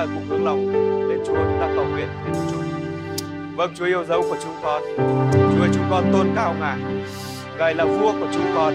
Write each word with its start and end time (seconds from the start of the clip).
ta 0.00 0.06
cùng 0.14 0.26
hướng 0.28 0.44
lòng 0.44 0.72
đến 1.08 1.18
Chúa 1.26 1.34
chúng 1.34 1.58
ta 1.60 1.68
cầu 1.76 1.84
nguyện 1.84 2.08
đến 2.26 2.34
Chúa. 2.50 2.62
Vâng 3.56 3.70
Chúa 3.74 3.84
yêu 3.84 4.04
dấu 4.04 4.22
của 4.22 4.36
chúng 4.42 4.54
con. 4.62 4.82
Chúa 5.32 5.62
ơi 5.62 5.68
chúng 5.74 5.84
con 5.90 6.04
tôn 6.12 6.26
cao 6.36 6.54
Ngài. 6.60 6.78
Ngài 7.58 7.74
là 7.74 7.84
vua 7.84 8.12
của 8.12 8.26
chúng 8.32 8.44
con. 8.54 8.74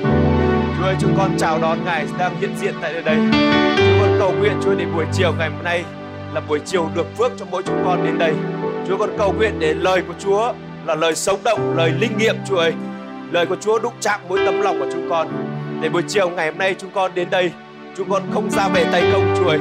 Chúa 0.78 0.86
ơi 0.86 0.96
chúng 1.00 1.14
con 1.18 1.32
chào 1.38 1.60
đón 1.62 1.78
Ngài 1.86 2.06
đang 2.20 2.40
hiện 2.40 2.50
diện 2.58 2.74
tại 2.82 2.94
nơi 2.94 3.04
đây. 3.04 3.18
Chúng 3.78 4.00
con 4.02 4.16
cầu 4.20 4.34
nguyện 4.40 4.54
Chúa 4.64 4.76
để 4.76 4.86
buổi 4.96 5.06
chiều 5.14 5.34
ngày 5.38 5.50
hôm 5.50 5.64
nay 5.64 5.84
là 6.34 6.42
buổi 6.42 6.60
chiều 6.66 6.90
được 6.96 7.18
phước 7.18 7.32
cho 7.38 7.46
mỗi 7.52 7.64
chúng 7.64 7.82
con 7.86 8.04
đến 8.04 8.18
đây. 8.18 8.34
Chúa 8.88 8.98
con 8.98 9.10
cầu 9.18 9.34
nguyện 9.34 9.60
để 9.60 9.74
lời 9.74 10.02
của 10.08 10.14
Chúa 10.20 10.54
là 10.86 10.96
lời 10.96 11.16
sống 11.16 11.40
động, 11.44 11.74
lời 11.78 11.92
linh 12.00 12.18
nghiệm 12.18 12.36
Chúa 12.48 12.58
ơi. 12.58 12.74
Lời 13.32 13.46
của 13.46 13.58
Chúa 13.62 13.80
đúc 13.80 13.94
chạm 14.02 14.20
mỗi 14.30 14.40
tấm 14.46 14.62
lòng 14.62 14.80
của 14.80 14.88
chúng 14.94 15.10
con. 15.10 15.28
Để 15.82 15.90
buổi 15.90 16.04
chiều 16.08 16.30
ngày 16.30 16.50
hôm 16.50 16.58
nay 16.58 16.76
chúng 16.78 16.92
con 16.94 17.12
đến 17.16 17.30
đây, 17.30 17.52
chúng 17.98 18.10
con 18.10 18.24
không 18.34 18.50
ra 18.52 18.68
về 18.68 18.86
tay 18.92 19.10
công 19.14 19.36
Chúa 19.38 19.50
ơi. 19.50 19.60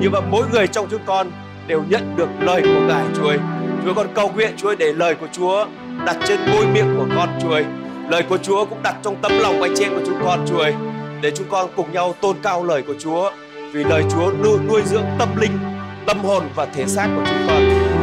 Nhưng 0.00 0.12
mà 0.12 0.20
mỗi 0.20 0.46
người 0.52 0.66
trong 0.66 0.86
chúng 0.90 1.02
con 1.06 1.30
đều 1.66 1.82
nhận 1.88 2.16
được 2.16 2.28
lời 2.40 2.62
của 2.62 2.80
Ngài 2.88 3.04
Chúa 3.16 3.28
ơi. 3.28 3.38
Chúa 3.84 3.94
con 3.94 4.06
cầu 4.14 4.30
nguyện 4.34 4.54
Chúa 4.56 4.68
ơi, 4.68 4.76
để 4.78 4.92
lời 4.92 5.14
của 5.14 5.26
Chúa 5.32 5.66
đặt 6.06 6.16
trên 6.26 6.40
môi 6.50 6.66
miệng 6.66 6.96
của 6.96 7.06
con 7.16 7.28
Chúa 7.42 7.50
ơi. 7.50 7.64
Lời 8.08 8.22
của 8.28 8.38
Chúa 8.38 8.64
cũng 8.64 8.82
đặt 8.82 8.94
trong 9.02 9.16
tấm 9.22 9.32
lòng 9.38 9.62
anh 9.62 9.74
chị 9.76 9.84
em 9.84 9.94
của 9.94 10.02
chúng 10.06 10.18
con 10.24 10.44
Chúa 10.48 10.58
ơi. 10.58 10.74
Để 11.20 11.30
chúng 11.36 11.48
con 11.50 11.70
cùng 11.76 11.92
nhau 11.92 12.14
tôn 12.20 12.36
cao 12.42 12.64
lời 12.64 12.82
của 12.82 12.94
Chúa. 12.98 13.30
Vì 13.72 13.84
lời 13.84 14.04
Chúa 14.10 14.32
nuôi, 14.42 14.58
nuôi 14.68 14.82
dưỡng 14.86 15.04
tâm 15.18 15.28
linh, 15.36 15.58
tâm 16.06 16.24
hồn 16.24 16.42
và 16.54 16.66
thể 16.66 16.86
xác 16.86 17.08
của 17.16 17.22
chúng 17.26 17.48
con. 17.48 17.62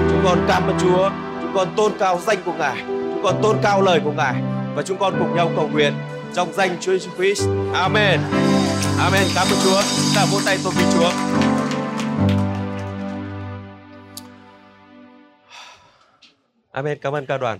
Chúng 0.10 0.21
con 0.23 0.46
cảm 0.48 0.68
ơn 0.68 0.77
Chúa. 0.82 1.10
Chúng 1.41 1.52
con 1.55 1.68
tôn 1.76 1.91
cao 1.99 2.20
danh 2.27 2.38
của 2.46 2.54
Ngài. 2.54 2.76
Chúng 2.88 3.21
con 3.23 3.35
tôn 3.44 3.58
cao 3.63 3.82
lời 3.82 3.99
của 4.04 4.12
Ngài. 4.12 4.35
Và 4.76 4.82
chúng 4.82 4.98
con 4.98 5.13
cùng 5.20 5.35
nhau 5.35 5.52
cầu 5.55 5.70
nguyện 5.73 5.94
trong 6.34 6.54
danh 6.54 6.77
Chúa 6.80 6.91
Jesus 6.91 7.16
Christ. 7.18 7.48
Amen. 7.73 8.20
Amen. 8.99 9.23
Cảm 9.35 9.48
ơn 9.48 9.60
Chúa. 9.63 9.82
Chúng 9.96 10.16
ta 10.16 10.26
vỗ 10.32 10.38
tay 10.46 10.58
tôn 10.63 10.73
vinh 10.77 10.88
Chúa. 10.94 11.12
Amen. 16.72 16.98
Cảm 17.02 17.16
ơn 17.16 17.26
ca 17.26 17.38
đoàn. 17.38 17.60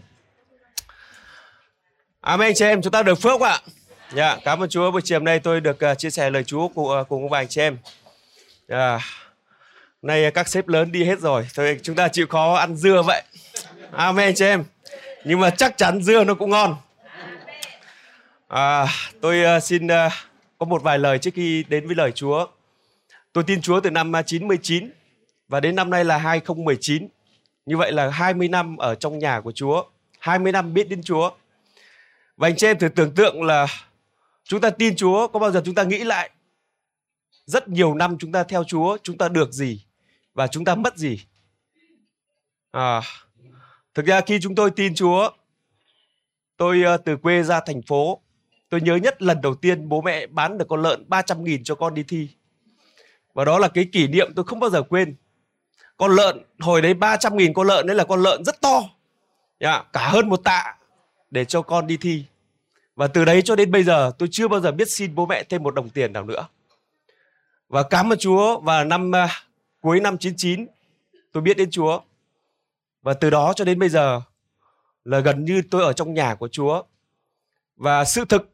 Amen 2.22 2.54
chị 2.56 2.66
em, 2.66 2.81
chúng 2.81 2.92
ta 2.92 3.04
được 3.04 3.16
phước 3.16 3.42
ạ? 3.42 3.59
Dạ, 4.14 4.38
cảm 4.44 4.64
ơn 4.64 4.70
Chúa. 4.70 4.92
Buổi 4.92 5.02
chiều 5.02 5.20
hôm 5.20 5.26
nay 5.26 5.40
tôi 5.40 5.62
được 5.62 5.80
uh, 5.92 5.98
chia 5.98 6.09
sẻ 6.09 6.30
lời 6.30 6.44
Chúa 6.44 6.67
à, 6.67 6.72
cùng, 6.76 7.00
uh, 7.00 7.08
cùng 7.09 7.30
vài 7.30 7.42
anh 7.42 7.48
chị 7.48 7.62
em. 7.62 7.78
Dạ. 8.67 9.00
Nay 10.02 10.32
các 10.32 10.48
sếp 10.48 10.67
lớn 10.67 10.92
đi 10.92 11.04
hết 11.04 11.20
rồi, 11.20 11.48
thôi 11.56 11.80
chúng 11.84 11.95
ta 11.95 12.08
chịu 12.08 12.28
khó 12.28 12.54
ăn 12.54 12.76
dưa 12.76 13.02
vậy. 13.02 13.23
Amen 13.92 14.36
chị 14.36 14.45
em. 14.45 14.64
Nhưng 15.23 15.39
mà 15.39 15.50
chắc 15.50 15.78
chắn 15.78 16.02
dưa 16.02 16.23
nó 16.23 16.34
cũng 16.34 16.50
ngon. 16.50 16.76
À, 18.48 18.88
tôi 19.22 19.58
uh, 19.58 19.64
xin 19.64 19.88
uh, 19.88 20.12
có 20.58 20.66
một 20.66 20.84
vài 20.84 21.00
lời 21.00 21.20
trước 21.20 21.32
khi 21.34 21.64
đến 21.67 21.88
với 21.88 21.95
lời 21.95 22.12
Chúa. 22.12 22.48
Tôi 23.34 23.44
tin 23.44 23.62
Chúa 23.62 23.80
từ 23.80 23.89
năm 23.89 24.12
99 24.26 24.92
và 25.48 25.59
đến 25.59 25.76
năm 25.76 25.89
nay 25.89 26.06
là 26.06 26.17
2019. 26.17 27.08
Như 27.66 27.78
vậy 27.78 27.92
là 27.92 28.09
20 28.09 28.48
năm 28.48 28.78
ở 28.78 28.95
trong 28.95 29.20
nhà 29.20 29.42
của 29.42 29.52
Chúa, 29.52 29.84
20 30.20 30.52
năm 30.52 30.73
biết 30.73 30.90
đến 30.90 31.04
Chúa. 31.04 31.31
Và 32.38 32.48
anh 32.48 32.56
chị 32.56 32.67
em 32.67 32.80
thử 32.80 32.90
tưởng 32.90 33.16
tượng 33.16 33.44
là 33.44 33.67
chúng 34.44 34.62
ta 34.62 34.70
tin 34.70 34.95
Chúa, 34.95 35.28
có 35.28 35.40
bao 35.40 35.52
giờ 35.52 35.62
chúng 35.66 35.76
ta 35.76 35.84
nghĩ 35.84 36.04
lại 36.04 36.30
rất 37.45 37.67
nhiều 37.67 37.94
năm 37.94 38.17
chúng 38.20 38.32
ta 38.32 38.44
theo 38.44 38.64
Chúa, 38.64 38.98
chúng 39.04 39.17
ta 39.17 39.30
được 39.30 39.52
gì 39.52 39.86
và 40.34 40.48
chúng 40.48 40.66
ta 40.66 40.76
mất 40.76 40.98
gì? 40.98 41.26
À, 42.72 43.02
thực 43.94 44.06
ra 44.06 44.22
khi 44.22 44.39
chúng 44.42 44.56
tôi 44.56 44.72
tin 44.72 44.95
Chúa, 44.95 45.30
tôi 46.58 46.84
ờ, 46.84 46.98
từ 46.98 47.17
quê 47.17 47.44
ra 47.44 47.59
thành 47.59 47.82
phố, 47.82 48.22
tôi 48.70 48.82
nhớ 48.82 48.95
nhất 48.95 49.22
lần 49.22 49.42
đầu 49.42 49.56
tiên 49.56 49.89
bố 49.89 50.02
mẹ 50.02 50.28
bán 50.28 50.58
được 50.58 50.66
con 50.70 50.82
lợn 50.82 51.09
300 51.09 51.44
nghìn 51.44 51.64
cho 51.64 51.76
con 51.76 51.94
đi 51.94 52.04
thi. 52.08 52.28
Và 53.34 53.45
đó 53.45 53.59
là 53.59 53.67
cái 53.67 53.86
kỷ 53.92 54.08
niệm 54.08 54.32
tôi 54.36 54.45
không 54.45 54.59
bao 54.59 54.70
giờ 54.70 54.82
quên. 54.82 55.16
Con 56.02 56.16
lợn, 56.16 56.38
hồi 56.59 56.81
đấy 56.81 56.94
300 56.94 57.38
nghìn 57.38 57.53
con 57.53 57.67
lợn 57.67 57.88
đấy 57.88 57.95
là 57.95 58.03
con 58.03 58.23
lợn 58.23 58.45
rất 58.45 58.61
to. 58.61 58.83
Yeah, 59.59 59.86
cả 59.93 60.09
hơn 60.09 60.30
một 60.30 60.43
tạ 60.43 60.77
để 61.31 61.45
cho 61.45 61.61
con 61.61 61.87
đi 61.87 61.98
thi. 61.98 62.26
Và 62.95 63.08
từ 63.08 63.26
đấy 63.26 63.42
cho 63.42 63.55
đến 63.55 63.71
bây 63.71 63.83
giờ 63.83 64.11
tôi 64.17 64.30
chưa 64.31 64.48
bao 64.48 64.59
giờ 64.59 64.71
biết 64.71 64.89
xin 64.89 65.15
bố 65.15 65.26
mẹ 65.26 65.43
thêm 65.43 65.64
một 65.64 65.76
đồng 65.76 65.89
tiền 65.89 66.14
nào 66.14 66.23
nữa. 66.23 66.48
Và 67.70 67.83
cảm 67.83 68.14
ơn 68.14 68.20
Chúa 68.20 68.59
và 68.59 68.83
năm 68.83 69.11
uh, 69.26 69.30
cuối 69.81 69.99
năm 69.99 70.17
99 70.17 70.67
tôi 71.31 71.43
biết 71.43 71.58
đến 71.58 71.71
Chúa. 71.71 72.02
Và 73.02 73.14
từ 73.14 73.30
đó 73.30 73.53
cho 73.55 73.65
đến 73.65 73.80
bây 73.80 73.89
giờ 73.89 74.21
là 75.03 75.20
gần 75.20 75.45
như 75.45 75.61
tôi 75.71 75.83
ở 75.83 75.93
trong 75.93 76.14
nhà 76.14 76.36
của 76.36 76.47
Chúa. 76.47 76.83
Và 77.76 78.05
sự 78.05 78.26
thực 78.26 78.49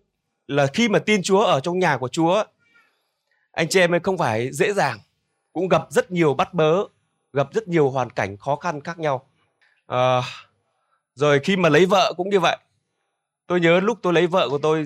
là 0.47 0.67
khi 0.67 0.89
mà 0.89 0.99
tin 0.99 1.23
Chúa 1.23 1.43
ở 1.43 1.59
trong 1.59 1.79
nhà 1.79 1.97
của 1.97 2.07
Chúa 2.07 2.43
anh 3.51 3.69
chị 3.69 3.79
em 3.79 3.93
ấy 3.93 3.99
không 3.99 4.17
phải 4.17 4.51
dễ 4.51 4.73
dàng 4.73 4.99
cũng 5.53 5.67
gặp 5.67 5.87
rất 5.89 6.11
nhiều 6.11 6.33
bắt 6.33 6.53
bớ 6.53 6.83
gặp 7.37 7.53
rất 7.53 7.67
nhiều 7.67 7.89
hoàn 7.89 8.09
cảnh 8.09 8.37
khó 8.37 8.55
khăn 8.55 8.81
khác 8.81 8.99
nhau. 8.99 9.29
À, 9.87 10.21
rồi 11.13 11.39
khi 11.39 11.55
mà 11.55 11.69
lấy 11.69 11.85
vợ 11.85 12.13
cũng 12.17 12.29
như 12.29 12.39
vậy. 12.39 12.57
Tôi 13.47 13.59
nhớ 13.59 13.79
lúc 13.79 13.99
tôi 14.01 14.13
lấy 14.13 14.27
vợ 14.27 14.49
của 14.49 14.57
tôi 14.57 14.85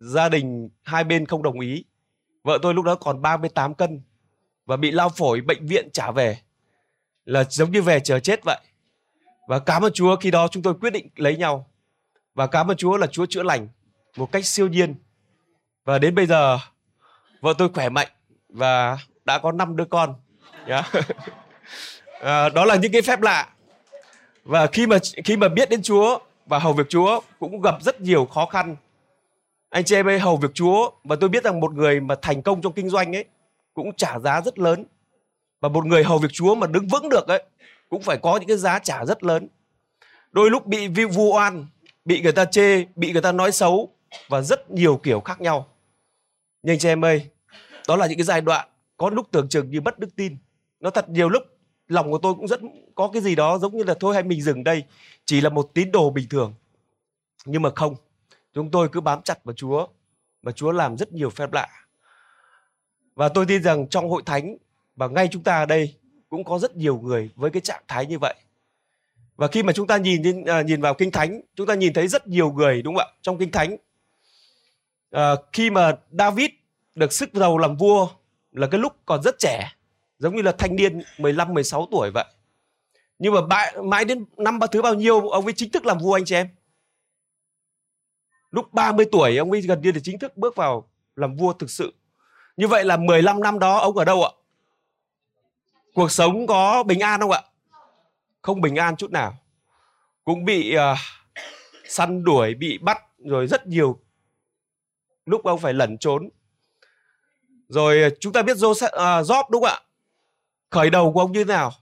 gia 0.00 0.28
đình 0.28 0.68
hai 0.82 1.04
bên 1.04 1.26
không 1.26 1.42
đồng 1.42 1.60
ý. 1.60 1.84
Vợ 2.44 2.58
tôi 2.62 2.74
lúc 2.74 2.84
đó 2.84 2.94
còn 2.94 3.22
38 3.22 3.74
cân 3.74 4.00
và 4.66 4.76
bị 4.76 4.90
lao 4.90 5.08
phổi 5.08 5.40
bệnh 5.40 5.66
viện 5.66 5.88
trả 5.92 6.10
về. 6.10 6.38
Là 7.24 7.44
giống 7.44 7.70
như 7.70 7.82
về 7.82 8.00
chờ 8.00 8.20
chết 8.20 8.40
vậy. 8.44 8.60
Và 9.48 9.58
cảm 9.58 9.84
ơn 9.84 9.92
Chúa 9.92 10.16
khi 10.16 10.30
đó 10.30 10.48
chúng 10.48 10.62
tôi 10.62 10.74
quyết 10.74 10.90
định 10.90 11.08
lấy 11.16 11.36
nhau. 11.36 11.70
Và 12.34 12.46
cảm 12.46 12.70
ơn 12.70 12.76
Chúa 12.76 12.96
là 12.96 13.06
Chúa 13.06 13.26
chữa 13.26 13.42
lành 13.42 13.68
một 14.16 14.32
cách 14.32 14.46
siêu 14.46 14.68
nhiên. 14.68 14.94
Và 15.84 15.98
đến 15.98 16.14
bây 16.14 16.26
giờ 16.26 16.58
vợ 17.40 17.54
tôi 17.58 17.68
khỏe 17.68 17.88
mạnh 17.88 18.08
và 18.48 18.98
đã 19.24 19.38
có 19.38 19.52
5 19.52 19.76
đứa 19.76 19.84
con 19.84 20.14
yeah. 20.68 20.86
à, 22.20 22.48
đó 22.48 22.64
là 22.64 22.76
những 22.76 22.92
cái 22.92 23.02
phép 23.02 23.20
lạ. 23.20 23.48
Và 24.44 24.66
khi 24.66 24.86
mà 24.86 24.98
khi 25.24 25.36
mà 25.36 25.48
biết 25.48 25.70
đến 25.70 25.82
Chúa 25.82 26.18
và 26.46 26.58
hầu 26.58 26.72
việc 26.72 26.88
Chúa 26.88 27.20
cũng 27.38 27.60
gặp 27.60 27.74
rất 27.82 28.00
nhiều 28.00 28.26
khó 28.26 28.46
khăn. 28.46 28.76
Anh 29.70 29.84
chị 29.84 29.94
em 29.94 30.08
ơi 30.08 30.18
hầu 30.18 30.36
việc 30.36 30.50
Chúa 30.54 30.90
và 31.04 31.16
tôi 31.20 31.28
biết 31.28 31.44
rằng 31.44 31.60
một 31.60 31.74
người 31.74 32.00
mà 32.00 32.14
thành 32.22 32.42
công 32.42 32.62
trong 32.62 32.72
kinh 32.72 32.88
doanh 32.88 33.16
ấy 33.16 33.24
cũng 33.74 33.92
trả 33.96 34.18
giá 34.18 34.40
rất 34.40 34.58
lớn. 34.58 34.84
Và 35.60 35.68
một 35.68 35.86
người 35.86 36.04
hầu 36.04 36.18
việc 36.18 36.32
Chúa 36.32 36.54
mà 36.54 36.66
đứng 36.66 36.88
vững 36.88 37.08
được 37.08 37.28
ấy 37.28 37.42
cũng 37.88 38.02
phải 38.02 38.16
có 38.16 38.36
những 38.36 38.48
cái 38.48 38.56
giá 38.56 38.78
trả 38.78 39.04
rất 39.04 39.24
lớn. 39.24 39.48
Đôi 40.32 40.50
lúc 40.50 40.66
bị 40.66 40.88
vu 40.88 41.32
oan 41.32 41.66
bị 42.04 42.20
người 42.22 42.32
ta 42.32 42.44
chê 42.44 42.84
bị 42.94 43.12
người 43.12 43.22
ta 43.22 43.32
nói 43.32 43.52
xấu 43.52 43.92
và 44.28 44.40
rất 44.40 44.70
nhiều 44.70 45.00
kiểu 45.02 45.20
khác 45.20 45.40
nhau. 45.40 45.68
Nhưng 46.62 46.72
anh 46.72 46.78
chị 46.78 46.88
em 46.88 47.04
ơi 47.04 47.26
đó 47.88 47.96
là 47.96 48.06
những 48.06 48.18
cái 48.18 48.24
giai 48.24 48.40
đoạn 48.40 48.68
có 48.96 49.10
lúc 49.10 49.26
tưởng 49.30 49.48
chừng 49.48 49.70
như 49.70 49.80
mất 49.80 49.98
đức 49.98 50.08
tin 50.16 50.36
nó 50.80 50.90
thật 50.90 51.08
nhiều 51.08 51.28
lúc 51.28 51.42
lòng 51.88 52.10
của 52.10 52.18
tôi 52.18 52.34
cũng 52.34 52.48
rất 52.48 52.60
có 52.94 53.10
cái 53.12 53.22
gì 53.22 53.34
đó 53.34 53.58
giống 53.58 53.76
như 53.76 53.84
là 53.84 53.94
thôi 54.00 54.14
hay 54.14 54.22
mình 54.22 54.42
dừng 54.42 54.64
đây 54.64 54.84
chỉ 55.24 55.40
là 55.40 55.50
một 55.50 55.70
tín 55.74 55.92
đồ 55.92 56.10
bình 56.10 56.28
thường. 56.28 56.54
Nhưng 57.44 57.62
mà 57.62 57.70
không 57.76 57.94
chúng 58.54 58.70
tôi 58.70 58.88
cứ 58.88 59.00
bám 59.00 59.22
chặt 59.22 59.44
vào 59.44 59.54
Chúa 59.54 59.86
và 60.42 60.52
Chúa 60.52 60.72
làm 60.72 60.96
rất 60.96 61.12
nhiều 61.12 61.30
phép 61.30 61.52
lạ. 61.52 61.68
Và 63.14 63.28
tôi 63.28 63.46
tin 63.46 63.62
rằng 63.62 63.88
trong 63.88 64.10
hội 64.10 64.22
thánh 64.26 64.56
và 64.96 65.08
ngay 65.08 65.28
chúng 65.32 65.42
ta 65.42 65.58
ở 65.58 65.66
đây 65.66 65.94
cũng 66.28 66.44
có 66.44 66.58
rất 66.58 66.76
nhiều 66.76 66.98
người 67.00 67.30
với 67.36 67.50
cái 67.50 67.60
trạng 67.60 67.82
thái 67.88 68.06
như 68.06 68.18
vậy. 68.18 68.34
Và 69.36 69.48
khi 69.48 69.62
mà 69.62 69.72
chúng 69.72 69.86
ta 69.86 69.96
nhìn 69.96 70.44
à, 70.44 70.62
nhìn 70.62 70.80
vào 70.80 70.94
kinh 70.94 71.10
thánh 71.10 71.40
chúng 71.54 71.66
ta 71.66 71.74
nhìn 71.74 71.92
thấy 71.92 72.08
rất 72.08 72.26
nhiều 72.26 72.52
người 72.52 72.82
đúng 72.82 72.94
không 72.94 73.06
ạ? 73.06 73.16
Trong 73.22 73.38
kinh 73.38 73.50
thánh. 73.50 73.76
À, 75.10 75.32
khi 75.52 75.70
mà 75.70 75.92
David 76.10 76.50
được 76.94 77.12
sức 77.12 77.30
giàu 77.34 77.58
làm 77.58 77.76
vua 77.76 78.08
là 78.52 78.66
cái 78.66 78.80
lúc 78.80 78.96
còn 79.06 79.22
rất 79.22 79.38
trẻ 79.38 79.72
giống 80.18 80.36
như 80.36 80.42
là 80.42 80.52
thanh 80.52 80.76
niên 80.76 81.02
15 81.18 81.54
16 81.54 81.88
tuổi 81.90 82.10
vậy. 82.14 82.24
Nhưng 83.18 83.34
mà 83.34 83.40
mãi, 83.40 83.76
mãi 83.84 84.04
đến 84.04 84.24
năm 84.36 84.58
ba 84.58 84.66
thứ 84.66 84.82
bao 84.82 84.94
nhiêu 84.94 85.28
ông 85.28 85.44
ấy 85.44 85.52
chính 85.56 85.70
thức 85.70 85.86
làm 85.86 85.98
vua 85.98 86.16
anh 86.16 86.24
chị 86.24 86.34
em. 86.34 86.48
Lúc 88.50 88.72
30 88.72 89.06
tuổi 89.12 89.36
ông 89.36 89.50
ấy 89.50 89.60
gần 89.60 89.82
như 89.82 89.92
là 89.92 90.00
chính 90.02 90.18
thức 90.18 90.36
bước 90.36 90.56
vào 90.56 90.90
làm 91.16 91.36
vua 91.36 91.52
thực 91.52 91.70
sự. 91.70 91.94
Như 92.56 92.68
vậy 92.68 92.84
là 92.84 92.96
15 92.96 93.40
năm 93.40 93.58
đó 93.58 93.78
ông 93.78 93.96
ở 93.96 94.04
đâu 94.04 94.24
ạ? 94.24 94.30
Cuộc 95.94 96.12
sống 96.12 96.46
có 96.46 96.82
bình 96.82 97.00
an 97.00 97.20
không 97.20 97.30
ạ? 97.30 97.42
Không 98.42 98.60
bình 98.60 98.76
an 98.76 98.96
chút 98.96 99.10
nào. 99.10 99.38
Cũng 100.24 100.44
bị 100.44 100.76
uh, 100.76 100.98
săn 101.88 102.24
đuổi 102.24 102.54
bị 102.54 102.78
bắt 102.78 102.98
rồi 103.18 103.46
rất 103.46 103.66
nhiều 103.66 104.00
lúc 105.26 105.44
ông 105.44 105.60
phải 105.60 105.74
lẩn 105.74 105.98
trốn. 105.98 106.28
Rồi 107.68 108.02
à, 108.02 108.08
chúng 108.20 108.32
ta 108.32 108.42
biết 108.42 108.56
Joseph, 108.56 109.20
uh, 109.20 109.50
đúng 109.50 109.62
không 109.62 109.70
ạ? 109.70 109.80
Khởi 110.70 110.90
đầu 110.90 111.12
của 111.12 111.20
ông 111.20 111.32
như 111.32 111.44
thế 111.44 111.48
nào? 111.48 111.72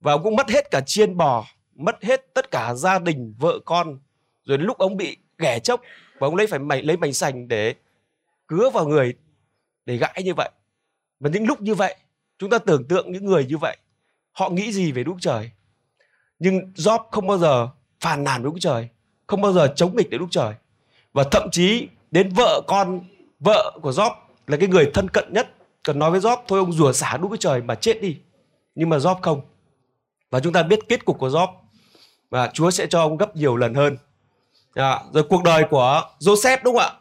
Và 0.00 0.12
ông 0.12 0.22
cũng 0.22 0.36
mất 0.36 0.50
hết 0.50 0.70
cả 0.70 0.80
chiên 0.86 1.16
bò, 1.16 1.46
mất 1.74 2.04
hết 2.04 2.34
tất 2.34 2.50
cả 2.50 2.74
gia 2.74 2.98
đình, 2.98 3.34
vợ 3.38 3.58
con, 3.64 3.98
rồi 4.44 4.58
lúc 4.58 4.78
ông 4.78 4.96
bị 4.96 5.16
ghẻ 5.38 5.58
chốc 5.58 5.80
và 6.18 6.26
ông 6.26 6.36
lấy 6.36 6.46
phải 6.46 6.58
mày 6.58 6.82
lấy 6.82 6.96
mảnh 6.96 7.12
sành 7.12 7.48
để 7.48 7.74
cứa 8.48 8.70
vào 8.70 8.88
người, 8.88 9.14
để 9.86 9.96
gãi 9.96 10.22
như 10.24 10.34
vậy. 10.34 10.50
Và 11.20 11.30
những 11.30 11.46
lúc 11.46 11.60
như 11.60 11.74
vậy, 11.74 11.96
chúng 12.38 12.50
ta 12.50 12.58
tưởng 12.58 12.88
tượng 12.88 13.12
những 13.12 13.24
người 13.24 13.44
như 13.44 13.58
vậy, 13.58 13.76
họ 14.32 14.50
nghĩ 14.50 14.72
gì 14.72 14.92
về 14.92 15.04
Đức 15.04 15.12
Trời? 15.20 15.50
Nhưng 16.38 16.72
Job 16.74 16.98
không 17.10 17.26
bao 17.26 17.38
giờ 17.38 17.68
phàn 18.00 18.24
nàn 18.24 18.42
với 18.42 18.52
Đức 18.52 18.58
Trời, 18.60 18.88
không 19.26 19.40
bao 19.40 19.52
giờ 19.52 19.72
chống 19.76 19.96
nghịch 19.96 20.10
với 20.10 20.18
Đức 20.18 20.26
Trời. 20.30 20.54
Và 21.12 21.24
thậm 21.30 21.48
chí 21.52 21.88
đến 22.10 22.28
vợ 22.36 22.60
con, 22.66 23.00
vợ 23.40 23.78
của 23.82 23.90
Job 23.90 24.14
là 24.46 24.56
cái 24.56 24.68
người 24.68 24.90
thân 24.94 25.08
cận 25.08 25.32
nhất 25.32 25.54
cần 25.84 25.98
nói 25.98 26.10
với 26.10 26.20
Job 26.20 26.36
thôi 26.48 26.58
ông 26.58 26.72
rủa 26.72 26.92
xả 26.92 27.16
đúng 27.16 27.30
cái 27.30 27.38
trời 27.40 27.62
mà 27.62 27.74
chết 27.74 28.02
đi. 28.02 28.16
Nhưng 28.74 28.88
mà 28.88 28.96
Job 28.96 29.14
không. 29.22 29.40
Và 30.30 30.40
chúng 30.40 30.52
ta 30.52 30.62
biết 30.62 30.88
kết 30.88 31.04
cục 31.04 31.18
của 31.18 31.28
Job. 31.28 31.48
Và 32.30 32.50
Chúa 32.54 32.70
sẽ 32.70 32.86
cho 32.86 33.00
ông 33.00 33.16
gấp 33.16 33.36
nhiều 33.36 33.56
lần 33.56 33.74
hơn. 33.74 33.96
À, 34.74 35.00
rồi 35.12 35.24
cuộc 35.28 35.42
đời 35.42 35.64
của 35.70 36.02
Joseph 36.20 36.58
đúng 36.64 36.74
không 36.74 36.82
ạ? 36.82 36.92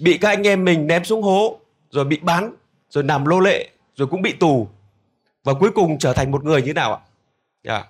Bị 0.00 0.18
các 0.18 0.28
anh 0.28 0.46
em 0.46 0.64
mình 0.64 0.86
ném 0.86 1.04
xuống 1.04 1.22
hố 1.22 1.58
rồi 1.90 2.04
bị 2.04 2.18
bán 2.22 2.54
rồi 2.90 3.04
nằm 3.04 3.24
lô 3.24 3.40
lệ 3.40 3.68
rồi 3.96 4.08
cũng 4.08 4.22
bị 4.22 4.32
tù. 4.32 4.68
Và 5.44 5.54
cuối 5.54 5.70
cùng 5.74 5.98
trở 5.98 6.12
thành 6.12 6.30
một 6.30 6.44
người 6.44 6.60
như 6.62 6.66
thế 6.66 6.72
nào 6.72 6.94
ạ? 6.94 7.00
À. 7.64 7.84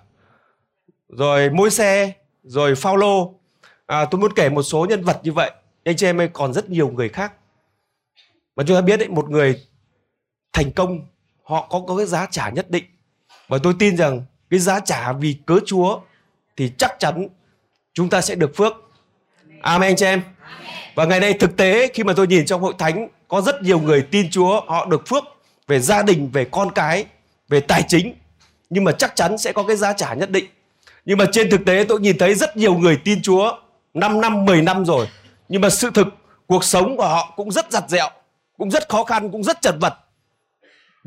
rồi 1.09 1.49
môi 1.49 1.69
xe 1.69 2.13
rồi 2.43 2.75
Phaolô. 2.75 3.33
À, 3.85 4.05
tôi 4.05 4.21
muốn 4.21 4.33
kể 4.33 4.49
một 4.49 4.63
số 4.63 4.85
nhân 4.89 5.03
vật 5.03 5.19
như 5.23 5.31
vậy. 5.31 5.51
Anh 5.83 5.95
chị 5.95 6.05
em 6.05 6.21
ơi 6.21 6.29
còn 6.33 6.53
rất 6.53 6.69
nhiều 6.69 6.89
người 6.89 7.09
khác. 7.09 7.33
Mà 8.55 8.63
chúng 8.67 8.77
ta 8.77 8.81
biết 8.81 8.97
đấy 8.97 9.07
một 9.07 9.29
người 9.29 9.65
thành 10.59 10.71
công 10.71 10.99
họ 11.43 11.67
có 11.69 11.83
có 11.87 11.97
cái 11.97 12.05
giá 12.05 12.27
trả 12.31 12.49
nhất 12.49 12.71
định 12.71 12.83
và 13.47 13.57
tôi 13.63 13.73
tin 13.79 13.97
rằng 13.97 14.21
cái 14.49 14.59
giá 14.59 14.79
trả 14.79 15.13
vì 15.13 15.37
cớ 15.45 15.59
Chúa 15.65 15.99
thì 16.57 16.71
chắc 16.77 16.99
chắn 16.99 17.27
chúng 17.93 18.09
ta 18.09 18.21
sẽ 18.21 18.35
được 18.35 18.55
phước. 18.55 18.73
Amen 19.61 19.95
cho 19.95 19.99
chị 19.99 20.05
em. 20.05 20.21
Và 20.95 21.05
ngày 21.05 21.19
nay 21.19 21.33
thực 21.33 21.57
tế 21.57 21.87
khi 21.93 22.03
mà 22.03 22.13
tôi 22.13 22.27
nhìn 22.27 22.45
trong 22.45 22.61
hội 22.61 22.73
thánh 22.77 23.07
có 23.27 23.41
rất 23.41 23.61
nhiều 23.61 23.79
người 23.79 24.01
tin 24.11 24.29
Chúa 24.31 24.61
họ 24.67 24.85
được 24.85 25.07
phước 25.07 25.23
về 25.67 25.79
gia 25.79 26.03
đình, 26.03 26.29
về 26.33 26.45
con 26.45 26.71
cái, 26.71 27.05
về 27.49 27.59
tài 27.59 27.83
chính 27.87 28.15
nhưng 28.69 28.83
mà 28.83 28.91
chắc 28.91 29.15
chắn 29.15 29.37
sẽ 29.37 29.53
có 29.53 29.63
cái 29.63 29.77
giá 29.77 29.93
trả 29.93 30.13
nhất 30.13 30.31
định. 30.31 30.45
Nhưng 31.05 31.17
mà 31.17 31.25
trên 31.31 31.49
thực 31.49 31.65
tế 31.65 31.85
tôi 31.89 31.99
nhìn 31.99 32.17
thấy 32.17 32.35
rất 32.35 32.57
nhiều 32.57 32.75
người 32.75 32.97
tin 33.05 33.21
Chúa 33.21 33.51
5 33.93 34.21
năm, 34.21 34.45
10 34.45 34.61
năm 34.61 34.85
rồi. 34.85 35.07
Nhưng 35.49 35.61
mà 35.61 35.69
sự 35.69 35.91
thực 35.93 36.07
cuộc 36.47 36.63
sống 36.63 36.97
của 36.97 37.07
họ 37.07 37.33
cũng 37.35 37.51
rất 37.51 37.71
giặt 37.71 37.83
dẹo, 37.89 38.09
cũng 38.57 38.71
rất 38.71 38.89
khó 38.89 39.03
khăn, 39.03 39.31
cũng 39.31 39.43
rất 39.43 39.61
chật 39.61 39.75
vật. 39.79 39.93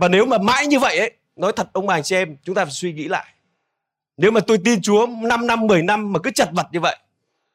Và 0.02 0.08
nếu 0.08 0.26
mà 0.26 0.38
mãi 0.38 0.66
như 0.66 0.78
vậy 0.78 0.98
ấy, 0.98 1.12
nói 1.36 1.52
thật 1.56 1.70
ông 1.72 1.86
bà 1.86 1.94
anh 1.94 2.02
chị 2.02 2.16
em, 2.16 2.36
chúng 2.42 2.54
ta 2.54 2.64
phải 2.64 2.72
suy 2.72 2.92
nghĩ 2.92 3.08
lại. 3.08 3.34
Nếu 4.16 4.30
mà 4.30 4.40
tôi 4.46 4.58
tin 4.64 4.82
Chúa 4.82 5.06
5 5.06 5.46
năm, 5.46 5.66
10 5.66 5.82
năm 5.82 6.12
mà 6.12 6.20
cứ 6.22 6.30
chật 6.30 6.48
vật 6.52 6.66
như 6.72 6.80
vậy, 6.80 6.98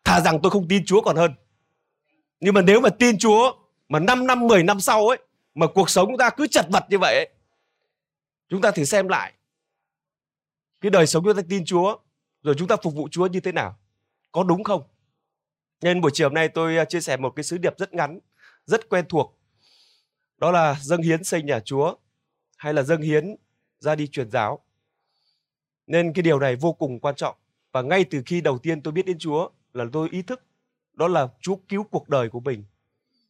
thà 0.04 0.22
rằng 0.22 0.40
tôi 0.44 0.50
không 0.50 0.68
tin 0.68 0.86
Chúa 0.86 1.02
còn 1.02 1.16
hơn. 1.16 1.32
Nhưng 2.40 2.54
mà 2.54 2.62
nếu 2.62 2.82
mà 2.82 2.90
tin 2.90 3.18
Chúa 3.18 3.56
mà 3.90 4.00
5 4.00 4.28
năm, 4.28 4.48
10 4.48 4.64
năm 4.64 4.80
sau 4.80 5.08
ấy, 5.08 5.18
mà 5.56 5.68
cuộc 5.68 5.90
sống 5.90 6.08
chúng 6.08 6.18
ta 6.18 6.30
cứ 6.30 6.48
chật 6.48 6.66
vật 6.70 6.86
như 6.90 6.98
vậy 7.00 7.16
ấy, 7.16 7.30
chúng 8.50 8.62
ta 8.62 8.72
thử 8.72 8.84
xem 8.84 9.08
lại 9.08 9.34
cái 10.82 10.90
đời 10.90 11.08
sống 11.08 11.24
chúng 11.24 11.36
ta 11.36 11.42
tin 11.50 11.66
Chúa 11.66 11.98
rồi 12.44 12.56
chúng 12.58 12.68
ta 12.68 12.76
phục 12.84 12.94
vụ 12.96 13.08
Chúa 13.12 13.28
như 13.28 13.40
thế 13.40 13.52
nào 13.52 13.78
có 14.32 14.44
đúng 14.44 14.64
không 14.64 14.84
nên 15.82 16.02
buổi 16.02 16.12
chiều 16.14 16.30
hôm 16.30 16.34
nay 16.34 16.50
tôi 16.50 16.78
à, 16.78 16.86
chia 16.86 17.02
sẻ 17.02 17.18
một 17.18 17.30
cái 17.36 17.44
sứ 17.44 17.58
điệp 17.58 17.74
rất 17.78 17.94
ngắn 17.94 18.20
rất 18.66 18.90
quen 18.90 19.06
thuộc 19.10 19.40
đó 20.38 20.52
là 20.52 20.76
dâng 20.82 21.02
hiến 21.02 21.24
xây 21.24 21.42
nhà 21.42 21.60
Chúa 21.60 21.96
hay 22.58 22.74
là 22.74 22.84
dâng 22.84 23.02
hiến 23.02 23.36
ra 23.80 23.96
đi 23.96 24.08
truyền 24.08 24.32
giáo. 24.32 24.60
Nên 25.88 26.14
cái 26.14 26.24
điều 26.24 26.40
này 26.40 26.56
vô 26.56 26.74
cùng 26.74 27.00
quan 27.00 27.16
trọng. 27.16 27.36
Và 27.72 27.82
ngay 27.82 28.04
từ 28.04 28.22
khi 28.26 28.42
đầu 28.42 28.58
tiên 28.58 28.82
tôi 28.82 28.92
biết 28.92 29.06
đến 29.06 29.18
Chúa 29.20 29.50
là 29.74 29.86
tôi 29.94 30.10
ý 30.12 30.22
thức 30.22 30.44
đó 30.94 31.08
là 31.08 31.28
Chúa 31.42 31.56
cứu 31.70 31.84
cuộc 31.84 32.10
đời 32.10 32.30
của 32.30 32.40
mình. 32.40 32.64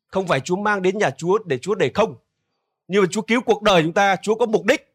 Không 0.08 0.28
phải 0.28 0.40
Chúa 0.40 0.56
mang 0.56 0.82
đến 0.82 0.98
nhà 0.98 1.10
Chúa 1.12 1.38
để 1.46 1.58
Chúa 1.58 1.76
để 1.76 1.92
không. 1.96 2.16
Nhưng 2.88 3.02
mà 3.02 3.08
Chúa 3.12 3.22
cứu 3.22 3.42
cuộc 3.42 3.62
đời 3.62 3.84
chúng 3.84 3.94
ta 3.94 4.16
Chúa 4.16 4.36
có 4.36 4.46
mục 4.46 4.66
đích. 4.66 4.94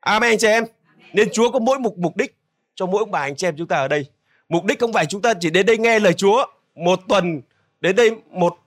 Amen 0.00 0.30
anh 0.30 0.38
chị 0.38 0.46
em. 0.46 0.64
Nên 1.12 1.28
Chúa 1.32 1.50
có 1.50 1.58
mỗi 1.58 1.78
mục 1.78 1.98
mục 1.98 2.16
đích 2.16 2.36
cho 2.74 2.86
mỗi 2.86 2.98
ông 2.98 3.10
bà 3.10 3.20
anh 3.20 3.36
chị 3.36 3.46
em 3.46 3.56
chúng 3.56 3.68
ta 3.68 3.76
ở 3.76 3.88
đây. 3.88 4.06
Mục 4.48 4.64
đích 4.64 4.78
không 4.80 4.92
phải 4.92 5.06
chúng 5.06 5.22
ta 5.22 5.34
chỉ 5.40 5.50
đến 5.50 5.66
đây 5.66 5.78
nghe 5.78 5.98
lời 5.98 6.12
Chúa 6.12 6.46
một 6.74 7.00
tuần 7.08 7.42
đến 7.80 7.96
đây 7.96 8.10
một 8.30 8.58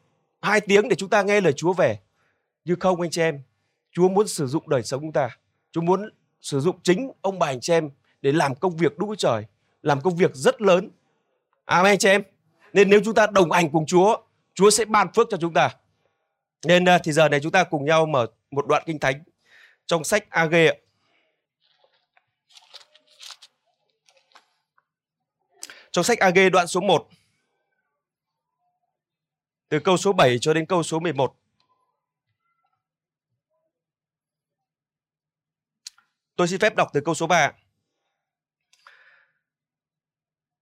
hai 0.42 0.62
tiếng 0.62 0.90
để 0.90 0.96
chúng 0.96 1.10
ta 1.10 1.22
nghe 1.22 1.42
lời 1.42 1.54
Chúa 1.54 1.74
về. 1.74 2.00
Như 2.66 2.76
không 2.80 3.02
anh 3.02 3.10
chị 3.10 3.22
em 3.22 3.42
Chúa 3.96 4.10
muốn 4.10 4.28
sử 4.28 4.48
dụng 4.48 4.70
đời 4.70 4.84
sống 4.84 5.02
chúng 5.02 5.12
ta. 5.12 5.30
Chúa 5.72 5.82
muốn 5.82 6.10
sử 6.42 6.60
dụng 6.60 6.80
chính 6.84 7.12
ông 7.22 7.40
bà 7.40 7.48
anh 7.48 7.62
chị 7.62 7.74
em 7.74 7.90
để 8.22 8.32
làm 8.32 8.56
công 8.56 8.78
việc 8.78 8.98
đúng 8.98 9.16
trời, 9.16 9.44
làm 9.82 10.02
công 10.02 10.16
việc 10.16 10.36
rất 10.36 10.62
lớn. 10.62 10.92
Amen 11.66 11.92
anh 11.92 11.98
chị 11.98 12.10
em. 12.10 12.24
Nên 12.74 12.90
nếu 12.90 13.02
chúng 13.06 13.16
ta 13.16 13.28
đồng 13.28 13.52
hành 13.52 13.72
cùng 13.72 13.86
Chúa 13.86 14.18
Chúa 14.54 14.70
sẽ 14.70 14.86
ban 14.86 15.08
phước 15.14 15.28
cho 15.32 15.38
chúng 15.38 15.54
ta. 15.54 15.70
Nên 16.66 16.86
à, 16.90 16.98
thì 17.04 17.12
giờ 17.12 17.30
này 17.30 17.40
chúng 17.44 17.52
ta 17.52 17.64
cùng 17.64 17.86
nhau 17.86 18.06
mở 18.06 18.28
một 18.52 18.68
đoạn 18.68 18.84
kinh 18.86 19.00
thánh 19.00 19.24
trong 19.86 20.04
sách 20.04 20.30
Age 20.30 20.72
Trong 25.92 26.04
sách 26.04 26.20
Ag 26.20 26.52
đoạn 26.52 26.68
số 26.68 26.82
1 26.82 27.08
từ 29.70 29.80
câu 29.80 29.98
số 29.98 30.14
7 30.14 30.38
cho 30.42 30.54
đến 30.54 30.66
câu 30.66 30.84
số 30.84 31.00
11. 31.00 31.36
Tôi 36.36 36.48
xin 36.48 36.60
phép 36.60 36.76
đọc 36.76 36.90
từ 36.94 37.02
câu 37.02 37.16
số 37.16 37.28
3. 37.28 37.52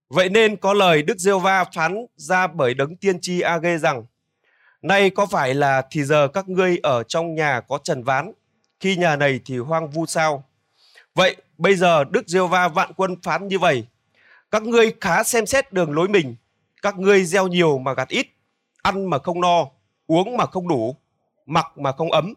Vậy 0.09 0.29
nên 0.29 0.57
có 0.57 0.73
lời 0.73 1.01
Đức 1.01 1.17
Giêsu 1.17 1.39
va 1.39 1.63
phán 1.63 2.05
ra 2.15 2.47
bởi 2.47 2.73
đấng 2.73 2.95
tiên 2.95 3.21
tri 3.21 3.41
Age 3.41 3.77
rằng: 3.77 4.05
Nay 4.81 5.09
có 5.09 5.25
phải 5.25 5.53
là 5.53 5.87
thì 5.91 6.03
giờ 6.03 6.27
các 6.27 6.49
ngươi 6.49 6.77
ở 6.83 7.03
trong 7.03 7.35
nhà 7.35 7.61
có 7.67 7.79
trần 7.83 8.03
ván, 8.03 8.31
khi 8.79 8.95
nhà 8.95 9.15
này 9.15 9.39
thì 9.45 9.57
hoang 9.57 9.89
vu 9.89 10.05
sao? 10.05 10.49
Vậy 11.15 11.35
bây 11.57 11.75
giờ 11.75 12.03
Đức 12.03 12.27
Giêsu 12.27 12.47
va 12.47 12.67
vạn 12.67 12.93
quân 12.93 13.21
phán 13.23 13.47
như 13.47 13.59
vậy: 13.59 13.87
Các 14.51 14.63
ngươi 14.63 14.93
khá 15.01 15.23
xem 15.23 15.45
xét 15.45 15.73
đường 15.73 15.91
lối 15.91 16.07
mình, 16.07 16.35
các 16.81 16.97
ngươi 16.97 17.25
gieo 17.25 17.47
nhiều 17.47 17.77
mà 17.77 17.93
gặt 17.93 18.07
ít, 18.07 18.27
ăn 18.81 19.05
mà 19.05 19.17
không 19.19 19.41
no, 19.41 19.65
uống 20.07 20.37
mà 20.37 20.45
không 20.45 20.67
đủ, 20.67 20.95
mặc 21.45 21.77
mà 21.77 21.91
không 21.91 22.11
ấm. 22.11 22.33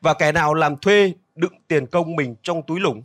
Và 0.00 0.14
kẻ 0.14 0.32
nào 0.32 0.54
làm 0.54 0.76
thuê 0.76 1.12
đựng 1.36 1.52
tiền 1.68 1.86
công 1.86 2.16
mình 2.16 2.36
trong 2.42 2.62
túi 2.66 2.80
lủng. 2.80 3.02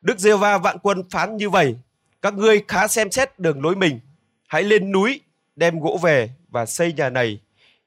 Đức 0.00 0.18
giê 0.18 0.36
va 0.36 0.58
vạn 0.58 0.78
quân 0.78 1.02
phán 1.10 1.36
như 1.36 1.50
vậy, 1.50 1.76
các 2.22 2.34
ngươi 2.34 2.64
khá 2.68 2.88
xem 2.88 3.10
xét 3.10 3.38
đường 3.38 3.62
lối 3.62 3.76
mình, 3.76 4.00
hãy 4.48 4.62
lên 4.62 4.92
núi 4.92 5.20
đem 5.56 5.80
gỗ 5.80 5.98
về 6.02 6.30
và 6.48 6.66
xây 6.66 6.92
nhà 6.92 7.10
này 7.10 7.40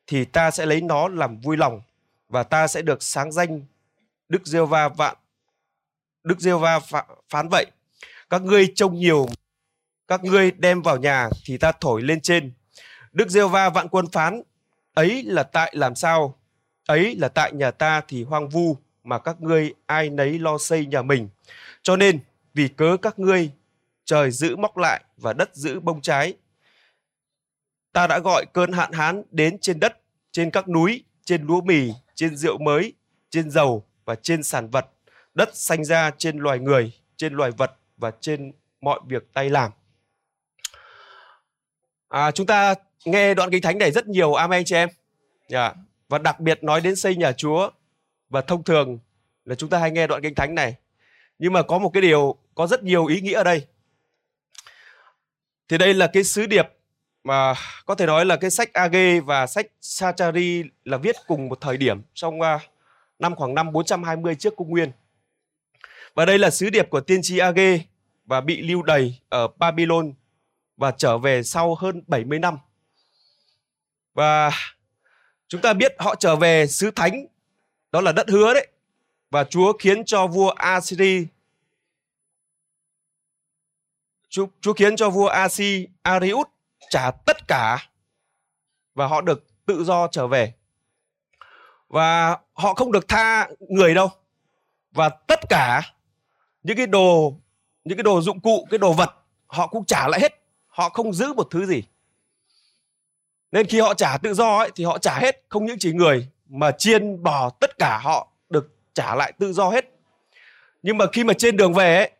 thì 0.08 0.26
ta 0.26 0.52
sẽ 0.52 0.66
lấy 0.66 0.82
nó 0.82 1.08
làm 1.08 1.40
vui 1.40 1.58
lòng 1.58 1.82
và 2.30 2.44
ta 2.44 2.68
sẽ 2.68 2.82
được 2.82 3.04
sáng 3.04 3.32
danh 3.32 3.62
Đức 4.30 4.48
giê 4.48 4.62
va 4.66 4.90
vạn 4.90 5.16
Đức 6.24 6.40
giê 6.40 6.54
va 6.54 6.80
phán 7.30 7.50
vậy. 7.50 7.66
Các 8.30 8.42
ngươi 8.42 8.72
trông 8.76 8.96
nhiều 8.96 9.26
các 10.08 10.24
ngươi 10.24 10.52
đem 10.52 10.82
vào 10.82 10.98
nhà 10.98 11.30
thì 11.46 11.58
ta 11.58 11.72
thổi 11.82 12.02
lên 12.02 12.22
trên. 12.22 12.52
Đức 13.12 13.30
giê 13.30 13.48
va 13.48 13.70
vạn 13.70 13.88
quân 13.88 14.06
phán 14.12 14.42
ấy 14.94 15.24
là 15.24 15.44
tại 15.44 15.74
làm 15.76 15.96
sao? 15.96 16.40
Ấy 16.86 17.16
là 17.16 17.28
tại 17.28 17.52
nhà 17.52 17.72
ta 17.72 18.02
thì 18.08 18.24
hoang 18.24 18.50
vu 18.50 18.78
mà 19.04 19.20
các 19.20 19.42
ngươi 19.42 19.74
ai 19.86 20.10
nấy 20.10 20.40
lo 20.40 20.58
xây 20.58 20.86
nhà 20.86 21.02
mình. 21.02 21.30
Cho 21.82 21.96
nên 21.96 22.20
vì 22.54 22.68
cớ 22.68 22.98
các 23.02 23.20
ngươi 23.20 23.52
trời 24.06 24.32
giữ 24.32 24.56
móc 24.56 24.78
lại 24.78 25.04
và 25.18 25.34
đất 25.34 25.56
giữ 25.56 25.80
bông 25.80 26.02
trái. 26.02 26.34
Ta 27.94 28.08
đã 28.08 28.20
gọi 28.20 28.46
cơn 28.54 28.72
hạn 28.72 28.92
hán 28.92 29.24
đến 29.32 29.58
trên 29.60 29.80
đất 29.80 30.00
trên 30.32 30.52
các 30.52 30.68
núi 30.70 31.04
trên 31.26 31.46
lúa 31.46 31.62
mì 31.62 31.92
trên 32.16 32.36
rượu 32.36 32.58
mới 32.58 32.94
trên 33.30 33.50
dầu 33.50 33.86
và 34.06 34.16
trên 34.16 34.44
sản 34.44 34.70
vật. 34.70 34.90
Đất 35.34 35.50
sanh 35.54 35.86
ra 35.86 36.12
trên 36.18 36.38
loài 36.38 36.60
người 36.60 36.92
trên 37.18 37.34
loài 37.34 37.52
vật 37.52 37.72
và 37.98 38.12
trên 38.22 38.52
mọi 38.82 39.00
việc 39.08 39.34
tay 39.34 39.50
làm. 39.50 39.72
À, 42.10 42.32
chúng 42.32 42.46
ta 42.46 42.76
nghe 43.06 43.34
đoạn 43.34 43.52
kinh 43.52 43.62
thánh 43.62 43.78
này 43.78 43.92
rất 43.92 44.08
nhiều. 44.08 44.34
Amen 44.34 44.64
chị 44.66 44.76
em. 44.76 44.90
Yeah. 45.50 45.76
Và 46.10 46.18
đặc 46.18 46.40
biệt 46.40 46.64
nói 46.64 46.82
đến 46.82 46.96
xây 46.96 47.16
nhà 47.16 47.32
chúa 47.32 47.70
và 48.34 48.42
thông 48.42 48.64
thường 48.64 49.00
là 49.46 49.56
chúng 49.56 49.70
ta 49.70 49.80
hay 49.80 49.92
nghe 49.92 50.08
đoạn 50.08 50.22
kinh 50.22 50.36
thánh 50.36 50.56
này 50.56 50.76
nhưng 51.40 51.54
mà 51.54 51.62
có 51.62 51.80
một 51.80 51.90
cái 51.94 52.02
điều 52.02 52.36
có 52.56 52.68
rất 52.68 52.84
nhiều 52.84 53.06
ý 53.06 53.22
nghĩa 53.22 53.34
ở 53.34 53.44
đây 53.44 53.66
thì 55.68 55.78
đây 55.78 55.94
là 55.94 56.08
cái 56.08 56.24
sứ 56.24 56.46
điệp 56.46 56.68
mà 57.24 57.54
có 57.86 57.96
thể 57.96 58.06
nói 58.06 58.26
là 58.26 58.36
cái 58.36 58.50
sách 58.50 58.74
Age 58.74 59.20
và 59.20 59.48
sách 59.48 59.66
Sachari 59.82 60.64
là 60.86 60.98
viết 60.98 61.16
cùng 61.28 61.50
một 61.50 61.62
thời 61.62 61.78
điểm 61.78 62.02
trong 62.14 62.40
uh, 62.40 62.62
năm 63.20 63.36
khoảng 63.36 63.56
năm 63.56 63.72
420 63.72 64.36
trước 64.36 64.54
công 64.58 64.70
nguyên. 64.70 64.92
Và 66.16 66.26
đây 66.26 66.40
là 66.40 66.50
sứ 66.50 66.70
điệp 66.70 66.90
của 66.90 67.02
tiên 67.02 67.20
tri 67.24 67.38
Age 67.38 67.80
và 68.26 68.42
bị 68.42 68.62
lưu 68.62 68.84
đày 68.84 69.20
ở 69.30 69.48
Babylon 69.58 70.14
và 70.78 70.92
trở 70.92 71.18
về 71.18 71.44
sau 71.44 71.76
hơn 71.76 72.04
70 72.08 72.40
năm. 72.40 72.58
Và 74.14 74.52
chúng 75.48 75.62
ta 75.62 75.74
biết 75.74 75.96
họ 76.00 76.16
trở 76.16 76.36
về 76.36 76.68
sứ 76.68 76.92
thánh, 76.92 77.26
đó 77.94 78.02
là 78.02 78.12
đất 78.12 78.30
hứa 78.30 78.54
đấy. 78.54 78.68
Và 79.32 79.44
Chúa 79.44 79.74
khiến 79.80 80.06
cho 80.06 80.28
vua 80.28 80.50
Assyri 80.50 81.28
Chúa, 84.30 84.46
Chúa 84.62 84.74
khiến 84.74 84.96
cho 84.96 85.10
vua 85.10 85.28
Asi 85.28 85.88
Ariut 86.02 86.48
trả 86.90 87.12
tất 87.12 87.48
cả 87.48 87.90
và 88.96 89.08
họ 89.08 89.22
được 89.22 89.66
tự 89.66 89.84
do 89.84 90.08
trở 90.08 90.28
về. 90.28 90.54
Và 91.88 92.38
họ 92.54 92.74
không 92.74 92.92
được 92.92 93.08
tha 93.08 93.50
người 93.60 93.94
đâu. 93.94 94.10
Và 94.92 95.10
tất 95.10 95.40
cả 95.50 95.94
những 96.64 96.78
cái 96.78 96.88
đồ 96.88 97.36
những 97.84 97.98
cái 97.98 98.04
đồ 98.04 98.22
dụng 98.22 98.40
cụ, 98.40 98.68
cái 98.70 98.78
đồ 98.78 98.94
vật 98.94 99.10
họ 99.48 99.68
cũng 99.68 99.86
trả 99.86 100.08
lại 100.08 100.20
hết. 100.20 100.44
Họ 100.68 100.90
không 100.90 101.14
giữ 101.14 101.34
một 101.34 101.48
thứ 101.52 101.66
gì. 101.66 101.84
Nên 103.52 103.68
khi 103.68 103.80
họ 103.80 103.94
trả 103.94 104.18
tự 104.18 104.34
do 104.34 104.58
ấy, 104.58 104.72
thì 104.76 104.84
họ 104.84 104.98
trả 104.98 105.20
hết 105.20 105.44
không 105.50 105.66
những 105.66 105.80
chỉ 105.80 105.94
người 105.94 106.28
mà 106.54 106.72
chiên 106.72 107.24
bò 107.24 107.50
tất 107.50 107.78
cả 107.78 108.00
họ 108.04 108.28
được 108.50 108.76
trả 108.94 109.16
lại 109.16 109.34
tự 109.40 109.54
do 109.54 109.70
hết. 109.70 109.86
Nhưng 110.84 110.98
mà 110.98 111.06
khi 111.14 111.24
mà 111.24 111.34
trên 111.34 111.58
đường 111.58 111.74
về 111.74 111.98
ấy, 111.98 112.12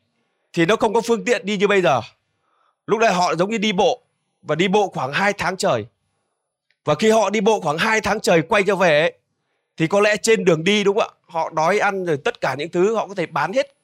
thì 0.54 0.66
nó 0.66 0.76
không 0.76 0.94
có 0.94 1.02
phương 1.02 1.26
tiện 1.26 1.46
đi 1.46 1.58
như 1.58 1.68
bây 1.68 1.82
giờ. 1.82 2.02
Lúc 2.86 3.00
này 3.00 3.14
họ 3.14 3.36
giống 3.36 3.50
như 3.50 3.58
đi 3.58 3.72
bộ 3.72 4.02
và 4.42 4.56
đi 4.56 4.68
bộ 4.68 4.88
khoảng 4.88 5.14
2 5.14 5.34
tháng 5.34 5.58
trời. 5.58 5.86
Và 6.86 6.96
khi 6.96 7.10
họ 7.10 7.30
đi 7.30 7.42
bộ 7.42 7.60
khoảng 7.60 7.78
2 7.78 8.02
tháng 8.02 8.20
trời 8.20 8.42
quay 8.42 8.64
trở 8.64 8.76
về 8.76 9.02
ấy, 9.02 9.14
thì 9.78 9.88
có 9.88 10.00
lẽ 10.00 10.18
trên 10.18 10.46
đường 10.46 10.64
đi 10.64 10.84
đúng 10.84 11.00
không 11.00 11.14
ạ? 11.18 11.20
Họ 11.28 11.50
đói 11.50 11.80
ăn 11.80 12.06
rồi 12.06 12.18
tất 12.26 12.42
cả 12.42 12.56
những 12.56 12.70
thứ 12.70 12.96
họ 12.96 13.08
có 13.08 13.16
thể 13.16 13.26
bán 13.26 13.54
hết. 13.54 13.76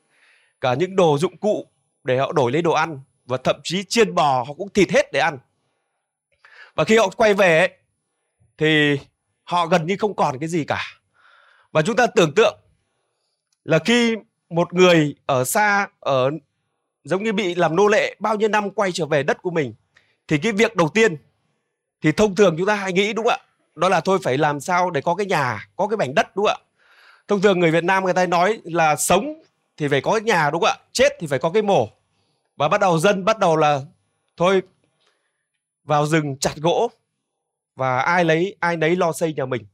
Cả 0.62 0.74
những 0.74 0.96
đồ 0.96 1.18
dụng 1.18 1.38
cụ 1.38 1.68
để 2.04 2.18
họ 2.18 2.32
đổi 2.32 2.52
lấy 2.52 2.62
đồ 2.62 2.72
ăn 2.72 3.00
và 3.26 3.38
thậm 3.38 3.56
chí 3.64 3.84
chiên 3.84 4.16
bò 4.16 4.44
họ 4.48 4.54
cũng 4.54 4.70
thịt 4.70 4.92
hết 4.92 5.12
để 5.12 5.20
ăn. 5.20 5.38
Và 6.76 6.84
khi 6.84 6.98
họ 6.98 7.10
quay 7.10 7.34
về 7.34 7.60
ấy, 7.60 7.70
thì 8.58 9.00
họ 9.50 9.68
gần 9.68 9.88
như 9.88 9.96
không 10.00 10.16
còn 10.16 10.40
cái 10.40 10.50
gì 10.50 10.64
cả. 10.64 10.82
Và 11.72 11.82
chúng 11.82 11.96
ta 11.96 12.08
tưởng 12.08 12.34
tượng 12.36 12.60
là 13.64 13.80
khi 13.80 14.16
một 14.50 14.74
người 14.74 15.16
ở 15.26 15.44
xa, 15.44 15.88
ở 16.00 16.30
giống 17.04 17.24
như 17.24 17.34
bị 17.34 17.56
làm 17.56 17.76
nô 17.76 17.88
lệ 17.88 18.16
bao 18.20 18.36
nhiêu 18.36 18.50
năm 18.50 18.72
quay 18.72 18.92
trở 18.92 19.06
về 19.06 19.24
đất 19.24 19.42
của 19.42 19.52
mình, 19.52 19.74
thì 20.28 20.38
cái 20.38 20.52
việc 20.52 20.76
đầu 20.76 20.90
tiên 20.90 21.16
thì 22.02 22.12
thông 22.12 22.36
thường 22.36 22.56
chúng 22.58 22.68
ta 22.68 22.76
hay 22.76 22.94
nghĩ, 22.94 23.14
đúng 23.14 23.26
không 23.26 23.40
ạ? 23.40 23.46
Đó 23.76 23.90
là 23.90 24.02
thôi 24.02 24.20
phải 24.24 24.38
làm 24.38 24.60
sao 24.60 24.92
để 24.92 25.02
có 25.02 25.16
cái 25.16 25.26
nhà, 25.26 25.68
có 25.76 25.88
cái 25.88 25.98
mảnh 25.98 26.16
đất, 26.16 26.36
đúng 26.36 26.46
không 26.46 26.58
ạ? 26.62 26.66
Thông 27.28 27.42
thường 27.42 27.60
người 27.60 27.72
Việt 27.72 27.84
Nam 27.84 28.04
người 28.04 28.14
ta 28.14 28.26
nói 28.26 28.62
là 28.64 28.96
sống 28.96 29.42
thì 29.78 29.88
phải 29.88 30.02
có 30.02 30.12
cái 30.12 30.22
nhà, 30.22 30.50
đúng 30.50 30.62
không 30.62 30.70
ạ? 30.70 30.84
Chết 30.92 31.14
thì 31.20 31.28
phải 31.28 31.40
có 31.40 31.52
cái 31.52 31.62
mồ. 31.62 31.90
Và 32.58 32.68
bắt 32.68 32.82
đầu 32.82 33.00
dân 33.00 33.26
bắt 33.26 33.40
đầu 33.40 33.56
là 33.56 33.82
thôi 34.38 34.62
vào 35.84 36.06
rừng 36.06 36.38
chặt 36.40 36.56
gỗ 36.56 36.92
và 37.80 38.00
ai 38.00 38.26
lấy 38.26 38.56
ai 38.60 38.78
nấy 38.78 38.96
lo 38.96 39.12
xây 39.12 39.34
nhà 39.34 39.46
mình. 39.46 39.66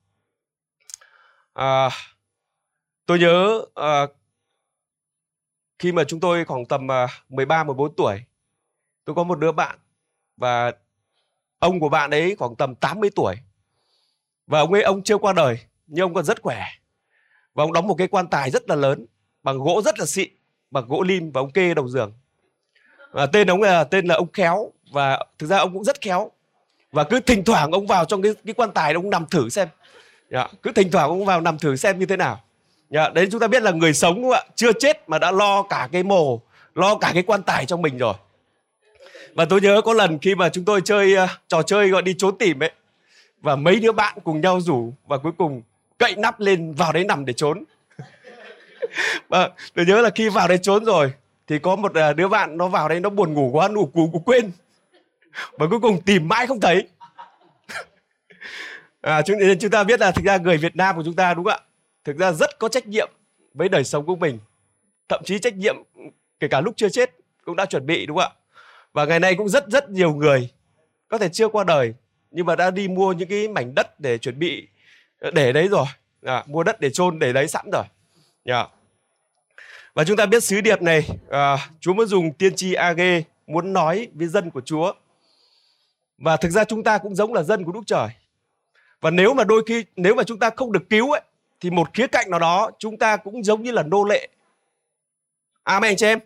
À, 1.54 1.90
tôi 3.06 3.20
nhớ 3.20 3.66
à, 3.76 4.08
khi 5.80 5.92
mà 5.92 6.04
chúng 6.04 6.20
tôi 6.20 6.46
khoảng 6.46 6.66
tầm 6.66 6.92
à, 6.92 7.08
13 7.30 7.64
14 7.64 7.96
tuổi 7.96 8.24
tôi 9.06 9.16
có 9.16 9.24
một 9.24 9.40
đứa 9.40 9.52
bạn 9.52 9.80
và 10.38 10.72
ông 11.60 11.80
của 11.80 11.90
bạn 11.90 12.12
ấy 12.12 12.36
khoảng 12.36 12.56
tầm 12.56 12.76
80 12.76 13.10
tuổi. 13.16 13.36
Và 14.48 14.60
ông 14.60 14.74
ấy 14.74 14.84
ông 14.84 15.04
chưa 15.04 15.18
qua 15.18 15.34
đời 15.34 15.60
nhưng 15.88 16.06
ông 16.06 16.14
còn 16.14 16.26
rất 16.26 16.42
khỏe. 16.42 16.64
Và 17.54 17.64
ông 17.64 17.74
đóng 17.74 17.88
một 17.88 17.96
cái 17.98 18.08
quan 18.08 18.28
tài 18.28 18.52
rất 18.52 18.70
là 18.70 18.76
lớn 18.76 19.06
bằng 19.44 19.58
gỗ 19.58 19.82
rất 19.86 20.00
là 20.00 20.06
xịn 20.06 20.30
bằng 20.72 20.88
gỗ 20.88 21.04
lim 21.04 21.32
và 21.32 21.42
ông 21.42 21.52
kê 21.52 21.74
đầu 21.74 21.90
giường. 21.90 22.14
À, 23.14 23.26
tên 23.26 23.48
ông 23.48 23.62
là 23.62 23.84
tên 23.84 24.06
là 24.06 24.16
ông 24.16 24.32
khéo 24.32 24.72
và 24.92 25.26
thực 25.38 25.48
ra 25.48 25.58
ông 25.58 25.74
cũng 25.74 25.84
rất 25.84 26.02
khéo 26.02 26.32
và 26.96 27.04
cứ 27.04 27.20
thỉnh 27.20 27.44
thoảng 27.44 27.72
ông 27.72 27.88
vào 27.88 28.06
trong 28.06 28.22
cái 28.22 28.34
cái 28.46 28.54
quan 28.54 28.72
tài 28.72 28.94
ông 28.94 29.10
nằm 29.10 29.26
thử 29.26 29.50
xem. 29.50 29.68
Dạ, 30.32 30.48
cứ 30.64 30.72
thỉnh 30.72 30.92
thoảng 30.92 31.10
ông 31.10 31.26
vào 31.26 31.42
nằm 31.42 31.58
thử 31.58 31.76
xem 31.76 32.00
như 32.00 32.06
thế 32.06 32.18
nào. 32.18 32.42
Dạ, 32.90 33.10
đấy 33.10 33.28
chúng 33.32 33.40
ta 33.40 33.48
biết 33.48 33.64
là 33.64 33.72
người 33.72 33.94
sống 33.94 34.16
đúng 34.16 34.24
không 34.24 34.32
ạ 34.32 34.44
chưa 34.56 34.72
chết 34.80 35.10
mà 35.10 35.20
đã 35.20 35.32
lo 35.32 35.62
cả 35.62 35.90
cái 35.92 36.04
mồ 36.04 36.42
lo 36.76 36.96
cả 36.96 37.12
cái 37.14 37.24
quan 37.24 37.44
tài 37.44 37.66
trong 37.66 37.82
mình 37.82 37.98
rồi. 37.98 38.14
Và 39.34 39.46
tôi 39.46 39.62
nhớ 39.62 39.82
có 39.86 39.94
lần 39.94 40.20
khi 40.20 40.36
mà 40.36 40.50
chúng 40.50 40.66
tôi 40.66 40.82
chơi 40.86 41.24
uh, 41.24 41.30
trò 41.48 41.62
chơi 41.62 41.90
gọi 41.90 42.02
đi 42.02 42.16
trốn 42.18 42.38
tìm 42.38 42.64
ấy 42.64 42.72
và 43.42 43.56
mấy 43.56 43.80
đứa 43.80 43.92
bạn 43.92 44.18
cùng 44.24 44.42
nhau 44.42 44.62
rủ 44.62 44.94
và 45.08 45.18
cuối 45.18 45.32
cùng 45.38 45.62
cậy 45.98 46.16
nắp 46.16 46.40
lên 46.40 46.74
vào 46.74 46.92
đấy 46.92 47.04
nằm 47.04 47.26
để 47.26 47.34
trốn. 47.34 47.64
Và 49.30 49.40
vâng, 49.40 49.52
tôi 49.74 49.86
nhớ 49.86 50.02
là 50.02 50.10
khi 50.10 50.30
vào 50.30 50.48
đấy 50.48 50.58
trốn 50.62 50.86
rồi 50.86 51.14
thì 51.48 51.60
có 51.60 51.76
một 51.76 51.94
à, 51.96 52.14
đứa 52.14 52.28
bạn 52.28 52.58
nó 52.58 52.68
vào 52.68 52.90
đây 52.90 53.00
nó 53.00 53.10
buồn 53.10 53.34
ngủ 53.34 53.50
quá 53.54 53.68
ngủ 53.68 53.90
ngủ 53.94 54.22
quên 54.26 54.52
và 55.52 55.68
cuối 55.70 55.80
cùng 55.80 56.02
tìm 56.02 56.28
mãi 56.28 56.48
không 56.48 56.60
thấy. 56.60 56.88
À, 59.02 59.22
chúng, 59.22 59.38
chúng 59.60 59.72
ta 59.72 59.84
biết 59.84 60.00
là 60.00 60.12
thực 60.12 60.26
ra 60.26 60.38
người 60.38 60.58
Việt 60.58 60.76
Nam 60.76 60.96
của 60.96 61.04
chúng 61.06 61.16
ta 61.16 61.34
đúng 61.34 61.46
không 61.46 61.54
ạ? 61.54 61.60
Thực 62.04 62.18
ra 62.18 62.32
rất 62.32 62.60
có 62.60 62.70
trách 62.70 62.88
nhiệm 62.88 63.10
với 63.54 63.70
đời 63.70 63.84
sống 63.84 64.06
của 64.06 64.16
mình. 64.16 64.40
Thậm 65.10 65.22
chí 65.26 65.40
trách 65.40 65.56
nhiệm 65.56 65.76
kể 66.40 66.48
cả 66.48 66.62
lúc 66.62 66.74
chưa 66.78 66.90
chết 66.90 67.12
cũng 67.46 67.56
đã 67.56 67.66
chuẩn 67.66 67.86
bị 67.86 68.06
đúng 68.06 68.18
không 68.18 68.32
ạ? 68.36 68.42
Và 68.94 69.06
ngày 69.06 69.20
nay 69.20 69.36
cũng 69.36 69.50
rất 69.50 69.68
rất 69.68 69.90
nhiều 69.90 70.14
người 70.14 70.50
có 71.08 71.18
thể 71.18 71.30
chưa 71.30 71.48
qua 71.48 71.64
đời 71.64 71.94
nhưng 72.32 72.46
mà 72.46 72.56
đã 72.56 72.72
đi 72.72 72.88
mua 72.88 73.14
những 73.14 73.30
cái 73.30 73.48
mảnh 73.48 73.76
đất 73.76 74.00
để 74.00 74.18
chuẩn 74.18 74.40
bị 74.40 74.68
ờ, 75.20 75.32
để 75.32 75.54
đấy 75.54 75.68
rồi. 75.68 75.86
À, 76.24 76.44
mua 76.48 76.64
đất 76.64 76.80
để 76.80 76.90
chôn 76.90 77.20
để 77.20 77.34
đấy 77.34 77.48
sẵn 77.48 77.66
rồi. 77.74 77.84
Yeah. 78.44 78.70
và 79.94 80.04
chúng 80.04 80.18
ta 80.18 80.26
biết 80.26 80.44
sứ 80.44 80.62
điệp 80.62 80.82
này 80.82 81.10
à, 81.30 81.58
Chúa 81.80 81.94
muốn 81.94 82.08
dùng 82.08 82.34
tiên 82.34 82.56
tri 82.56 82.74
ag 82.74 83.22
muốn 83.48 83.74
nói 83.74 84.08
với 84.14 84.28
dân 84.28 84.52
của 84.52 84.62
Chúa 84.62 84.94
và 86.18 86.38
thực 86.38 86.50
ra 86.50 86.64
chúng 86.64 86.84
ta 86.84 86.98
cũng 86.98 87.16
giống 87.16 87.34
là 87.34 87.44
dân 87.44 87.64
của 87.64 87.72
Đức 87.72 87.82
Trời. 87.86 88.08
Và 89.02 89.10
nếu 89.10 89.34
mà 89.34 89.44
đôi 89.44 89.64
khi, 89.68 89.86
nếu 89.96 90.16
mà 90.16 90.24
chúng 90.24 90.40
ta 90.40 90.50
không 90.56 90.72
được 90.72 90.90
cứu 90.90 91.12
ấy, 91.12 91.22
thì 91.60 91.70
một 91.70 91.94
khía 91.94 92.08
cạnh 92.08 92.30
nào 92.30 92.40
đó 92.40 92.72
chúng 92.80 92.98
ta 92.98 93.18
cũng 93.18 93.44
giống 93.44 93.64
như 93.64 93.72
là 93.72 93.84
nô 93.84 94.04
lệ. 94.04 94.30
Amen 95.64 95.96
chị 95.96 96.06
em. 96.06 96.20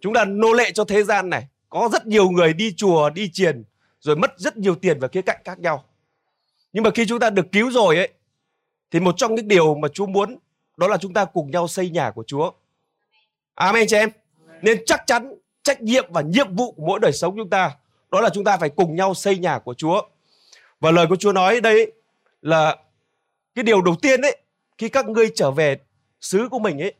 Chúng 0.00 0.14
ta 0.14 0.24
nô 0.24 0.52
lệ 0.52 0.70
cho 0.72 0.84
thế 0.84 1.02
gian 1.02 1.30
này. 1.30 1.46
Có 1.68 1.88
rất 1.92 2.06
nhiều 2.06 2.30
người 2.30 2.52
đi 2.52 2.74
chùa, 2.76 3.10
đi 3.10 3.30
chiền, 3.32 3.64
rồi 4.00 4.16
mất 4.16 4.32
rất 4.36 4.56
nhiều 4.56 4.74
tiền 4.74 5.00
và 5.00 5.08
khía 5.08 5.22
cạnh 5.22 5.40
khác 5.44 5.58
nhau. 5.58 5.84
Nhưng 6.72 6.84
mà 6.84 6.90
khi 6.90 7.06
chúng 7.06 7.18
ta 7.18 7.30
được 7.30 7.52
cứu 7.52 7.70
rồi 7.70 7.96
ấy, 7.96 8.08
thì 8.90 9.00
một 9.00 9.14
trong 9.16 9.34
những 9.34 9.48
điều 9.48 9.74
mà 9.74 9.88
Chúa 9.88 10.06
muốn, 10.06 10.38
đó 10.76 10.88
là 10.88 10.96
chúng 10.96 11.12
ta 11.12 11.24
cùng 11.24 11.50
nhau 11.50 11.68
xây 11.68 11.90
nhà 11.90 12.10
của 12.10 12.24
Chúa. 12.26 12.52
Amen 13.54 13.86
chị 13.88 13.96
em. 13.96 14.10
Nên 14.62 14.82
chắc 14.86 15.02
chắn 15.06 15.34
trách 15.62 15.82
nhiệm 15.82 16.12
và 16.12 16.20
nhiệm 16.20 16.56
vụ 16.56 16.72
của 16.72 16.82
mỗi 16.86 17.00
đời 17.00 17.12
sống 17.12 17.36
chúng 17.36 17.50
ta 17.50 17.76
đó 18.10 18.20
là 18.20 18.28
chúng 18.34 18.44
ta 18.44 18.56
phải 18.56 18.68
cùng 18.68 18.96
nhau 18.96 19.14
xây 19.14 19.38
nhà 19.38 19.58
của 19.58 19.74
Chúa. 19.74 20.02
Và 20.80 20.90
lời 20.90 21.06
của 21.08 21.16
Chúa 21.16 21.32
nói 21.32 21.60
đây 21.60 21.92
là 22.42 22.76
cái 23.54 23.62
điều 23.62 23.82
đầu 23.82 23.96
tiên 24.02 24.20
ấy 24.20 24.36
khi 24.78 24.88
các 24.88 25.08
ngươi 25.08 25.30
trở 25.34 25.50
về 25.50 25.78
xứ 26.20 26.48
của 26.50 26.58
mình 26.58 26.82
ấy 26.82 26.94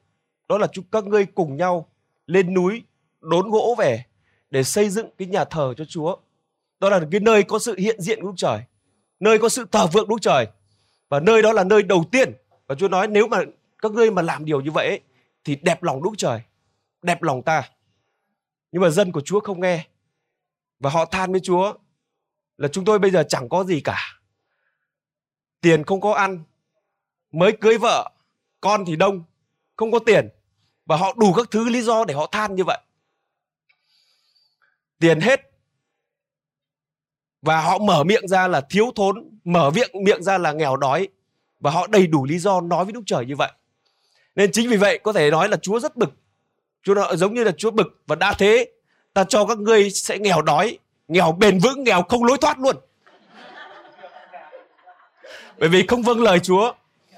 đó 0.49 0.59
là 0.59 0.67
chúng 0.73 0.85
các 0.93 1.05
ngươi 1.05 1.27
cùng 1.27 1.57
nhau 1.57 1.89
lên 2.27 2.55
núi 2.55 2.83
đốn 3.21 3.51
gỗ 3.51 3.75
về 3.79 4.05
để 4.51 4.63
xây 4.63 4.89
dựng 4.89 5.07
cái 5.19 5.29
nhà 5.29 5.45
thờ 5.45 5.75
cho 5.77 5.85
Chúa. 5.85 6.17
Đó 6.81 6.91
là 6.91 7.01
cái 7.11 7.21
nơi 7.21 7.43
có 7.43 7.59
sự 7.59 7.77
hiện 7.79 8.01
diện 8.01 8.21
của 8.21 8.29
Đức 8.29 8.35
Trời, 8.37 8.61
nơi 9.21 9.39
có 9.39 9.49
sự 9.49 9.67
thờ 9.73 9.87
phượng 9.87 10.09
Đức 10.09 10.17
Trời 10.21 10.47
và 11.09 11.21
nơi 11.21 11.43
đó 11.43 11.53
là 11.53 11.65
nơi 11.65 11.83
đầu 11.83 12.05
tiên. 12.13 12.33
Và 12.67 12.75
Chúa 12.75 12.89
nói 12.89 13.07
nếu 13.07 13.29
mà 13.29 13.39
các 13.79 13.93
ngươi 13.93 14.11
mà 14.11 14.23
làm 14.23 14.45
điều 14.45 14.61
như 14.61 14.71
vậy 14.71 14.89
ấy, 14.89 15.01
thì 15.45 15.57
đẹp 15.63 15.83
lòng 15.83 16.03
Đức 16.03 16.11
Trời, 16.19 16.41
đẹp 17.03 17.23
lòng 17.23 17.43
ta. 17.43 17.71
Nhưng 18.73 18.83
mà 18.83 18.89
dân 18.89 19.13
của 19.13 19.21
Chúa 19.21 19.41
không 19.41 19.61
nghe 19.61 19.87
và 20.80 20.90
họ 20.90 21.04
than 21.04 21.33
với 21.33 21.40
Chúa 21.40 21.75
là 22.56 22.68
chúng 22.68 22.85
tôi 22.85 22.99
bây 22.99 23.11
giờ 23.11 23.25
chẳng 23.28 23.49
có 23.49 23.64
gì 23.64 23.80
cả. 23.80 23.99
Tiền 25.61 25.85
không 25.85 26.00
có 26.00 26.12
ăn, 26.12 26.45
mới 27.33 27.52
cưới 27.61 27.78
vợ, 27.78 28.11
con 28.61 28.85
thì 28.87 28.97
đông, 28.97 29.25
không 29.76 29.92
có 29.92 29.99
tiền. 29.99 30.28
Và 30.87 30.97
họ 30.97 31.14
đủ 31.16 31.33
các 31.33 31.47
thứ 31.50 31.68
lý 31.68 31.83
do 31.83 32.04
để 32.04 32.14
họ 32.14 32.26
than 32.33 32.54
như 32.54 32.64
vậy. 32.64 32.78
Tiền 34.99 35.21
hết. 35.21 35.40
Và 37.42 37.61
họ 37.61 37.78
mở 37.78 38.04
miệng 38.04 38.28
ra 38.28 38.49
là 38.49 38.61
thiếu 38.61 38.92
thốn 38.95 39.38
mở 39.45 39.71
miệng 39.71 39.90
miệng 40.04 40.23
ra 40.23 40.38
là 40.38 40.52
nghèo 40.52 40.76
đói. 40.76 41.09
Và 41.61 41.71
họ 41.71 41.87
đầy 41.87 42.06
đủ 42.06 42.25
lý 42.25 42.38
do 42.38 42.61
nói 42.61 42.85
với 42.85 42.92
Đức 42.92 43.02
Trời 43.06 43.26
như 43.26 43.37
vậy. 43.37 43.52
Nên 44.35 44.52
chính 44.52 44.71
vì 44.71 44.76
vậy 44.76 44.99
có 45.04 45.12
thể 45.12 45.30
nói 45.30 45.49
là 45.49 45.56
Chúa 45.56 45.80
rất 45.80 45.97
bực. 45.97 46.11
Chúa 46.83 46.95
nói, 46.95 47.16
giống 47.16 47.35
như 47.35 47.45
là 47.45 47.52
Chúa 47.52 47.71
bực 47.71 48.02
và 48.06 48.16
đã 48.16 48.35
thế 48.38 48.73
ta 49.17 49.25
cho 49.25 49.47
các 49.47 49.59
ngươi 49.59 49.91
sẽ 49.91 50.19
nghèo 50.19 50.43
đói 50.43 50.79
nghèo 51.09 51.33
bền 51.33 51.59
vững 51.59 51.85
nghèo 51.85 52.03
không 52.03 52.25
lối 52.25 52.39
thoát 52.39 52.59
luôn 52.59 52.77
bởi 55.59 55.69
vì 55.69 55.87
không 55.87 56.03
vâng 56.03 56.23
lời 56.23 56.41
Chúa 56.41 56.75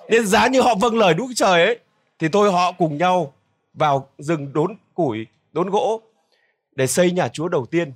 nên 0.08 0.26
giá 0.26 0.48
như 0.48 0.60
họ 0.60 0.74
vâng 0.74 0.98
lời 0.98 1.14
Đức 1.14 1.24
Trời 1.36 1.64
ấy 1.64 1.78
thì 2.18 2.28
thôi 2.28 2.52
họ 2.52 2.72
cùng 2.72 2.98
nhau 2.98 3.34
vào 3.74 4.08
rừng 4.18 4.52
đốn 4.52 4.76
củi 4.94 5.26
đốn 5.52 5.70
gỗ 5.70 6.02
để 6.72 6.86
xây 6.86 7.10
nhà 7.10 7.28
Chúa 7.28 7.48
đầu 7.48 7.66
tiên. 7.66 7.92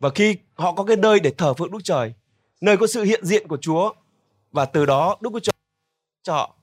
Và 0.00 0.10
khi 0.10 0.36
họ 0.54 0.72
có 0.72 0.84
cái 0.84 0.96
nơi 0.96 1.20
để 1.20 1.30
thờ 1.38 1.54
phượng 1.54 1.72
Đức 1.72 1.78
Trời, 1.84 2.12
nơi 2.60 2.76
có 2.76 2.86
sự 2.86 3.02
hiện 3.02 3.24
diện 3.24 3.48
của 3.48 3.58
Chúa 3.60 3.92
và 4.52 4.64
từ 4.64 4.86
đó 4.86 5.16
Đức 5.20 5.30
Chúa 5.32 5.40
Trời 5.40 5.54
cho 6.22 6.32
họ. 6.32 6.54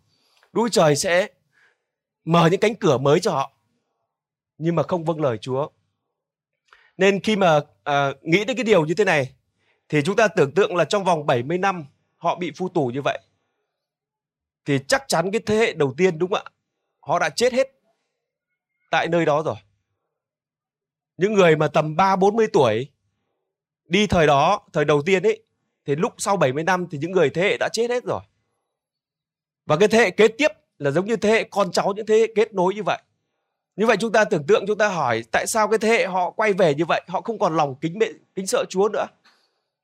Đức 0.54 0.62
Chúa 0.62 0.70
Trời 0.70 0.96
sẽ 0.96 1.28
mở 2.26 2.48
những 2.52 2.60
cánh 2.60 2.76
cửa 2.76 2.98
mới 2.98 3.20
cho 3.20 3.32
họ 3.32 3.52
nhưng 4.58 4.76
mà 4.76 4.84
không 4.84 5.06
vâng 5.06 5.22
lời 5.22 5.38
Chúa. 5.38 5.68
Nên 7.02 7.20
khi 7.20 7.36
mà 7.36 7.60
à, 7.84 8.14
nghĩ 8.22 8.46
đến 8.46 8.58
cái 8.58 8.64
điều 8.64 8.86
như 8.86 8.94
thế 8.94 9.06
này 9.06 9.34
thì 9.90 10.02
chúng 10.02 10.16
ta 10.16 10.28
tưởng 10.28 10.52
tượng 10.52 10.76
là 10.76 10.86
trong 10.86 11.04
vòng 11.04 11.26
70 11.26 11.58
năm 11.58 11.86
họ 12.18 12.36
bị 12.36 12.52
phu 12.58 12.70
tù 12.70 12.88
như 12.88 13.02
vậy 13.02 13.20
thì 14.66 14.80
chắc 14.88 15.04
chắn 15.08 15.32
cái 15.32 15.42
thế 15.46 15.56
hệ 15.56 15.74
đầu 15.74 15.94
tiên 15.98 16.20
đúng 16.20 16.32
không 16.32 16.44
ạ? 16.46 16.52
Họ 17.00 17.20
đã 17.20 17.30
chết 17.30 17.54
hết 17.54 17.68
tại 18.92 19.08
nơi 19.08 19.26
đó 19.26 19.44
rồi 19.46 19.56
những 21.18 21.34
người 21.34 21.56
mà 21.56 21.68
tầm 21.68 21.96
3 21.96 22.16
40 22.16 22.48
tuổi 22.54 22.88
đi 23.86 24.08
thời 24.08 24.28
đó, 24.28 24.68
thời 24.74 24.86
đầu 24.86 25.02
tiên 25.02 25.24
ấy 25.24 25.44
thì 25.86 25.96
lúc 25.96 26.14
sau 26.18 26.38
70 26.38 26.64
năm 26.64 26.88
thì 26.92 26.98
những 26.98 27.12
người 27.12 27.30
thế 27.30 27.42
hệ 27.42 27.58
đã 27.60 27.70
chết 27.74 27.90
hết 27.90 28.04
rồi. 28.04 28.22
Và 29.66 29.78
cái 29.78 29.88
thế 29.88 30.00
hệ 30.00 30.12
kế 30.12 30.28
tiếp 30.28 30.52
là 30.78 30.92
giống 30.92 31.06
như 31.06 31.16
thế 31.16 31.30
hệ 31.30 31.44
con 31.44 31.72
cháu 31.72 31.94
những 31.96 32.06
thế 32.06 32.16
hệ 32.16 32.28
kết 32.36 32.54
nối 32.54 32.76
như 32.76 32.84
vậy. 32.84 33.02
Như 33.76 33.86
vậy 33.86 33.98
chúng 34.00 34.12
ta 34.12 34.26
tưởng 34.26 34.46
tượng 34.48 34.64
chúng 34.68 34.78
ta 34.78 34.88
hỏi 34.88 35.24
tại 35.32 35.48
sao 35.48 35.68
cái 35.68 35.80
thế 35.80 35.90
hệ 35.90 36.06
họ 36.06 36.32
quay 36.32 36.54
về 36.54 36.76
như 36.76 36.86
vậy, 36.86 37.02
họ 37.08 37.22
không 37.22 37.40
còn 37.40 37.56
lòng 37.58 37.76
kính 37.82 38.00
bệ 38.00 38.08
kính 38.36 38.48
sợ 38.48 38.66
Chúa 38.70 38.90
nữa. 38.90 39.06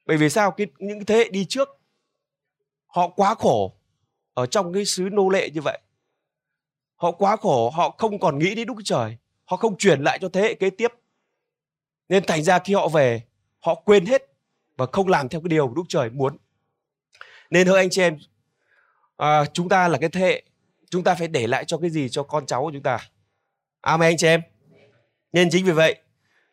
Bởi 0.05 0.17
vì 0.17 0.29
sao 0.29 0.51
cái 0.51 0.67
những 0.79 1.05
thế 1.05 1.15
hệ 1.15 1.29
đi 1.29 1.45
trước 1.49 1.69
họ 2.87 3.07
quá 3.07 3.35
khổ 3.35 3.73
ở 4.33 4.45
trong 4.45 4.73
cái 4.73 4.85
xứ 4.85 5.09
nô 5.11 5.29
lệ 5.29 5.49
như 5.49 5.61
vậy. 5.61 5.79
họ 6.95 7.11
quá 7.11 7.35
khổ 7.35 7.69
họ 7.69 7.89
không 7.97 8.19
còn 8.19 8.39
nghĩ 8.39 8.55
đến 8.55 8.67
đức 8.67 8.73
trời 8.83 9.17
họ 9.45 9.57
không 9.57 9.77
truyền 9.77 10.01
lại 10.01 10.19
cho 10.21 10.29
thế 10.29 10.41
hệ 10.41 10.53
kế 10.53 10.69
tiếp 10.69 10.93
nên 12.09 12.23
thành 12.27 12.43
ra 12.43 12.59
khi 12.59 12.73
họ 12.73 12.87
về 12.87 13.21
họ 13.59 13.75
quên 13.75 14.05
hết 14.05 14.23
và 14.77 14.85
không 14.91 15.07
làm 15.07 15.29
theo 15.29 15.41
cái 15.41 15.49
điều 15.49 15.73
đức 15.75 15.83
trời 15.89 16.09
muốn 16.09 16.37
nên 17.49 17.67
hỡi 17.67 17.77
anh 17.77 17.89
chị 17.89 18.01
em 18.01 18.17
à, 19.17 19.45
chúng 19.53 19.69
ta 19.69 19.87
là 19.87 19.97
cái 19.97 20.09
thế 20.09 20.21
hệ 20.21 20.43
chúng 20.89 21.03
ta 21.03 21.15
phải 21.15 21.27
để 21.27 21.47
lại 21.47 21.65
cho 21.65 21.77
cái 21.77 21.89
gì 21.89 22.09
cho 22.09 22.23
con 22.23 22.45
cháu 22.45 22.61
của 22.61 22.71
chúng 22.73 22.83
ta 22.83 22.99
amen 23.87 24.09
anh 24.09 24.17
chị 24.17 24.27
em. 24.27 24.41
Nên 25.33 25.49
chính 25.49 25.65
vì 25.65 25.71
vậy, 25.71 25.95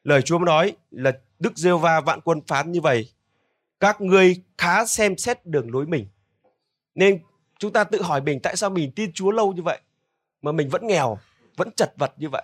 lời 0.04 0.22
Chúa 0.22 0.38
nói 0.38 0.76
là 0.90 1.12
Đức 1.38 1.56
Giêsu 1.56 1.78
va 1.78 2.00
vạn 2.00 2.20
quân 2.20 2.40
phán 2.46 2.72
như 2.72 2.80
vậy, 2.80 3.12
các 3.80 4.00
ngươi 4.00 4.42
khá 4.58 4.86
xem 4.86 5.16
xét 5.16 5.46
đường 5.46 5.72
lối 5.72 5.86
mình. 5.86 6.06
Nên 6.94 7.22
chúng 7.58 7.72
ta 7.72 7.84
tự 7.84 8.02
hỏi 8.02 8.20
mình 8.20 8.40
tại 8.42 8.56
sao 8.56 8.70
mình 8.70 8.92
tin 8.96 9.12
Chúa 9.12 9.30
lâu 9.30 9.52
như 9.52 9.62
vậy, 9.62 9.80
mà 10.42 10.52
mình 10.52 10.68
vẫn 10.68 10.86
nghèo, 10.86 11.18
vẫn 11.56 11.70
chật 11.76 11.92
vật 11.96 12.14
như 12.16 12.28
vậy. 12.28 12.42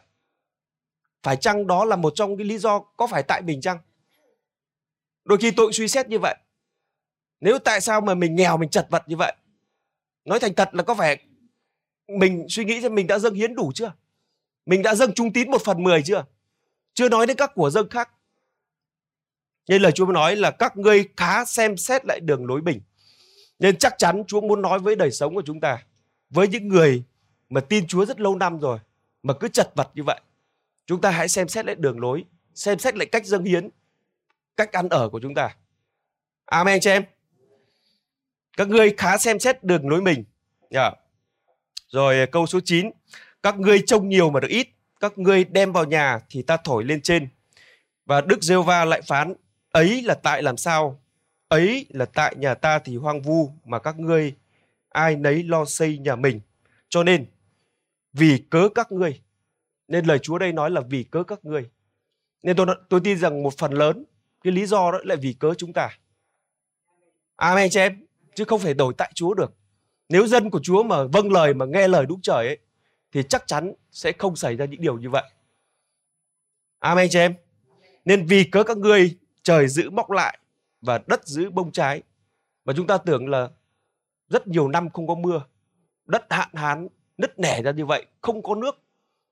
Phải 1.22 1.36
chăng 1.36 1.66
đó 1.66 1.84
là 1.84 1.96
một 1.96 2.12
trong 2.14 2.36
cái 2.36 2.46
lý 2.46 2.58
do 2.58 2.78
có 2.78 3.06
phải 3.06 3.22
tại 3.22 3.42
mình 3.42 3.60
chăng? 3.60 3.78
Đôi 5.24 5.38
khi 5.38 5.50
tôi 5.50 5.66
cũng 5.66 5.72
suy 5.72 5.88
xét 5.88 6.08
như 6.08 6.18
vậy. 6.18 6.36
Nếu 7.40 7.58
tại 7.58 7.80
sao 7.80 8.00
mà 8.00 8.14
mình 8.14 8.36
nghèo, 8.36 8.56
mình 8.56 8.68
chật 8.68 8.86
vật 8.90 9.02
như 9.08 9.16
vậy? 9.16 9.36
Nói 10.24 10.40
thành 10.40 10.54
thật 10.54 10.74
là 10.74 10.82
có 10.82 10.94
phải 10.94 11.18
mình 12.18 12.46
suy 12.48 12.64
nghĩ 12.64 12.80
xem 12.80 12.94
mình 12.94 13.06
đã 13.06 13.18
dâng 13.18 13.34
hiến 13.34 13.54
đủ 13.54 13.72
chưa? 13.74 13.92
Mình 14.70 14.82
đã 14.82 14.94
dâng 14.94 15.12
trung 15.14 15.32
tín 15.32 15.50
một 15.50 15.62
phần 15.64 15.82
mười 15.82 16.02
chưa? 16.02 16.24
Chưa 16.94 17.08
nói 17.08 17.26
đến 17.26 17.36
các 17.36 17.52
của 17.54 17.70
dâng 17.70 17.88
khác. 17.88 18.10
Nên 19.68 19.82
lời 19.82 19.92
Chúa 19.92 20.06
nói 20.06 20.36
là 20.36 20.50
các 20.50 20.76
ngươi 20.76 21.08
khá 21.16 21.44
xem 21.44 21.76
xét 21.76 22.06
lại 22.06 22.20
đường 22.20 22.46
lối 22.46 22.62
mình. 22.62 22.80
Nên 23.58 23.76
chắc 23.76 23.94
chắn 23.98 24.24
Chúa 24.26 24.40
muốn 24.40 24.62
nói 24.62 24.78
với 24.78 24.96
đời 24.96 25.10
sống 25.10 25.34
của 25.34 25.42
chúng 25.46 25.60
ta, 25.60 25.82
với 26.30 26.48
những 26.48 26.68
người 26.68 27.02
mà 27.48 27.60
tin 27.60 27.86
Chúa 27.86 28.04
rất 28.04 28.20
lâu 28.20 28.36
năm 28.36 28.58
rồi, 28.58 28.78
mà 29.22 29.34
cứ 29.34 29.48
chật 29.48 29.70
vật 29.74 29.90
như 29.94 30.02
vậy. 30.02 30.20
Chúng 30.86 31.00
ta 31.00 31.10
hãy 31.10 31.28
xem 31.28 31.48
xét 31.48 31.66
lại 31.66 31.74
đường 31.74 32.00
lối, 32.00 32.24
xem 32.54 32.78
xét 32.78 32.96
lại 32.96 33.06
cách 33.06 33.26
dâng 33.26 33.44
hiến, 33.44 33.68
cách 34.56 34.72
ăn 34.72 34.88
ở 34.88 35.08
của 35.08 35.20
chúng 35.20 35.34
ta. 35.34 35.56
Amen 36.44 36.80
cho 36.80 36.90
em. 36.90 37.04
Các 38.56 38.68
ngươi 38.68 38.94
khá 38.96 39.18
xem 39.18 39.38
xét 39.38 39.64
đường 39.64 39.88
lối 39.88 40.02
mình. 40.02 40.24
Yeah. 40.70 40.94
rồi 41.88 42.26
câu 42.26 42.46
số 42.46 42.60
9 42.64 42.90
các 43.42 43.58
ngươi 43.58 43.82
trông 43.86 44.08
nhiều 44.08 44.30
mà 44.30 44.40
được 44.40 44.48
ít. 44.48 44.68
Các 45.00 45.18
ngươi 45.18 45.44
đem 45.44 45.72
vào 45.72 45.84
nhà 45.84 46.20
thì 46.28 46.42
ta 46.42 46.56
thổi 46.56 46.84
lên 46.84 47.00
trên. 47.00 47.28
Và 48.06 48.20
Đức 48.20 48.42
giê 48.42 48.56
va 48.56 48.84
lại 48.84 49.02
phán, 49.02 49.34
ấy 49.70 50.02
là 50.02 50.14
tại 50.14 50.42
làm 50.42 50.56
sao? 50.56 51.00
Ấy 51.48 51.86
là 51.88 52.04
tại 52.04 52.34
nhà 52.38 52.54
ta 52.54 52.78
thì 52.78 52.96
hoang 52.96 53.22
vu 53.22 53.52
mà 53.64 53.78
các 53.78 53.98
ngươi 53.98 54.34
ai 54.88 55.16
nấy 55.16 55.42
lo 55.42 55.64
xây 55.64 55.98
nhà 55.98 56.16
mình. 56.16 56.40
Cho 56.88 57.02
nên, 57.02 57.26
vì 58.12 58.42
cớ 58.50 58.68
các 58.74 58.92
ngươi. 58.92 59.20
Nên 59.88 60.04
lời 60.04 60.18
Chúa 60.18 60.38
đây 60.38 60.52
nói 60.52 60.70
là 60.70 60.80
vì 60.80 61.02
cớ 61.02 61.22
các 61.22 61.44
ngươi. 61.44 61.70
Nên 62.42 62.56
tôi 62.56 62.66
tôi 62.88 63.00
tin 63.04 63.18
rằng 63.18 63.42
một 63.42 63.58
phần 63.58 63.72
lớn, 63.72 64.04
cái 64.44 64.52
lý 64.52 64.66
do 64.66 64.92
đó 64.92 64.98
lại 65.04 65.16
vì 65.16 65.32
cớ 65.32 65.54
chúng 65.54 65.72
ta. 65.72 65.98
Amen, 67.36 67.70
chị 67.70 67.80
em. 67.80 68.06
Chứ 68.34 68.44
không 68.44 68.60
phải 68.60 68.74
đổi 68.74 68.94
tại 68.98 69.12
Chúa 69.14 69.34
được. 69.34 69.52
Nếu 70.08 70.26
dân 70.26 70.50
của 70.50 70.60
Chúa 70.62 70.82
mà 70.82 71.04
vâng 71.04 71.32
lời 71.32 71.54
mà 71.54 71.66
nghe 71.66 71.88
lời 71.88 72.06
đúng 72.06 72.20
trời 72.22 72.46
ấy 72.46 72.58
thì 73.12 73.22
chắc 73.28 73.46
chắn 73.46 73.72
sẽ 73.90 74.12
không 74.18 74.36
xảy 74.36 74.56
ra 74.56 74.64
những 74.64 74.80
điều 74.80 74.98
như 74.98 75.10
vậy. 75.10 75.30
Amen 76.78 77.08
cho 77.10 77.20
em. 77.20 77.34
Nên 78.04 78.26
vì 78.26 78.44
cớ 78.44 78.62
các 78.62 78.76
ngươi 78.76 79.18
trời 79.42 79.68
giữ 79.68 79.90
mọc 79.90 80.10
lại 80.10 80.38
và 80.80 81.00
đất 81.06 81.26
giữ 81.26 81.50
bông 81.50 81.72
trái 81.72 82.02
và 82.64 82.72
chúng 82.76 82.86
ta 82.86 82.98
tưởng 82.98 83.28
là 83.28 83.48
rất 84.28 84.46
nhiều 84.46 84.68
năm 84.68 84.90
không 84.90 85.06
có 85.06 85.14
mưa, 85.14 85.42
đất 86.06 86.26
hạn 86.30 86.48
hán 86.54 86.88
nứt 87.18 87.38
nẻ 87.38 87.62
ra 87.62 87.70
như 87.70 87.86
vậy, 87.86 88.06
không 88.20 88.42
có 88.42 88.54
nước 88.54 88.82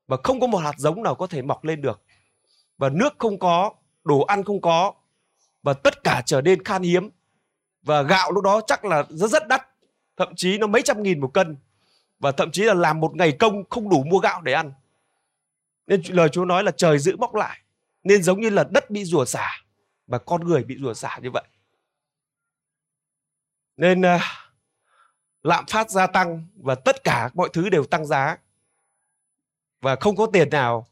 và 0.07 0.17
không 0.23 0.39
có 0.39 0.47
một 0.47 0.57
hạt 0.57 0.73
giống 0.77 1.03
nào 1.03 1.15
có 1.15 1.27
thể 1.27 1.41
mọc 1.41 1.63
lên 1.63 1.81
được. 1.81 2.01
Và 2.77 2.89
nước 2.89 3.15
không 3.17 3.39
có, 3.39 3.73
đồ 4.03 4.21
ăn 4.21 4.43
không 4.43 4.61
có, 4.61 4.93
và 5.63 5.73
tất 5.73 6.03
cả 6.03 6.21
trở 6.25 6.41
nên 6.41 6.63
khan 6.63 6.81
hiếm. 6.81 7.09
Và 7.81 8.01
gạo 8.01 8.31
lúc 8.31 8.43
đó 8.43 8.61
chắc 8.67 8.85
là 8.85 9.03
rất 9.09 9.29
rất 9.29 9.47
đắt, 9.47 9.67
thậm 10.17 10.33
chí 10.35 10.57
nó 10.57 10.67
mấy 10.67 10.81
trăm 10.81 11.03
nghìn 11.03 11.19
một 11.19 11.33
cân 11.33 11.55
và 12.19 12.31
thậm 12.31 12.51
chí 12.51 12.63
là 12.63 12.73
làm 12.73 12.99
một 12.99 13.15
ngày 13.15 13.31
công 13.31 13.69
không 13.69 13.89
đủ 13.89 14.03
mua 14.03 14.19
gạo 14.19 14.41
để 14.41 14.53
ăn. 14.53 14.73
Nên 15.87 16.01
lời 16.07 16.29
Chúa 16.29 16.45
nói 16.45 16.63
là 16.63 16.71
trời 16.71 16.99
giữ 16.99 17.17
bóc 17.17 17.35
lại. 17.35 17.59
Nên 18.03 18.23
giống 18.23 18.41
như 18.41 18.49
là 18.49 18.63
đất 18.69 18.89
bị 18.89 19.05
rủa 19.05 19.25
xả 19.25 19.49
và 20.07 20.17
con 20.17 20.47
người 20.47 20.63
bị 20.63 20.77
rủa 20.79 20.93
xả 20.93 21.19
như 21.21 21.31
vậy. 21.31 21.43
Nên 23.77 24.01
uh, 24.01 24.21
lạm 25.43 25.65
phát 25.65 25.89
gia 25.89 26.07
tăng 26.07 26.47
và 26.55 26.75
tất 26.75 27.03
cả 27.03 27.29
mọi 27.33 27.49
thứ 27.53 27.69
đều 27.69 27.83
tăng 27.83 28.05
giá. 28.05 28.37
Và 29.81 29.95
không 29.95 30.15
có 30.15 30.27
tiền 30.33 30.49
nào 30.49 30.87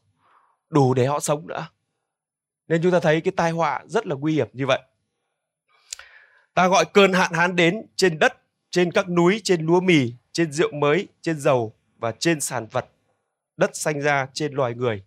đủ 0.70 0.94
để 0.94 1.06
họ 1.06 1.20
sống 1.20 1.46
nữa. 1.46 1.68
Nên 2.68 2.82
chúng 2.82 2.92
ta 2.92 3.00
thấy 3.00 3.20
cái 3.20 3.32
tai 3.36 3.50
họa 3.50 3.82
rất 3.86 4.06
là 4.06 4.14
nguy 4.14 4.34
hiểm 4.34 4.48
như 4.52 4.66
vậy. 4.66 4.80
Ta 6.54 6.68
gọi 6.68 6.84
cơn 6.84 7.12
hạn 7.12 7.32
hán 7.32 7.56
đến 7.56 7.86
trên 7.96 8.18
đất 8.18 8.42
trên 8.70 8.92
các 8.92 9.08
núi 9.08 9.40
trên 9.44 9.66
lúa 9.66 9.80
mì 9.80 10.12
trên 10.38 10.52
rượu 10.52 10.72
mới 10.72 11.08
trên 11.22 11.40
dầu 11.40 11.72
và 11.96 12.12
trên 12.12 12.40
sản 12.40 12.66
vật 12.70 12.86
đất 13.56 13.76
xanh 13.76 14.00
ra 14.00 14.28
trên 14.32 14.52
loài 14.52 14.74
người. 14.74 15.04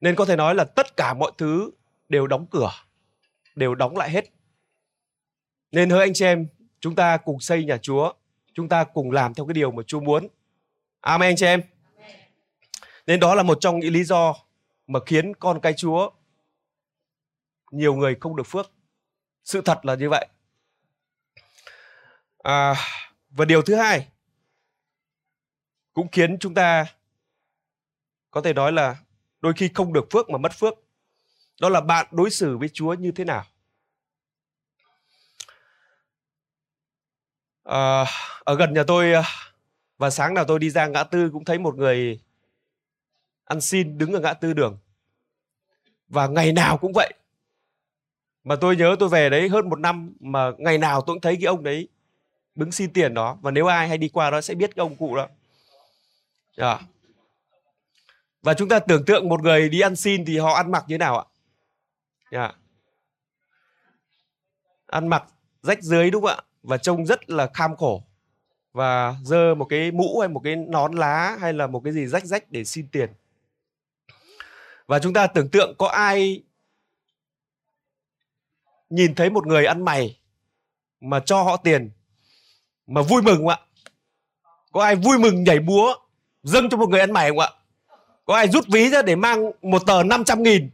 Nên 0.00 0.14
có 0.14 0.24
thể 0.24 0.36
nói 0.36 0.54
là 0.54 0.64
tất 0.64 0.96
cả 0.96 1.14
mọi 1.14 1.32
thứ 1.38 1.70
đều 2.08 2.26
đóng 2.26 2.46
cửa 2.50 2.70
đều 3.54 3.74
đóng 3.74 3.96
lại 3.96 4.10
hết. 4.10 4.24
Nên 5.72 5.90
hỡi 5.90 6.00
anh 6.00 6.14
chị 6.14 6.24
em 6.24 6.48
chúng 6.80 6.94
ta 6.94 7.16
cùng 7.16 7.40
xây 7.40 7.64
nhà 7.64 7.78
chúa 7.78 8.12
chúng 8.52 8.68
ta 8.68 8.84
cùng 8.84 9.10
làm 9.10 9.34
theo 9.34 9.46
cái 9.46 9.54
điều 9.54 9.70
mà 9.70 9.82
chúa 9.86 10.00
muốn. 10.00 10.28
Amen 11.00 11.28
anh 11.28 11.36
chị 11.36 11.46
em. 11.46 11.62
Nên 13.06 13.20
đó 13.20 13.34
là 13.34 13.42
một 13.42 13.58
trong 13.60 13.78
những 13.78 13.92
lý 13.92 14.04
do 14.04 14.34
mà 14.86 15.00
khiến 15.06 15.34
con 15.34 15.60
cái 15.60 15.72
chúa 15.76 16.10
nhiều 17.70 17.94
người 17.94 18.16
không 18.20 18.36
được 18.36 18.46
phước. 18.46 18.72
Sự 19.44 19.60
thật 19.64 19.78
là 19.82 19.94
như 19.94 20.10
vậy. 20.10 20.26
À, 22.38 22.74
và 23.30 23.44
điều 23.44 23.62
thứ 23.62 23.74
hai 23.74 24.08
cũng 25.98 26.08
khiến 26.12 26.38
chúng 26.38 26.54
ta 26.54 26.86
có 28.30 28.40
thể 28.40 28.52
nói 28.52 28.72
là 28.72 28.96
đôi 29.40 29.52
khi 29.56 29.70
không 29.74 29.92
được 29.92 30.06
phước 30.10 30.30
mà 30.30 30.38
mất 30.38 30.52
phước. 30.52 30.74
Đó 31.60 31.68
là 31.68 31.80
bạn 31.80 32.06
đối 32.10 32.30
xử 32.30 32.58
với 32.58 32.68
chúa 32.68 32.94
như 32.94 33.12
thế 33.12 33.24
nào? 33.24 33.44
À, 37.64 38.04
ở 38.44 38.54
gần 38.54 38.74
nhà 38.74 38.82
tôi 38.86 39.12
à, 39.12 39.22
và 39.96 40.10
sáng 40.10 40.34
nào 40.34 40.44
tôi 40.44 40.58
đi 40.58 40.70
ra 40.70 40.86
ngã 40.86 41.04
tư 41.04 41.30
cũng 41.32 41.44
thấy 41.44 41.58
một 41.58 41.76
người 41.76 42.20
ăn 43.44 43.60
xin 43.60 43.98
đứng 43.98 44.12
ở 44.12 44.20
ngã 44.20 44.34
tư 44.34 44.52
đường. 44.52 44.78
Và 46.08 46.26
ngày 46.26 46.52
nào 46.52 46.78
cũng 46.78 46.92
vậy. 46.94 47.12
Mà 48.44 48.56
tôi 48.56 48.76
nhớ 48.76 48.96
tôi 48.98 49.08
về 49.08 49.30
đấy 49.30 49.48
hơn 49.48 49.68
một 49.68 49.78
năm 49.78 50.12
mà 50.20 50.50
ngày 50.58 50.78
nào 50.78 51.00
tôi 51.00 51.14
cũng 51.14 51.20
thấy 51.20 51.36
cái 51.36 51.46
ông 51.46 51.62
đấy 51.62 51.88
đứng 52.54 52.72
xin 52.72 52.92
tiền 52.92 53.14
đó. 53.14 53.38
Và 53.42 53.50
nếu 53.50 53.66
ai 53.66 53.88
hay 53.88 53.98
đi 53.98 54.08
qua 54.08 54.30
đó 54.30 54.40
sẽ 54.40 54.54
biết 54.54 54.76
cái 54.76 54.82
ông 54.82 54.96
cụ 54.96 55.16
đó 55.16 55.28
yeah. 56.58 56.80
Và 58.42 58.54
chúng 58.54 58.68
ta 58.68 58.78
tưởng 58.78 59.04
tượng 59.04 59.28
một 59.28 59.42
người 59.42 59.68
đi 59.68 59.80
ăn 59.80 59.96
xin 59.96 60.24
thì 60.24 60.38
họ 60.38 60.54
ăn 60.54 60.70
mặc 60.70 60.84
như 60.88 60.94
thế 60.94 60.98
nào 60.98 61.18
ạ 61.18 61.24
yeah. 62.30 62.56
Ăn 64.86 65.08
mặc 65.08 65.24
rách 65.62 65.82
dưới 65.82 66.10
đúng 66.10 66.22
không 66.22 66.30
ạ 66.30 66.42
và 66.62 66.78
trông 66.78 67.06
rất 67.06 67.30
là 67.30 67.50
kham 67.54 67.76
khổ 67.76 68.02
và 68.72 69.14
dơ 69.24 69.54
một 69.54 69.64
cái 69.64 69.90
mũ 69.90 70.20
hay 70.20 70.28
một 70.28 70.40
cái 70.44 70.56
nón 70.56 70.92
lá 70.92 71.36
hay 71.40 71.52
là 71.52 71.66
một 71.66 71.80
cái 71.84 71.92
gì 71.92 72.06
rách 72.06 72.24
rách 72.24 72.50
để 72.50 72.64
xin 72.64 72.88
tiền 72.88 73.10
và 74.86 74.98
chúng 74.98 75.12
ta 75.12 75.26
tưởng 75.26 75.48
tượng 75.48 75.74
có 75.78 75.88
ai 75.88 76.42
nhìn 78.90 79.14
thấy 79.14 79.30
một 79.30 79.46
người 79.46 79.66
ăn 79.66 79.84
mày 79.84 80.18
mà 81.00 81.20
cho 81.20 81.42
họ 81.42 81.56
tiền 81.56 81.90
mà 82.86 83.02
vui 83.02 83.22
mừng 83.22 83.36
không 83.36 83.48
ạ? 83.48 83.58
Có 84.72 84.82
ai 84.84 84.96
vui 84.96 85.18
mừng 85.18 85.44
nhảy 85.44 85.60
múa 85.60 85.94
dâng 86.48 86.68
cho 86.70 86.76
một 86.76 86.88
người 86.88 87.00
ăn 87.00 87.12
mày 87.12 87.28
không 87.28 87.38
ạ? 87.38 87.50
Có 88.24 88.34
ai 88.34 88.48
rút 88.48 88.64
ví 88.68 88.88
ra 88.88 89.02
để 89.02 89.16
mang 89.16 89.50
một 89.62 89.86
tờ 89.86 90.02
500 90.02 90.42
nghìn 90.42 90.70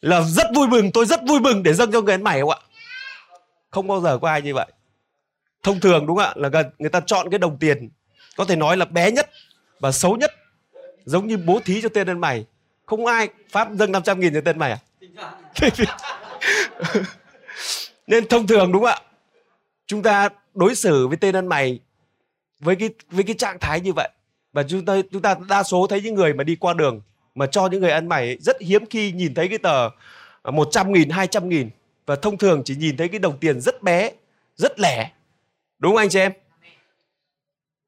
là 0.00 0.22
rất 0.22 0.46
vui 0.54 0.68
mừng, 0.68 0.92
tôi 0.92 1.06
rất 1.06 1.20
vui 1.26 1.40
mừng 1.40 1.62
để 1.62 1.74
dâng 1.74 1.92
cho 1.92 2.00
người 2.00 2.14
ăn 2.14 2.22
mày 2.22 2.40
không 2.40 2.50
ạ? 2.50 2.58
Không 3.70 3.88
bao 3.88 4.00
giờ 4.00 4.18
có 4.22 4.28
ai 4.28 4.42
như 4.42 4.54
vậy. 4.54 4.66
Thông 5.62 5.80
thường 5.80 6.06
đúng 6.06 6.16
không 6.16 6.26
ạ? 6.26 6.32
Là 6.36 6.48
gần 6.48 6.66
người 6.78 6.90
ta 6.90 7.00
chọn 7.06 7.30
cái 7.30 7.38
đồng 7.38 7.58
tiền 7.58 7.90
có 8.36 8.44
thể 8.44 8.56
nói 8.56 8.76
là 8.76 8.84
bé 8.84 9.10
nhất 9.10 9.30
và 9.80 9.92
xấu 9.92 10.16
nhất 10.16 10.34
giống 11.04 11.26
như 11.26 11.36
bố 11.36 11.60
thí 11.64 11.82
cho 11.82 11.88
tên 11.88 12.10
ăn 12.10 12.20
mày. 12.20 12.46
Không 12.86 13.06
ai 13.06 13.28
phát 13.50 13.68
dâng 13.72 13.92
500 13.92 14.20
nghìn 14.20 14.34
cho 14.34 14.40
tên 14.44 14.58
mày 14.58 14.72
à? 14.72 14.78
Nên 18.06 18.28
thông 18.28 18.46
thường 18.46 18.72
đúng 18.72 18.82
không 18.82 18.92
ạ? 18.92 19.00
Chúng 19.86 20.02
ta 20.02 20.28
đối 20.54 20.74
xử 20.74 21.08
với 21.08 21.16
tên 21.16 21.36
ăn 21.36 21.46
mày 21.46 21.80
với 22.60 22.76
cái 22.76 22.90
với 23.10 23.24
cái 23.24 23.34
trạng 23.38 23.58
thái 23.58 23.80
như 23.80 23.92
vậy 23.92 24.08
và 24.52 24.62
chúng 24.62 24.84
ta 24.84 24.96
chúng 25.12 25.22
ta 25.22 25.36
đa 25.48 25.62
số 25.62 25.86
thấy 25.86 26.02
những 26.02 26.14
người 26.14 26.34
mà 26.34 26.44
đi 26.44 26.56
qua 26.56 26.74
đường 26.74 27.00
mà 27.34 27.46
cho 27.46 27.66
những 27.66 27.80
người 27.80 27.90
ăn 27.90 28.08
mày 28.08 28.36
rất 28.40 28.60
hiếm 28.60 28.86
khi 28.86 29.12
nhìn 29.12 29.34
thấy 29.34 29.48
cái 29.48 29.58
tờ 29.58 29.88
à, 30.42 30.50
100 30.50 30.92
nghìn, 30.92 31.10
200 31.10 31.48
nghìn 31.48 31.70
và 32.06 32.16
thông 32.16 32.38
thường 32.38 32.62
chỉ 32.64 32.76
nhìn 32.76 32.96
thấy 32.96 33.08
cái 33.08 33.18
đồng 33.18 33.38
tiền 33.38 33.60
rất 33.60 33.82
bé, 33.82 34.10
rất 34.56 34.80
lẻ. 34.80 35.12
Đúng 35.78 35.92
không 35.92 35.96
anh 35.96 36.08
chị 36.08 36.18
em? 36.18 36.32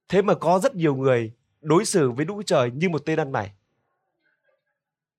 Thế 0.09 0.23
mà 0.23 0.35
có 0.35 0.61
rất 0.63 0.75
nhiều 0.75 0.95
người 0.95 1.33
đối 1.61 1.85
xử 1.85 2.11
với 2.11 2.25
Đức 2.25 2.35
Trời 2.47 2.71
như 2.71 2.89
một 2.89 3.03
tên 3.05 3.21
ăn 3.21 3.33
mày. 3.33 3.51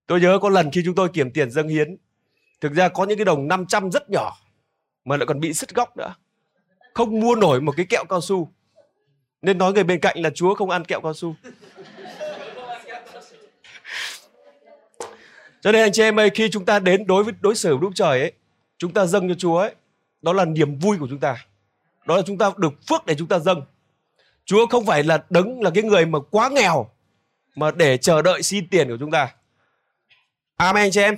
Tôi 0.08 0.22
nhớ 0.22 0.40
có 0.42 0.50
lần 0.50 0.72
khi 0.72 0.82
chúng 0.86 0.96
tôi 0.96 1.10
kiểm 1.10 1.32
tiền 1.32 1.52
dâng 1.52 1.68
hiến, 1.68 1.98
thực 2.62 2.74
ra 2.74 2.90
có 2.90 3.06
những 3.06 3.18
cái 3.18 3.26
đồng 3.26 3.48
500 3.48 3.92
rất 3.92 4.10
nhỏ 4.10 4.38
mà 5.06 5.18
lại 5.18 5.26
còn 5.26 5.40
bị 5.40 5.54
sứt 5.54 5.76
góc 5.76 5.98
nữa. 5.98 6.16
Không 6.94 7.20
mua 7.20 7.36
nổi 7.36 7.62
một 7.62 7.74
cái 7.78 7.86
kẹo 7.90 8.04
cao 8.10 8.22
su. 8.22 8.52
Nên 9.46 9.58
nói 9.58 9.74
người 9.74 9.84
bên 9.84 10.00
cạnh 10.00 10.22
là 10.22 10.30
Chúa 10.30 10.56
không 10.56 10.70
ăn 10.70 10.86
kẹo 10.86 11.02
cao 11.02 11.14
su. 11.14 11.36
Cho 15.62 15.72
nên 15.72 15.82
anh 15.82 15.92
chị 15.92 16.02
em 16.04 16.20
ơi, 16.20 16.30
khi 16.34 16.50
chúng 16.52 16.66
ta 16.66 16.80
đến 16.80 17.08
đối 17.08 17.24
với 17.24 17.34
đối 17.42 17.56
xử 17.56 17.78
với 17.78 17.82
Đức 17.82 17.92
Trời 17.96 18.20
ấy, 18.20 18.32
chúng 18.78 18.94
ta 18.94 19.06
dâng 19.06 19.30
cho 19.30 19.36
Chúa 19.36 19.58
ấy, 19.58 19.76
đó 20.22 20.34
là 20.34 20.46
niềm 20.46 20.80
vui 20.80 20.98
của 20.98 21.08
chúng 21.10 21.20
ta. 21.20 21.46
Đó 22.06 22.16
là 22.16 22.22
chúng 22.26 22.38
ta 22.38 22.52
được 22.58 22.74
phước 22.90 23.06
để 23.06 23.16
chúng 23.18 23.28
ta 23.28 23.40
dâng. 23.40 23.62
Chúa 24.46 24.68
không 24.68 24.86
phải 24.86 25.04
là 25.04 25.24
đấng 25.30 25.62
là 25.62 25.70
cái 25.70 25.84
người 25.84 26.06
mà 26.06 26.20
quá 26.32 26.50
nghèo 26.50 26.90
mà 27.56 27.72
để 27.72 27.98
chờ 27.98 28.22
đợi 28.22 28.44
xin 28.44 28.68
tiền 28.70 28.90
của 28.90 28.98
chúng 29.00 29.12
ta. 29.12 29.34
Amen 30.56 30.84
anh 30.84 30.92
chị 30.92 31.02
em. 31.02 31.18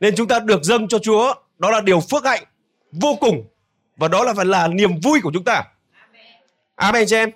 Nên 0.00 0.16
chúng 0.16 0.28
ta 0.28 0.38
được 0.38 0.62
dâng 0.62 0.88
cho 0.88 0.98
Chúa, 0.98 1.34
đó 1.58 1.70
là 1.70 1.80
điều 1.80 2.00
phước 2.00 2.24
hạnh 2.24 2.44
vô 2.92 3.16
cùng 3.20 3.48
và 3.96 4.08
đó 4.08 4.24
là 4.24 4.34
phải 4.34 4.44
là 4.44 4.68
niềm 4.68 5.00
vui 5.00 5.20
của 5.22 5.30
chúng 5.34 5.44
ta. 5.44 5.64
Amen 6.76 7.00
anh 7.00 7.06
chị 7.06 7.16
em. 7.16 7.30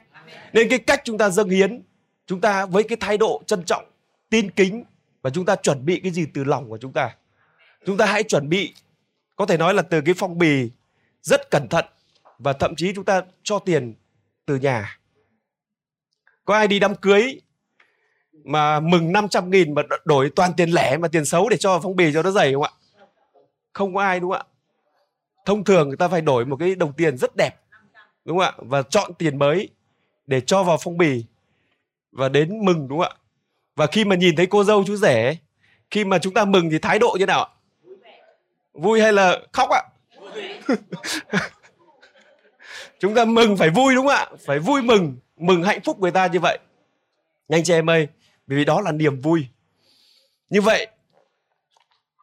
Nên 0.53 0.69
cái 0.69 0.79
cách 0.79 1.01
chúng 1.05 1.19
ta 1.19 1.31
dâng 1.31 1.49
hiến, 1.49 1.83
chúng 2.27 2.41
ta 2.41 2.67
với 2.67 2.83
cái 2.83 2.97
thái 3.01 3.19
độ 3.19 3.43
trân 3.47 3.65
trọng, 3.65 3.85
tin 4.31 4.51
kính 4.51 4.85
và 5.23 5.31
chúng 5.31 5.45
ta 5.45 5.57
chuẩn 5.57 5.85
bị 5.85 6.01
cái 6.03 6.13
gì 6.13 6.27
từ 6.35 6.45
lòng 6.45 6.69
của 6.69 6.79
chúng 6.79 6.93
ta. 6.93 7.17
Chúng 7.87 7.97
ta 7.97 8.07
hãy 8.07 8.23
chuẩn 8.23 8.49
bị 8.49 8.75
có 9.37 9.47
thể 9.47 9.57
nói 9.57 9.75
là 9.75 9.83
từ 9.83 10.01
cái 10.01 10.15
phong 10.19 10.39
bì 10.39 10.71
rất 11.23 11.51
cẩn 11.51 11.69
thận 11.69 11.85
và 12.39 12.53
thậm 12.53 12.75
chí 12.77 12.93
chúng 12.95 13.05
ta 13.05 13.23
cho 13.43 13.59
tiền 13.59 13.95
từ 14.47 14.57
nhà. 14.57 14.99
Có 16.45 16.55
ai 16.55 16.69
đi 16.69 16.79
đám 16.79 16.95
cưới 16.95 17.41
mà 18.45 18.81
mừng 18.81 19.13
500 19.13 19.51
nghìn 19.51 19.75
mà 19.75 19.83
đổi 20.05 20.31
toàn 20.37 20.53
tiền 20.57 20.71
lẻ 20.71 20.97
mà 20.97 21.09
tiền 21.09 21.25
xấu 21.25 21.49
để 21.49 21.57
cho 21.57 21.81
phong 21.83 21.97
bì 21.97 22.13
cho 22.13 22.23
nó 22.23 22.31
dày 22.31 22.53
không 22.53 22.63
ạ? 22.63 22.71
Không 23.73 23.95
có 23.95 24.01
ai 24.01 24.21
đúng 24.21 24.31
không 24.31 24.41
ạ? 24.41 24.45
Thông 25.45 25.65
thường 25.65 25.89
người 25.89 25.97
ta 25.97 26.09
phải 26.09 26.21
đổi 26.21 26.47
một 26.47 26.57
cái 26.57 26.75
đồng 26.75 26.93
tiền 26.93 27.19
rất 27.19 27.37
đẹp 27.37 27.61
đúng 28.25 28.39
không 28.39 28.47
ạ? 28.47 28.53
Và 28.57 28.83
chọn 28.83 29.15
tiền 29.15 29.39
mới 29.39 29.69
để 30.29 30.41
cho 30.41 30.63
vào 30.63 30.79
phong 30.81 30.99
bì 30.99 31.25
và 32.13 32.29
đến 32.29 32.65
mừng 32.65 32.89
đúng 32.89 32.99
không 32.99 33.09
ạ? 33.09 33.17
Và 33.77 33.87
khi 33.87 34.05
mà 34.05 34.17
nhìn 34.17 34.37
thấy 34.37 34.47
cô 34.47 34.65
dâu 34.65 34.85
chú 34.87 34.97
rể 34.97 35.37
khi 35.91 36.05
mà 36.05 36.19
chúng 36.19 36.35
ta 36.35 36.45
mừng 36.45 36.71
thì 36.71 36.79
thái 36.79 36.99
độ 36.99 37.17
như 37.19 37.27
nào 37.27 37.45
ạ? 37.45 37.51
Vui 38.73 39.01
hay 39.01 39.13
là 39.13 39.39
khóc 39.53 39.69
ạ? 39.71 39.83
chúng 42.99 43.15
ta 43.15 43.25
mừng 43.25 43.57
phải 43.57 43.71
vui 43.71 43.95
đúng 43.95 44.07
không 44.07 44.15
ạ? 44.17 44.27
Phải 44.47 44.59
vui 44.59 44.83
mừng, 44.83 45.17
mừng 45.37 45.63
hạnh 45.63 45.81
phúc 45.85 46.01
người 46.01 46.11
ta 46.11 46.27
như 46.27 46.41
vậy. 46.41 46.59
Anh 47.49 47.65
chị 47.65 47.73
em 47.73 47.91
ơi, 47.91 48.09
vì 48.47 48.65
đó 48.65 48.81
là 48.81 48.93
niềm 48.93 49.21
vui. 49.21 49.47
Như 50.51 50.61
vậy, 50.61 50.87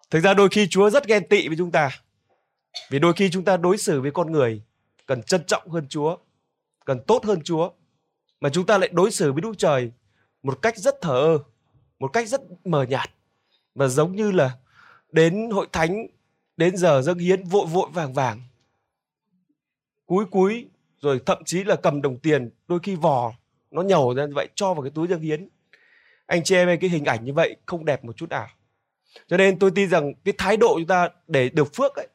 thực 0.10 0.20
ra 0.20 0.34
đôi 0.34 0.50
khi 0.50 0.68
Chúa 0.68 0.90
rất 0.90 1.08
ghen 1.08 1.28
tị 1.28 1.48
với 1.48 1.58
chúng 1.58 1.72
ta. 1.72 1.90
Vì 2.90 3.00
đôi 3.00 3.14
khi 3.14 3.30
chúng 3.30 3.46
ta 3.46 3.58
đối 3.58 3.78
xử 3.78 4.02
với 4.02 4.12
con 4.12 4.32
người 4.32 4.62
cần 5.06 5.24
trân 5.24 5.44
trọng 5.46 5.70
hơn 5.70 5.88
Chúa, 5.90 6.18
cần 6.86 7.00
tốt 7.08 7.26
hơn 7.26 7.42
Chúa. 7.44 7.70
Mà 8.46 8.50
chúng 8.50 8.66
ta 8.66 8.78
lại 8.78 8.90
đối 8.94 9.12
xử 9.12 9.34
với 9.34 9.42
Đức 9.42 9.52
Trời 9.58 9.92
một 10.44 10.62
cách 10.62 10.78
rất 10.78 11.02
thờ 11.02 11.12
ơ, 11.12 11.40
một 12.00 12.08
cách 12.08 12.28
rất 12.28 12.42
mờ 12.66 12.84
nhạt. 12.84 13.10
Và 13.76 13.88
giống 13.88 14.16
như 14.16 14.32
là 14.32 14.58
đến 15.12 15.50
hội 15.50 15.68
thánh, 15.72 16.08
đến 16.58 16.78
giờ 16.78 17.02
dâng 17.02 17.18
hiến 17.18 17.44
vội 17.44 17.66
vội 17.66 17.90
vàng 17.94 18.14
vàng. 18.14 18.42
Cúi 20.06 20.26
cúi, 20.26 20.68
rồi 21.02 21.20
thậm 21.26 21.44
chí 21.46 21.64
là 21.64 21.76
cầm 21.76 22.02
đồng 22.02 22.20
tiền, 22.20 22.50
đôi 22.68 22.80
khi 22.84 22.96
vò, 22.96 23.34
nó 23.72 23.82
nhầu 23.82 24.14
ra 24.16 24.26
như 24.26 24.34
vậy, 24.36 24.50
cho 24.56 24.74
vào 24.74 24.82
cái 24.82 24.92
túi 24.96 25.08
dâng 25.08 25.22
hiến. 25.22 25.50
Anh 26.26 26.44
chị 26.44 26.56
em 26.56 26.80
cái 26.80 26.90
hình 26.90 27.06
ảnh 27.06 27.26
như 27.26 27.34
vậy 27.34 27.56
không 27.66 27.86
đẹp 27.86 28.06
một 28.06 28.18
chút 28.18 28.30
nào. 28.30 28.48
Cho 29.28 29.38
nên 29.38 29.60
tôi 29.60 29.72
tin 29.76 29.90
rằng 29.90 30.14
cái 30.24 30.34
thái 30.38 30.58
độ 30.58 30.76
chúng 30.78 30.88
ta 30.88 31.10
để 31.28 31.50
được 31.50 31.76
phước 31.76 31.96
ấy, 31.96 32.08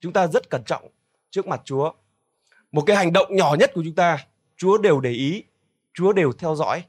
chúng 0.00 0.12
ta 0.12 0.26
rất 0.26 0.50
cẩn 0.50 0.64
trọng 0.64 0.88
trước 1.30 1.46
mặt 1.46 1.60
Chúa. 1.64 1.92
Một 2.72 2.82
cái 2.86 2.96
hành 2.96 3.12
động 3.12 3.36
nhỏ 3.36 3.56
nhất 3.58 3.70
của 3.74 3.82
chúng 3.84 3.94
ta, 3.94 4.26
Chúa 4.56 4.78
đều 4.78 5.00
để 5.00 5.10
ý, 5.10 5.42
Chúa 5.96 6.12
đều 6.12 6.32
theo 6.32 6.54
dõi. 6.54 6.84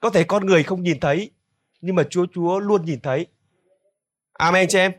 Có 0.00 0.10
thể 0.10 0.24
con 0.24 0.46
người 0.46 0.62
không 0.62 0.82
nhìn 0.82 1.00
thấy, 1.00 1.30
nhưng 1.80 1.96
mà 1.96 2.02
Chúa 2.10 2.26
Chúa 2.34 2.58
luôn 2.58 2.84
nhìn 2.84 3.00
thấy. 3.00 3.26
Amen 4.32 4.68
chị 4.68 4.78
em. 4.78 4.92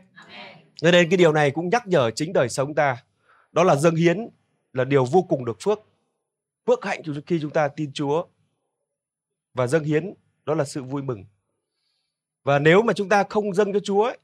Cho 0.76 0.90
nên 0.90 1.10
cái 1.10 1.16
điều 1.16 1.32
này 1.32 1.50
cũng 1.50 1.68
nhắc 1.68 1.86
nhở 1.86 2.10
chính 2.10 2.32
đời 2.32 2.48
sống 2.48 2.74
ta. 2.74 3.04
Đó 3.52 3.64
là 3.64 3.76
dâng 3.76 3.94
hiến 3.94 4.28
là 4.72 4.84
điều 4.84 5.04
vô 5.04 5.22
cùng 5.22 5.44
được 5.44 5.56
phước. 5.60 5.78
Phước 6.66 6.84
hạnh 6.84 7.02
khi 7.26 7.38
chúng 7.40 7.50
ta 7.50 7.68
tin 7.68 7.92
Chúa. 7.92 8.26
Và 9.54 9.66
dâng 9.66 9.84
hiến 9.84 10.14
đó 10.44 10.54
là 10.54 10.64
sự 10.64 10.82
vui 10.82 11.02
mừng. 11.02 11.24
Và 12.44 12.58
nếu 12.58 12.82
mà 12.82 12.92
chúng 12.92 13.08
ta 13.08 13.24
không 13.30 13.54
dâng 13.54 13.72
cho 13.72 13.80
Chúa 13.80 14.04
ấy, 14.04 14.18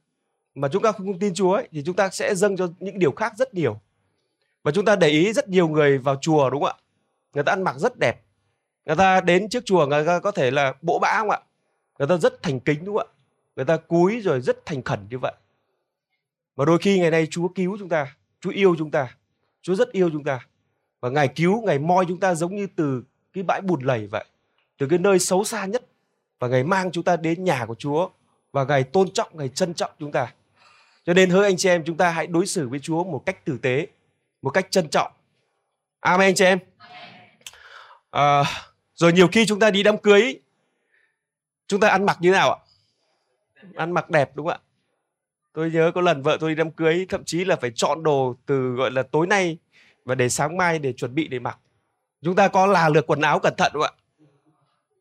mà 0.55 0.69
chúng 0.73 0.83
ta 0.83 0.93
không 0.93 1.19
tin 1.19 1.35
Chúa 1.35 1.53
ấy, 1.53 1.69
thì 1.73 1.83
chúng 1.87 1.97
ta 1.97 2.11
sẽ 2.11 2.35
dâng 2.35 2.57
cho 2.57 2.69
những 2.79 2.99
điều 2.99 3.13
khác 3.13 3.33
rất 3.37 3.55
nhiều. 3.55 3.81
Và 4.63 4.73
chúng 4.73 4.85
ta 4.85 4.97
để 4.97 5.09
ý 5.09 5.33
rất 5.33 5.49
nhiều 5.49 5.69
người 5.69 5.99
vào 5.99 6.17
chùa 6.21 6.51
đúng 6.51 6.63
không 6.63 6.77
ạ? 6.79 6.83
Người 7.33 7.45
ta 7.45 7.53
ăn 7.53 7.63
mặc 7.63 7.77
rất 7.79 7.99
đẹp. 7.99 8.28
Người 8.89 8.97
ta 8.97 9.21
đến 9.21 9.49
trước 9.49 9.65
chùa 9.65 9.87
người 9.87 10.07
ta 10.07 10.21
có 10.21 10.31
thể 10.31 10.51
là 10.51 10.75
bộ 10.83 10.99
bã 10.99 11.19
không 11.19 11.31
ạ? 11.31 11.41
Người 11.99 12.09
ta 12.09 12.17
rất 12.17 12.43
thành 12.43 12.61
kính 12.61 12.85
đúng 12.85 12.97
không 12.97 13.07
ạ? 13.07 13.15
Người 13.57 13.65
ta 13.65 13.77
cúi 13.77 14.21
rồi 14.21 14.41
rất 14.41 14.67
thành 14.67 14.83
khẩn 14.83 15.07
như 15.11 15.19
vậy. 15.19 15.33
Mà 16.57 16.65
đôi 16.65 16.79
khi 16.79 16.99
ngày 16.99 17.11
nay 17.11 17.27
Chúa 17.31 17.49
cứu 17.49 17.77
chúng 17.79 17.89
ta, 17.89 18.17
Chúa 18.41 18.51
yêu 18.51 18.75
chúng 18.79 18.91
ta. 18.91 19.17
Chúa 19.63 19.75
rất 19.75 19.93
yêu 19.93 20.11
chúng 20.13 20.25
ta. 20.25 20.41
Và 21.01 21.09
Ngài 21.09 21.29
cứu, 21.29 21.63
Ngài 21.63 21.79
moi 21.79 22.05
chúng 22.09 22.21
ta 22.21 22.35
giống 22.35 22.57
như 22.57 22.67
từ 22.77 23.03
cái 23.33 23.45
bãi 23.45 23.61
bùn 23.61 23.81
lầy 23.83 24.07
vậy. 24.07 24.25
Từ 24.79 24.87
cái 24.87 24.99
nơi 24.99 25.19
xấu 25.19 25.45
xa 25.45 25.65
nhất. 25.65 25.87
Và 26.39 26.49
Ngài 26.49 26.65
mang 26.65 26.93
chúng 26.93 27.05
ta 27.05 27.17
đến 27.17 27.45
nhà 27.45 27.67
của 27.67 27.75
Chúa. 27.75 28.11
Và 28.53 28.65
Ngài 28.65 28.85
tôn 28.85 29.11
trọng, 29.11 29.29
Ngài 29.33 29.49
trân 29.49 29.75
trọng 29.75 29.91
chúng 29.99 30.13
ta. 30.13 30.33
Cho 31.05 31.15
nên 31.15 31.31
hỡi 31.31 31.45
anh 31.45 31.57
chị 31.57 31.69
em 31.69 31.85
chúng 31.85 31.97
ta 31.97 32.11
hãy 32.11 32.27
đối 32.27 32.47
xử 32.47 32.69
với 32.69 32.79
Chúa 32.79 33.05
một 33.05 33.23
cách 33.27 33.45
tử 33.45 33.59
tế, 33.63 33.87
một 34.43 34.51
cách 34.51 34.71
trân 34.71 34.89
trọng. 34.89 35.13
Amen 36.01 36.29
anh 36.29 36.35
chị 36.35 36.45
em. 36.45 36.59
À, 38.11 38.45
rồi 38.99 39.13
nhiều 39.13 39.29
khi 39.29 39.47
chúng 39.47 39.59
ta 39.59 39.71
đi 39.71 39.83
đám 39.83 39.99
cưới, 39.99 40.41
chúng 41.67 41.81
ta 41.81 41.89
ăn 41.89 42.07
mặc 42.07 42.19
như 42.21 42.31
nào 42.31 42.53
ạ? 42.53 42.59
Ăn 43.75 43.91
mặc 43.91 44.11
đẹp 44.11 44.31
đúng 44.37 44.47
không 44.47 44.61
ạ? 44.63 44.67
Tôi 45.53 45.71
nhớ 45.71 45.93
có 45.95 46.01
lần 46.01 46.23
vợ 46.23 46.37
tôi 46.41 46.51
đi 46.51 46.57
đám 46.57 46.71
cưới 46.71 47.07
thậm 47.09 47.25
chí 47.25 47.45
là 47.45 47.57
phải 47.57 47.71
chọn 47.75 48.03
đồ 48.03 48.37
từ 48.47 48.75
gọi 48.75 48.91
là 48.91 49.03
tối 49.03 49.27
nay 49.27 49.59
và 50.05 50.15
để 50.15 50.29
sáng 50.29 50.57
mai 50.57 50.79
để 50.79 50.93
chuẩn 50.93 51.15
bị 51.15 51.29
để 51.29 51.39
mặc. 51.39 51.59
Chúng 52.23 52.37
ta 52.37 52.49
có 52.49 52.67
là 52.67 52.89
lược 52.89 53.07
quần 53.07 53.21
áo 53.21 53.39
cẩn 53.39 53.55
thận 53.59 53.73
đúng 53.75 53.83
không 53.83 53.95
ạ? 53.99 54.03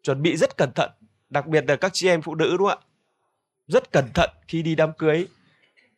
Chuẩn 0.04 0.22
bị 0.22 0.38
rất 0.38 0.58
cẩn 0.58 0.72
thận, 0.76 0.92
đặc 1.30 1.48
biệt 1.48 1.64
là 1.68 1.76
các 1.76 1.92
chị 1.94 2.08
em 2.08 2.22
phụ 2.22 2.36
nữ 2.36 2.58
đúng 2.58 2.68
không 2.68 2.80
ạ? 2.80 2.86
Rất 3.68 3.92
cẩn 3.92 4.06
thận 4.14 4.30
khi 4.48 4.62
đi 4.62 4.76
đám 4.76 4.94
cưới 4.94 5.28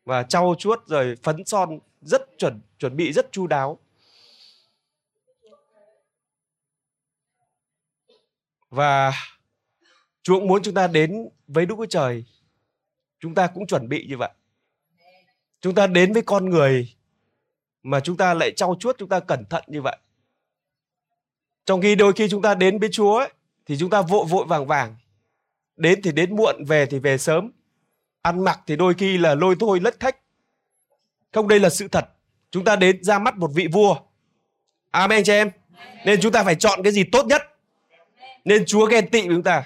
và 0.06 0.24
trau 0.24 0.56
chuốt 0.60 0.88
rồi 0.88 1.16
phấn 1.24 1.46
son 1.46 1.80
rất 2.02 2.22
chuẩn 2.38 2.60
chuẩn 2.80 2.96
bị 2.96 3.14
rất 3.14 3.32
chu 3.32 3.48
đáo 3.48 3.80
và 8.69 9.13
Chúa 10.23 10.39
cũng 10.39 10.47
muốn 10.47 10.63
chúng 10.63 10.73
ta 10.73 10.88
đến 10.88 11.29
với 11.47 11.65
Đức 11.65 11.75
Chúa 11.77 11.86
Trời. 11.86 12.25
Chúng 13.19 13.36
ta 13.36 13.47
cũng 13.47 13.67
chuẩn 13.67 13.89
bị 13.89 14.05
như 14.08 14.17
vậy. 14.17 14.29
Chúng 15.62 15.75
ta 15.75 15.88
đến 15.88 16.13
với 16.13 16.21
con 16.21 16.49
người 16.49 16.95
mà 17.84 17.99
chúng 17.99 18.17
ta 18.17 18.34
lại 18.34 18.51
trau 18.55 18.75
chuốt 18.79 18.95
chúng 18.97 19.10
ta 19.10 19.19
cẩn 19.19 19.45
thận 19.45 19.63
như 19.67 19.82
vậy. 19.82 19.97
Trong 21.65 21.82
khi 21.82 21.95
đôi 21.95 22.13
khi 22.13 22.29
chúng 22.29 22.41
ta 22.41 22.55
đến 22.55 22.79
với 22.79 22.89
Chúa 22.91 23.17
ấy, 23.17 23.29
thì 23.65 23.77
chúng 23.77 23.89
ta 23.89 24.01
vội 24.01 24.25
vội 24.25 24.45
vàng 24.45 24.67
vàng. 24.67 24.95
Đến 25.75 26.01
thì 26.03 26.12
đến 26.12 26.36
muộn 26.36 26.65
về 26.67 26.86
thì 26.86 26.99
về 26.99 27.17
sớm. 27.17 27.51
Ăn 28.21 28.43
mặc 28.43 28.60
thì 28.67 28.75
đôi 28.75 28.93
khi 28.93 29.17
là 29.17 29.36
lôi 29.36 29.55
thôi 29.60 29.79
lất 29.79 29.99
thách. 29.99 30.17
không 31.32 31.47
đây 31.47 31.60
là 31.60 31.69
sự 31.69 31.88
thật. 31.88 32.10
Chúng 32.51 32.63
ta 32.63 32.75
đến 32.75 33.03
ra 33.03 33.19
mắt 33.19 33.38
một 33.38 33.51
vị 33.53 33.67
vua. 33.67 33.95
Amen 34.91 35.23
cho 35.23 35.34
em. 35.34 35.51
Nên 36.05 36.21
chúng 36.21 36.32
ta 36.32 36.43
phải 36.43 36.55
chọn 36.55 36.84
cái 36.84 36.93
gì 36.93 37.03
tốt 37.03 37.25
nhất 37.25 37.41
nên 38.50 38.66
chúa 38.66 38.86
ghen 38.86 39.10
tị 39.10 39.28
với 39.28 39.36
chúng 39.36 39.44
ta. 39.44 39.64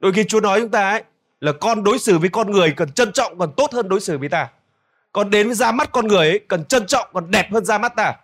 Đôi 0.00 0.12
khi 0.12 0.24
chúa 0.24 0.40
nói 0.40 0.60
chúng 0.60 0.70
ta 0.70 0.90
ấy 0.90 1.02
là 1.40 1.52
con 1.60 1.84
đối 1.84 1.98
xử 1.98 2.18
với 2.18 2.28
con 2.28 2.50
người 2.50 2.72
cần 2.76 2.92
trân 2.92 3.12
trọng 3.12 3.38
còn 3.38 3.52
tốt 3.56 3.72
hơn 3.72 3.88
đối 3.88 4.00
xử 4.00 4.18
với 4.18 4.28
ta. 4.28 4.50
Còn 5.12 5.30
đến 5.30 5.46
với 5.46 5.56
ra 5.56 5.72
mắt 5.72 5.92
con 5.92 6.06
người 6.06 6.28
ấy 6.28 6.40
cần 6.48 6.64
trân 6.64 6.86
trọng 6.86 7.08
còn 7.12 7.30
đẹp 7.30 7.48
hơn 7.52 7.64
ra 7.64 7.78
mắt 7.78 7.92
ta. 7.96 8.16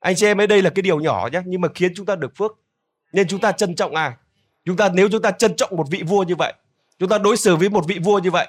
Anh 0.00 0.14
chị 0.16 0.26
em 0.26 0.40
ấy 0.40 0.46
đây 0.46 0.62
là 0.62 0.70
cái 0.70 0.82
điều 0.82 1.00
nhỏ 1.00 1.28
nhé 1.32 1.42
nhưng 1.46 1.60
mà 1.60 1.68
khiến 1.74 1.92
chúng 1.94 2.06
ta 2.06 2.16
được 2.16 2.36
phước. 2.36 2.58
Nên 3.12 3.28
chúng 3.28 3.40
ta 3.40 3.52
trân 3.52 3.74
trọng 3.74 3.94
ai? 3.94 4.12
Chúng 4.64 4.76
ta 4.76 4.88
nếu 4.94 5.08
chúng 5.12 5.22
ta 5.22 5.30
trân 5.30 5.56
trọng 5.56 5.76
một 5.76 5.86
vị 5.90 6.02
vua 6.06 6.22
như 6.22 6.34
vậy 6.36 6.52
chúng 6.98 7.08
ta 7.08 7.18
đối 7.18 7.36
xử 7.36 7.56
với 7.56 7.68
một 7.68 7.84
vị 7.88 7.98
vua 7.98 8.18
như 8.18 8.30
vậy 8.30 8.48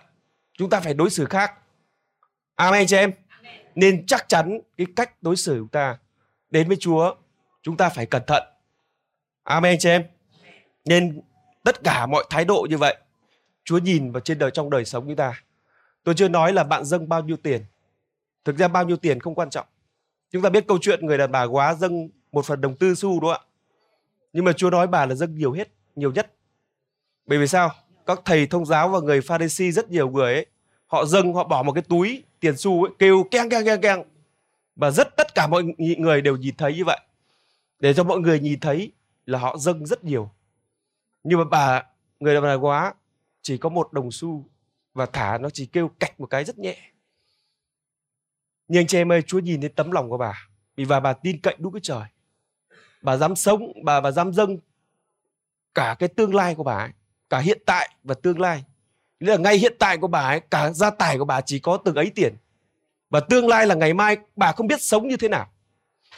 chúng 0.57 0.69
ta 0.69 0.79
phải 0.79 0.93
đối 0.93 1.09
xử 1.09 1.25
khác. 1.25 1.53
Amen 2.55 2.87
chị 2.87 2.95
em. 2.95 3.11
Nên 3.75 4.05
chắc 4.05 4.29
chắn 4.29 4.59
cái 4.77 4.87
cách 4.95 5.23
đối 5.23 5.35
xử 5.35 5.51
của 5.51 5.59
chúng 5.59 5.67
ta 5.67 5.97
đến 6.49 6.67
với 6.67 6.77
chúa 6.79 7.15
chúng 7.63 7.77
ta 7.77 7.89
phải 7.89 8.05
cẩn 8.05 8.21
thận 8.27 8.43
amen 9.43 9.79
chị 9.79 9.89
em 9.89 10.03
nên 10.85 11.21
tất 11.63 11.83
cả 11.83 12.05
mọi 12.05 12.25
thái 12.29 12.45
độ 12.45 12.67
như 12.69 12.77
vậy 12.77 12.97
chúa 13.63 13.77
nhìn 13.77 14.11
vào 14.11 14.19
trên 14.19 14.39
đời 14.39 14.51
trong 14.51 14.69
đời 14.69 14.85
sống 14.85 15.05
chúng 15.07 15.15
ta 15.15 15.43
tôi 16.03 16.15
chưa 16.15 16.27
nói 16.27 16.53
là 16.53 16.63
bạn 16.63 16.85
dâng 16.85 17.09
bao 17.09 17.23
nhiêu 17.23 17.37
tiền 17.37 17.61
thực 18.45 18.57
ra 18.57 18.67
bao 18.67 18.85
nhiêu 18.85 18.97
tiền 18.97 19.19
không 19.19 19.35
quan 19.35 19.49
trọng 19.49 19.65
chúng 20.31 20.41
ta 20.41 20.49
biết 20.49 20.67
câu 20.67 20.77
chuyện 20.81 21.05
người 21.05 21.17
đàn 21.17 21.31
bà 21.31 21.43
quá 21.43 21.73
dâng 21.73 22.09
một 22.31 22.45
phần 22.45 22.61
đồng 22.61 22.75
tư 22.75 22.95
xu 22.95 23.09
đúng 23.09 23.31
không 23.31 23.41
ạ 23.41 23.47
Nhưng 24.33 24.45
mà 24.45 24.53
Chúa 24.53 24.69
nói 24.69 24.87
bà 24.87 25.05
là 25.05 25.15
dâng 25.15 25.35
nhiều 25.35 25.51
hết, 25.51 25.69
nhiều 25.95 26.11
nhất. 26.11 26.33
Bởi 27.25 27.39
vì 27.39 27.47
sao? 27.47 27.71
Các 28.05 28.21
thầy 28.25 28.47
thông 28.47 28.65
giáo 28.65 28.89
và 28.89 28.99
người 28.99 29.21
Pharisee 29.21 29.71
rất 29.71 29.89
nhiều 29.89 30.09
người 30.09 30.33
ấy, 30.33 30.45
họ 30.87 31.05
dâng, 31.05 31.33
họ 31.33 31.43
bỏ 31.43 31.63
một 31.63 31.71
cái 31.71 31.83
túi 31.89 32.23
tiền 32.39 32.57
xu 32.57 32.83
ấy, 32.83 32.93
kêu 32.99 33.23
keng 33.31 33.49
keng 33.49 33.65
keng 33.65 33.81
keng. 33.81 34.03
Và 34.75 34.91
rất 34.91 35.15
tất 35.17 35.35
cả 35.35 35.47
mọi 35.47 35.63
người 35.77 36.21
đều 36.21 36.37
nhìn 36.37 36.55
thấy 36.55 36.73
như 36.73 36.85
vậy. 36.85 36.99
Để 37.79 37.93
cho 37.93 38.03
mọi 38.03 38.19
người 38.19 38.39
nhìn 38.39 38.59
thấy 38.59 38.91
là 39.29 39.39
họ 39.39 39.57
dâng 39.57 39.85
rất 39.85 40.03
nhiều. 40.03 40.31
Nhưng 41.23 41.39
mà 41.39 41.45
bà, 41.45 41.83
người 42.19 42.41
bà 42.41 42.53
quá, 42.53 42.93
chỉ 43.41 43.57
có 43.57 43.69
một 43.69 43.93
đồng 43.93 44.11
xu 44.11 44.45
và 44.93 45.05
thả 45.05 45.37
nó 45.37 45.49
chỉ 45.49 45.65
kêu 45.65 45.91
cạch 45.99 46.19
một 46.19 46.25
cái 46.25 46.43
rất 46.43 46.57
nhẹ. 46.57 46.77
Nhưng 48.67 48.79
anh 48.79 48.87
chị 48.87 48.97
em 48.97 49.11
ơi, 49.11 49.21
Chúa 49.21 49.39
nhìn 49.39 49.61
thấy 49.61 49.69
tấm 49.69 49.91
lòng 49.91 50.09
của 50.09 50.17
bà. 50.17 50.47
Vì 50.75 50.85
bà 50.85 50.99
bà 50.99 51.13
tin 51.13 51.41
cậy 51.41 51.55
đúng 51.57 51.73
cái 51.73 51.79
Trời. 51.83 52.03
Bà 53.01 53.17
dám 53.17 53.35
sống, 53.35 53.73
bà 53.83 54.01
bà 54.01 54.11
dám 54.11 54.33
dâng 54.33 54.57
cả 55.73 55.95
cái 55.99 56.09
tương 56.09 56.35
lai 56.35 56.55
của 56.55 56.63
bà 56.63 56.77
ấy, 56.77 56.89
cả 57.29 57.39
hiện 57.39 57.61
tại 57.65 57.89
và 58.03 58.15
tương 58.15 58.39
lai. 58.39 58.63
Nghĩa 59.19 59.31
là 59.31 59.37
ngay 59.37 59.57
hiện 59.57 59.75
tại 59.79 59.97
của 59.97 60.07
bà 60.07 60.21
ấy, 60.21 60.39
cả 60.39 60.71
gia 60.71 60.89
tài 60.89 61.17
của 61.17 61.25
bà 61.25 61.41
chỉ 61.41 61.59
có 61.59 61.77
từng 61.85 61.95
ấy 61.95 62.11
tiền. 62.15 62.35
Và 63.09 63.19
tương 63.19 63.47
lai 63.47 63.67
là 63.67 63.75
ngày 63.75 63.93
mai 63.93 64.17
bà 64.35 64.51
không 64.51 64.67
biết 64.67 64.81
sống 64.81 65.07
như 65.07 65.17
thế 65.17 65.27
nào. 65.27 65.51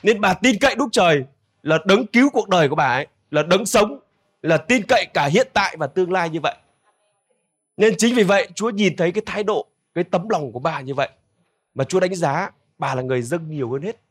Nên 0.03 0.21
bà 0.21 0.33
tin 0.33 0.59
cậy 0.59 0.75
đúc 0.75 0.89
Trời 0.91 1.25
là 1.63 1.79
đấng 1.85 2.07
cứu 2.07 2.29
cuộc 2.29 2.49
đời 2.49 2.69
của 2.69 2.75
bà 2.75 2.87
ấy, 2.87 3.07
là 3.31 3.43
đấng 3.43 3.65
sống, 3.65 3.99
là 4.41 4.57
tin 4.57 4.83
cậy 4.87 5.05
cả 5.13 5.25
hiện 5.25 5.47
tại 5.53 5.75
và 5.77 5.87
tương 5.87 6.11
lai 6.11 6.29
như 6.29 6.39
vậy. 6.39 6.55
Nên 7.77 7.95
chính 7.97 8.15
vì 8.15 8.23
vậy 8.23 8.47
Chúa 8.55 8.69
nhìn 8.69 8.95
thấy 8.95 9.11
cái 9.11 9.23
thái 9.25 9.43
độ, 9.43 9.67
cái 9.93 10.03
tấm 10.03 10.29
lòng 10.29 10.51
của 10.51 10.59
bà 10.59 10.81
như 10.81 10.93
vậy. 10.93 11.09
Mà 11.73 11.83
Chúa 11.83 11.99
đánh 11.99 12.15
giá 12.15 12.51
bà 12.77 12.95
là 12.95 13.01
người 13.01 13.21
dâng 13.21 13.51
nhiều 13.51 13.71
hơn 13.71 13.81
hết. 13.81 14.01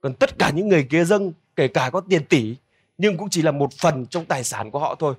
Còn 0.00 0.14
tất 0.14 0.38
cả 0.38 0.50
những 0.50 0.68
người 0.68 0.86
kia 0.90 1.04
dâng, 1.04 1.32
kể 1.56 1.68
cả 1.68 1.90
có 1.90 2.00
tiền 2.08 2.24
tỷ, 2.24 2.56
nhưng 2.98 3.16
cũng 3.16 3.30
chỉ 3.30 3.42
là 3.42 3.50
một 3.50 3.72
phần 3.72 4.06
trong 4.06 4.24
tài 4.24 4.44
sản 4.44 4.70
của 4.70 4.78
họ 4.78 4.94
thôi. 4.94 5.14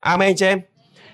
Amen 0.00 0.36
cho 0.36 0.46
em. 0.46 0.60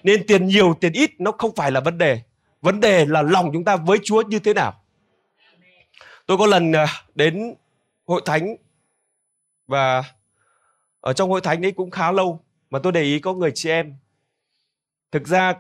Nên 0.03 0.27
tiền 0.27 0.47
nhiều, 0.47 0.75
tiền 0.81 0.93
ít 0.93 1.11
nó 1.19 1.33
không 1.33 1.55
phải 1.55 1.71
là 1.73 1.81
vấn 1.81 1.99
đề. 1.99 2.21
Vấn 2.63 2.81
đề 2.81 3.07
là 3.07 3.23
lòng 3.23 3.51
chúng 3.53 3.65
ta 3.65 3.77
với 3.77 3.99
Chúa 4.05 4.23
như 4.23 4.39
thế 4.39 4.55
nào. 4.55 4.81
Tôi 6.27 6.39
có 6.39 6.47
lần 6.47 6.73
à, 6.73 6.87
đến 7.15 7.55
hội 8.07 8.23
thánh 8.25 8.57
và 9.69 10.05
ở 11.01 11.13
trong 11.13 11.31
hội 11.31 11.41
thánh 11.41 11.65
ấy 11.65 11.73
cũng 11.73 11.91
khá 11.91 12.13
lâu 12.13 12.45
mà 12.71 12.79
tôi 12.83 12.93
để 12.93 13.03
ý 13.03 13.21
có 13.21 13.35
người 13.35 13.53
chị 13.55 13.71
em. 13.71 13.95
Thực 15.13 15.27
ra 15.27 15.55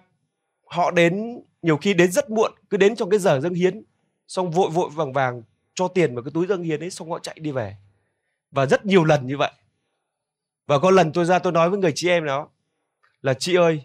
họ 0.66 0.90
đến 0.90 1.40
nhiều 1.62 1.76
khi 1.76 1.94
đến 1.94 2.12
rất 2.12 2.30
muộn, 2.30 2.52
cứ 2.70 2.76
đến 2.76 2.96
trong 2.96 3.10
cái 3.10 3.18
giờ 3.18 3.40
dâng 3.40 3.54
hiến, 3.54 3.82
xong 4.28 4.50
vội 4.50 4.70
vội 4.70 4.90
vàng 4.90 5.12
vàng 5.12 5.42
cho 5.74 5.88
tiền 5.88 6.14
vào 6.14 6.24
cái 6.24 6.30
túi 6.34 6.46
dâng 6.46 6.62
hiến 6.62 6.80
ấy, 6.80 6.90
xong 6.90 7.10
họ 7.10 7.18
chạy 7.18 7.38
đi 7.40 7.50
về. 7.50 7.76
Và 8.50 8.66
rất 8.66 8.86
nhiều 8.86 9.04
lần 9.04 9.26
như 9.26 9.36
vậy. 9.36 9.52
Và 10.66 10.78
có 10.78 10.90
lần 10.90 11.12
tôi 11.12 11.24
ra 11.24 11.38
tôi 11.38 11.52
nói 11.52 11.70
với 11.70 11.78
người 11.78 11.92
chị 11.94 12.08
em 12.08 12.24
đó 12.24 12.48
là, 13.22 13.34
chị 13.34 13.54
ơi, 13.54 13.82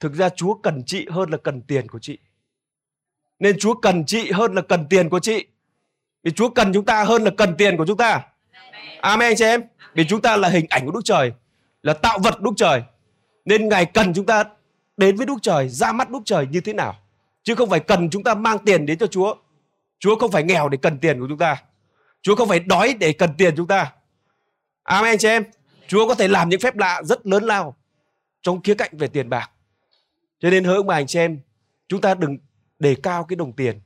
thực 0.00 0.14
ra 0.14 0.28
chúa 0.28 0.54
cần 0.54 0.82
chị 0.86 1.06
hơn 1.10 1.30
là 1.30 1.36
cần 1.36 1.62
tiền 1.62 1.88
của 1.88 1.98
chị. 1.98 2.18
Nên 3.38 3.56
chúa 3.58 3.74
cần 3.74 4.06
chị 4.06 4.30
hơn 4.30 4.54
là 4.54 4.62
cần 4.62 4.86
tiền 4.90 5.08
của 5.08 5.20
chị. 5.20 5.46
Vì 6.22 6.30
chúa 6.30 6.50
cần 6.50 6.72
chúng 6.72 6.84
ta 6.84 7.04
hơn 7.04 7.24
là 7.24 7.30
cần 7.36 7.54
tiền 7.58 7.76
của 7.76 7.86
chúng 7.86 7.96
ta 7.96 8.29
amen 9.00 9.34
chị 9.36 9.44
em. 9.44 9.62
Vì 9.94 10.04
chúng 10.08 10.22
ta 10.22 10.36
là 10.36 10.48
hình 10.48 10.66
ảnh 10.68 10.86
của 10.86 10.92
đức 10.92 11.00
trời 11.04 11.32
là 11.82 11.94
tạo 11.94 12.18
vật 12.18 12.40
đức 12.40 12.50
trời. 12.56 12.82
Nên 13.44 13.68
ngài 13.68 13.84
cần 13.84 14.14
chúng 14.14 14.26
ta 14.26 14.44
đến 14.96 15.16
với 15.16 15.26
đức 15.26 15.36
trời 15.42 15.68
ra 15.68 15.92
mắt 15.92 16.10
đức 16.10 16.20
trời 16.24 16.46
như 16.46 16.60
thế 16.60 16.72
nào. 16.72 16.96
Chứ 17.42 17.54
không 17.54 17.70
phải 17.70 17.80
cần 17.80 18.10
chúng 18.10 18.24
ta 18.24 18.34
mang 18.34 18.58
tiền 18.58 18.86
đến 18.86 18.98
cho 18.98 19.06
chúa. 19.06 19.34
Chúa 19.98 20.16
không 20.16 20.32
phải 20.32 20.42
nghèo 20.42 20.68
để 20.68 20.78
cần 20.82 20.98
tiền 20.98 21.20
của 21.20 21.26
chúng 21.28 21.38
ta. 21.38 21.62
Chúa 22.22 22.36
không 22.36 22.48
phải 22.48 22.60
đói 22.60 22.94
để 23.00 23.12
cần 23.12 23.30
tiền 23.38 23.54
chúng 23.56 23.66
ta. 23.66 23.92
Amen 24.82 25.18
chị 25.18 25.28
em. 25.28 25.44
Chúa 25.88 26.08
có 26.08 26.14
thể 26.14 26.28
làm 26.28 26.48
những 26.48 26.60
phép 26.60 26.76
lạ 26.76 27.02
rất 27.04 27.26
lớn 27.26 27.44
lao 27.44 27.76
trong 28.42 28.62
khía 28.62 28.74
cạnh 28.74 28.90
về 28.92 29.08
tiền 29.08 29.28
bạc. 29.28 29.50
Cho 30.40 30.50
nên 30.50 30.64
hỡi 30.64 30.76
ông 30.76 30.86
bà 30.86 30.94
anh 30.94 31.06
chị 31.06 31.18
em 31.18 31.40
chúng 31.88 32.00
ta 32.00 32.14
đừng 32.14 32.38
đề 32.78 32.96
cao 33.02 33.24
cái 33.24 33.36
đồng 33.36 33.52
tiền. 33.52 33.80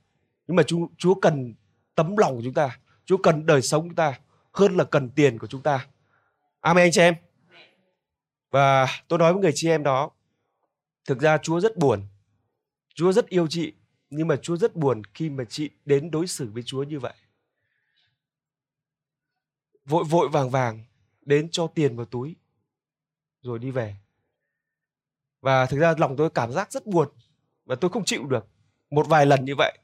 Nhưng 0.47 0.57
mà 0.57 0.63
chúa, 0.63 0.79
chúa 0.99 1.15
cần 1.15 1.55
tấm 1.95 2.17
lòng 2.17 2.37
của 2.37 2.43
chúng 2.45 2.55
ta. 2.55 2.79
Chúa 3.05 3.17
cần 3.17 3.47
đời 3.47 3.63
sống 3.63 3.83
của 3.83 3.89
chúng 3.89 3.97
ta 3.97 4.19
hơn 4.55 4.77
là 4.77 4.85
cần 4.85 5.11
tiền 5.11 5.38
của 5.38 5.47
chúng 5.47 5.62
ta. 5.62 5.87
Amen 6.61 6.85
anh 6.85 6.93
chị 6.93 7.01
em. 7.01 7.14
Và 8.51 8.87
tôi 9.09 9.19
nói 9.19 9.33
với 9.33 9.43
người 9.43 9.53
chị 9.55 9.69
em 9.69 9.83
đó, 9.83 10.11
thực 11.05 11.21
ra 11.21 11.38
chúa 11.38 11.61
rất 11.61 11.77
buồn. 11.77 12.07
Chúa 12.95 13.12
rất 13.12 13.29
yêu 13.29 13.47
chị, 13.51 13.73
nhưng 14.11 14.29
mà 14.29 14.37
chúa 14.37 14.57
rất 14.57 14.77
buồn 14.77 15.03
khi 15.14 15.31
mà 15.31 15.45
chị 15.45 15.71
đến 15.85 16.11
đối 16.11 16.27
xử 16.27 16.51
với 16.51 16.62
chúa 16.62 16.83
như 16.83 17.01
vậy. 17.01 17.14
Vội 19.85 20.05
vội 20.05 20.29
vàng 20.29 20.51
vàng 20.51 20.85
đến 21.21 21.49
cho 21.51 21.67
tiền 21.67 21.97
vào 21.97 22.07
túi, 22.07 22.37
rồi 23.43 23.59
đi 23.59 23.71
về. 23.71 23.97
Và 25.40 25.67
thực 25.67 25.79
ra 25.79 25.95
lòng 25.99 26.17
tôi 26.17 26.31
cảm 26.31 26.53
giác 26.53 26.73
rất 26.73 26.87
buồn, 26.87 27.09
và 27.64 27.75
tôi 27.75 27.90
không 27.90 28.05
chịu 28.05 28.27
được 28.27 28.47
một 28.90 29.09
vài 29.09 29.27
lần 29.27 29.45
như 29.45 29.55
vậy. 29.59 29.79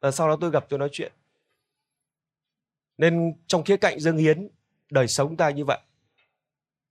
Và 0.00 0.10
sau 0.10 0.28
đó 0.28 0.36
tôi 0.40 0.50
gặp 0.50 0.66
tôi 0.68 0.78
nói 0.78 0.88
chuyện 0.92 1.12
nên 3.00 3.32
trong 3.46 3.64
khía 3.64 3.76
cạnh 3.76 4.00
dâng 4.00 4.16
hiến, 4.16 4.48
đời 4.90 5.08
sống 5.08 5.36
ta 5.36 5.50
như 5.50 5.64
vậy 5.64 5.78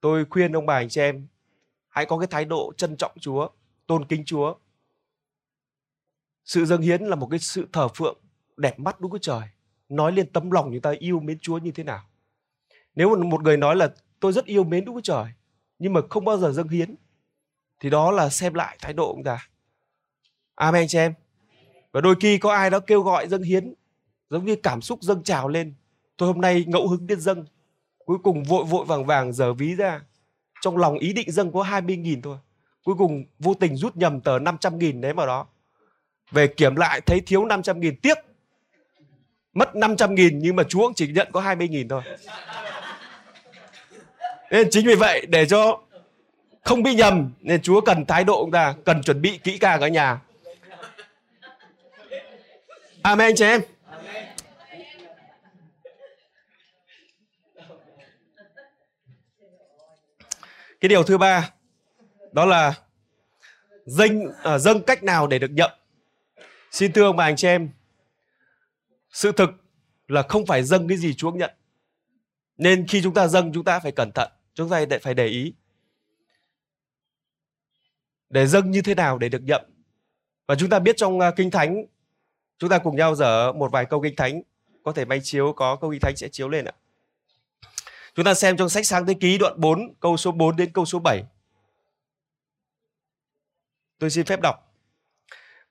tôi 0.01 0.25
khuyên 0.29 0.55
ông 0.55 0.65
bà 0.65 0.75
anh 0.75 0.89
chị 0.89 1.01
em, 1.01 1.27
hãy 1.89 2.05
có 2.05 2.17
cái 2.17 2.27
thái 2.27 2.45
độ 2.45 2.73
trân 2.77 2.97
trọng 2.97 3.11
chúa, 3.19 3.49
tôn 3.87 4.05
kính 4.05 4.25
chúa 4.25 4.55
sự 6.45 6.65
dâng 6.65 6.81
hiến 6.81 7.01
là 7.01 7.15
một 7.15 7.27
cái 7.31 7.39
sự 7.39 7.67
thờ 7.73 7.87
phượng 7.87 8.17
đẹp 8.57 8.79
mắt 8.79 8.99
đúng 8.99 9.11
với 9.11 9.19
trời 9.19 9.41
nói 9.89 10.11
lên 10.11 10.31
tấm 10.33 10.51
lòng 10.51 10.69
chúng 10.71 10.81
ta 10.81 10.93
yêu 10.99 11.19
mến 11.19 11.39
chúa 11.39 11.57
như 11.57 11.71
thế 11.71 11.83
nào 11.83 12.09
nếu 12.95 13.15
một 13.15 13.43
người 13.43 13.57
nói 13.57 13.75
là 13.75 13.89
tôi 14.19 14.33
rất 14.33 14.45
yêu 14.45 14.63
mến 14.63 14.85
đúng 14.85 14.95
với 14.95 15.01
Trời, 15.01 15.25
nhưng 15.79 15.93
mà 15.93 16.01
không 16.09 16.25
bao 16.25 16.37
giờ 16.37 16.51
dâng 16.51 16.67
hiến, 16.67 16.95
thì 17.79 17.89
đó 17.89 18.11
là 18.11 18.29
xem 18.29 18.53
lại 18.53 18.77
thái 18.81 18.93
độ 18.93 19.07
của 19.07 19.15
chúng 19.15 19.23
ta. 19.23 19.49
Amen 20.55 20.87
chị 20.87 20.97
em. 20.97 21.13
Và 21.91 22.01
đôi 22.01 22.15
khi 22.19 22.37
có 22.37 22.53
ai 22.53 22.69
đó 22.69 22.79
kêu 22.79 23.01
gọi 23.01 23.27
dâng 23.27 23.41
hiến, 23.41 23.73
giống 24.29 24.45
như 24.45 24.55
cảm 24.63 24.81
xúc 24.81 25.01
dâng 25.01 25.23
trào 25.23 25.47
lên. 25.47 25.73
Tôi 26.19 26.27
hôm 26.27 26.41
nay 26.41 26.63
ngẫu 26.67 26.87
hứng 26.87 27.07
đến 27.07 27.19
dâng. 27.19 27.45
Cuối 28.05 28.17
cùng 28.23 28.43
vội 28.43 28.63
vội 28.63 28.85
vàng 28.85 29.05
vàng 29.05 29.33
giờ 29.33 29.53
ví 29.53 29.75
ra. 29.75 30.01
Trong 30.61 30.77
lòng 30.77 30.97
ý 30.97 31.13
định 31.13 31.31
dâng 31.31 31.51
có 31.51 31.63
20.000 31.63 32.21
thôi. 32.21 32.37
Cuối 32.83 32.95
cùng 32.97 33.25
vô 33.39 33.53
tình 33.53 33.75
rút 33.75 33.95
nhầm 33.95 34.21
tờ 34.21 34.39
500.000 34.39 35.01
đấy 35.01 35.13
vào 35.13 35.27
đó. 35.27 35.47
Về 36.31 36.47
kiểm 36.47 36.75
lại 36.75 37.01
thấy 37.01 37.21
thiếu 37.21 37.45
500.000 37.45 37.93
tiếc. 38.01 38.17
Mất 39.53 39.69
500.000 39.73 40.39
nhưng 40.41 40.55
mà 40.55 40.63
chú 40.69 40.79
cũng 40.79 40.93
chỉ 40.93 41.07
nhận 41.07 41.27
có 41.31 41.41
20.000 41.41 41.89
thôi. 41.89 42.01
Nên 44.51 44.67
chính 44.71 44.85
vì 44.85 44.95
vậy 44.95 45.25
để 45.29 45.45
cho 45.45 45.81
không 46.63 46.83
bị 46.83 46.95
nhầm, 46.95 47.31
nên 47.41 47.61
Chúa 47.61 47.81
cần 47.81 48.05
thái 48.05 48.23
độ 48.23 48.43
chúng 48.43 48.51
ta, 48.51 48.75
cần 48.85 49.03
chuẩn 49.03 49.21
bị 49.21 49.39
kỹ 49.43 49.57
càng 49.57 49.81
ở 49.81 49.87
nhà. 49.87 50.19
Amen 53.01 53.35
chị 53.35 53.45
em. 53.45 53.61
Cái 60.79 60.89
điều 60.89 61.03
thứ 61.03 61.17
ba 61.17 61.51
đó 62.31 62.45
là 62.45 62.73
dâng 63.85 64.21
à, 64.43 64.57
dâng 64.57 64.83
cách 64.83 65.03
nào 65.03 65.27
để 65.27 65.39
được 65.39 65.51
nhậm. 65.51 65.71
Xin 66.71 66.93
thưa 66.93 67.03
ông 67.03 67.15
bà 67.15 67.25
anh 67.25 67.35
chị 67.35 67.47
em, 67.47 67.69
sự 69.11 69.31
thực 69.31 69.49
là 70.07 70.21
không 70.21 70.45
phải 70.45 70.63
dâng 70.63 70.87
cái 70.87 70.97
gì 70.97 71.13
Chúa 71.13 71.31
nhận. 71.31 71.51
Nên 72.57 72.87
khi 72.87 73.01
chúng 73.03 73.13
ta 73.13 73.27
dâng 73.27 73.51
chúng 73.53 73.63
ta 73.63 73.79
phải 73.79 73.91
cẩn 73.91 74.11
thận 74.11 74.31
chúng 74.59 74.69
ta 74.69 74.85
phải 75.01 75.13
để 75.13 75.25
ý 75.25 75.53
để 78.29 78.47
dâng 78.47 78.71
như 78.71 78.81
thế 78.81 78.95
nào 78.95 79.17
để 79.17 79.29
được 79.29 79.41
nhậm 79.43 79.61
và 80.47 80.55
chúng 80.55 80.69
ta 80.69 80.79
biết 80.79 80.97
trong 80.97 81.19
à, 81.19 81.31
kinh 81.35 81.51
thánh 81.51 81.85
chúng 82.57 82.69
ta 82.69 82.77
cùng 82.77 82.95
nhau 82.95 83.15
dở 83.15 83.51
một 83.51 83.71
vài 83.71 83.85
câu 83.85 84.01
kinh 84.01 84.15
thánh 84.15 84.41
có 84.83 84.91
thể 84.91 85.05
máy 85.05 85.19
chiếu 85.23 85.53
có 85.53 85.75
câu 85.75 85.91
kinh 85.91 85.99
thánh 85.99 86.15
sẽ 86.15 86.27
chiếu 86.29 86.49
lên 86.49 86.65
ạ 86.65 86.73
chúng 88.15 88.25
ta 88.25 88.33
xem 88.33 88.57
trong 88.57 88.69
sách 88.69 88.85
sáng 88.85 89.05
thế 89.05 89.13
ký 89.13 89.37
đoạn 89.37 89.53
4 89.57 89.93
câu 89.99 90.17
số 90.17 90.31
4 90.31 90.55
đến 90.55 90.71
câu 90.73 90.85
số 90.85 90.99
7 90.99 91.23
tôi 93.99 94.09
xin 94.09 94.25
phép 94.25 94.41
đọc 94.41 94.73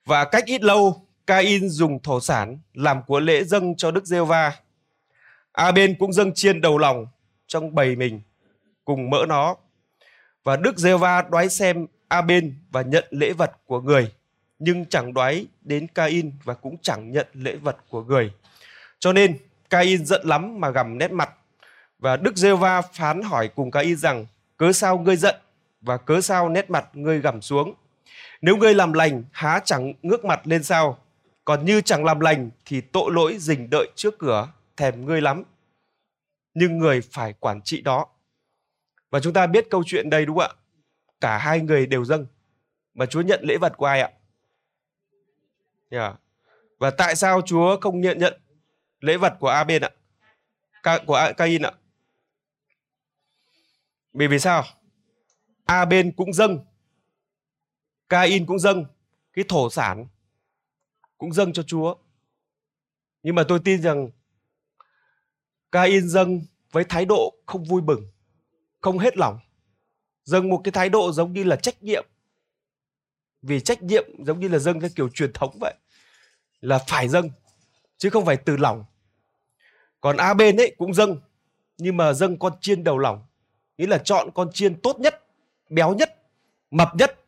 và 0.05 0.25
cách 0.25 0.45
ít 0.47 0.63
lâu 0.63 1.07
Cain 1.27 1.69
dùng 1.69 2.03
thổ 2.03 2.21
sản 2.21 2.59
làm 2.75 3.03
của 3.03 3.21
lễ 3.21 3.45
dâng 3.45 3.77
cho 3.77 3.91
Đức 3.91 4.05
giê 4.05 4.21
va 4.21 4.61
A 5.53 5.73
bên 5.73 5.97
cũng 5.99 6.13
dâng 6.13 6.35
chiên 6.35 6.61
đầu 6.61 6.79
lòng 6.79 7.07
trong 7.47 7.75
bầy 7.75 7.97
mình 7.97 8.21
cùng 8.85 9.11
mỡ 9.11 9.25
nó. 9.29 9.57
Và 10.45 10.57
Đức 10.57 10.79
giê 10.79 10.97
va 10.97 11.23
đoái 11.23 11.49
xem 11.49 11.87
A 12.09 12.23
bên 12.23 12.55
và 12.71 12.83
nhận 12.83 13.05
lễ 13.11 13.33
vật 13.33 13.53
của 13.67 13.81
người, 13.81 14.13
nhưng 14.59 14.87
chẳng 14.87 15.15
đoái 15.15 15.47
đến 15.61 15.87
Cain 15.87 16.33
và 16.45 16.55
cũng 16.55 16.77
chẳng 16.83 17.13
nhận 17.13 17.27
lễ 17.33 17.57
vật 17.57 17.77
của 17.89 18.05
người. 18.05 18.33
Cho 18.99 19.13
nên 19.13 19.39
Cain 19.71 20.07
giận 20.07 20.27
lắm 20.27 20.61
mà 20.61 20.71
gầm 20.71 20.99
nét 20.99 21.13
mặt. 21.13 21.31
Và 21.99 22.17
Đức 22.17 22.37
giê 22.37 22.53
va 22.53 22.83
phán 22.83 23.23
hỏi 23.23 23.49
cùng 23.49 23.71
Cain 23.71 23.97
rằng, 23.97 24.27
cớ 24.57 24.73
sao 24.73 24.99
ngươi 24.99 25.17
giận 25.17 25.37
và 25.81 25.97
cớ 25.97 26.21
sao 26.21 26.49
nét 26.49 26.71
mặt 26.71 26.89
ngươi 26.93 27.21
gầm 27.21 27.43
xuống. 27.43 27.75
Nếu 28.41 28.57
ngươi 28.57 28.75
làm 28.75 28.93
lành, 28.93 29.25
há 29.33 29.61
chẳng 29.65 29.93
ngước 30.03 30.25
mặt 30.25 30.41
lên 30.45 30.63
sao? 30.63 30.99
Còn 31.45 31.65
như 31.65 31.81
chẳng 31.81 32.05
làm 32.05 32.21
lành 32.21 32.51
thì 32.65 32.81
tội 32.81 33.13
lỗi 33.13 33.39
rình 33.39 33.71
đợi 33.71 33.89
trước 33.95 34.19
cửa, 34.19 34.49
thèm 34.77 35.07
ngươi 35.07 35.21
lắm. 35.21 35.43
Nhưng 36.55 36.79
người 36.79 37.01
phải 37.01 37.33
quản 37.33 37.61
trị 37.63 37.81
đó 37.81 38.07
Và 39.11 39.21
chúng 39.21 39.33
ta 39.33 39.47
biết 39.47 39.67
câu 39.71 39.83
chuyện 39.87 40.11
đây 40.11 40.27
đúng 40.27 40.39
không 40.39 40.51
ạ? 40.51 40.59
Cả 41.21 41.39
hai 41.39 41.61
người 41.61 41.87
đều 41.87 42.05
dâng. 42.05 42.27
Mà 42.95 43.07
Chúa 43.07 43.21
nhận 43.21 43.41
lễ 43.43 43.57
vật 43.57 43.77
của 43.77 43.87
ai 43.87 44.01
ạ? 44.01 44.11
Yeah. 45.91 46.15
Và 46.79 46.91
tại 46.91 47.17
sao 47.17 47.41
Chúa 47.47 47.81
không 47.81 48.01
nhận 48.01 48.19
nhận 48.19 48.41
lễ 49.01 49.17
vật 49.17 49.37
của 49.41 49.49
A 49.49 49.65
bên 49.65 49.83
ạ? 49.83 49.91
Ca, 50.83 50.99
của 51.07 51.15
A, 51.15 51.33
Cain 51.33 51.63
ạ? 51.63 51.73
Vì 54.13 54.27
vì 54.27 54.39
sao? 54.39 54.65
A 55.65 55.85
bên 55.85 56.13
cũng 56.17 56.33
dâng. 56.33 56.65
Cain 58.09 58.47
cũng 58.47 58.59
dâng 58.59 58.85
cái 59.33 59.45
thổ 59.49 59.71
sản 59.71 60.07
cũng 61.19 61.33
dâng 61.33 61.53
cho 61.53 61.63
Chúa. 61.63 61.95
Nhưng 63.23 63.35
mà 63.35 63.43
tôi 63.49 63.61
tin 63.65 63.83
rằng 63.83 64.11
Cain 65.73 66.09
dâng 66.09 66.41
với 66.73 66.85
thái 66.85 67.05
độ 67.05 67.35
không 67.47 67.65
vui 67.65 67.83
mừng, 67.83 68.11
không 68.81 68.99
hết 68.99 69.17
lòng. 69.17 69.39
Dâng 70.25 70.49
một 70.49 70.61
cái 70.65 70.73
thái 70.73 70.89
độ 70.89 71.13
giống 71.13 71.33
như 71.33 71.45
là 71.45 71.57
trách 71.57 71.83
nhiệm. 71.83 72.07
Vì 73.43 73.61
trách 73.61 73.83
nhiệm 73.83 74.05
giống 74.27 74.41
như 74.41 74.49
là 74.49 74.59
dâng 74.59 74.81
theo 74.81 74.91
kiểu 74.97 75.09
truyền 75.09 75.33
thống 75.33 75.59
vậy. 75.61 75.75
Là 76.61 76.79
phải 76.89 77.09
dâng, 77.09 77.31
chứ 77.99 78.11
không 78.11 78.27
phải 78.27 78.37
từ 78.37 78.57
lòng. 78.57 78.85
Còn 80.01 80.17
A 80.17 80.35
bên 80.35 80.57
ấy 80.57 80.75
cũng 80.79 80.95
dâng, 80.95 81.21
nhưng 81.79 81.97
mà 81.97 82.13
dâng 82.13 82.39
con 82.39 82.53
chiên 82.61 82.85
đầu 82.85 82.99
lòng. 82.99 83.27
Nghĩa 83.79 83.87
là 83.87 83.99
chọn 83.99 84.31
con 84.35 84.53
chiên 84.53 84.81
tốt 84.81 85.01
nhất, 85.01 85.25
béo 85.71 85.95
nhất, 85.95 86.23
mập 86.71 86.97
nhất. 86.97 87.25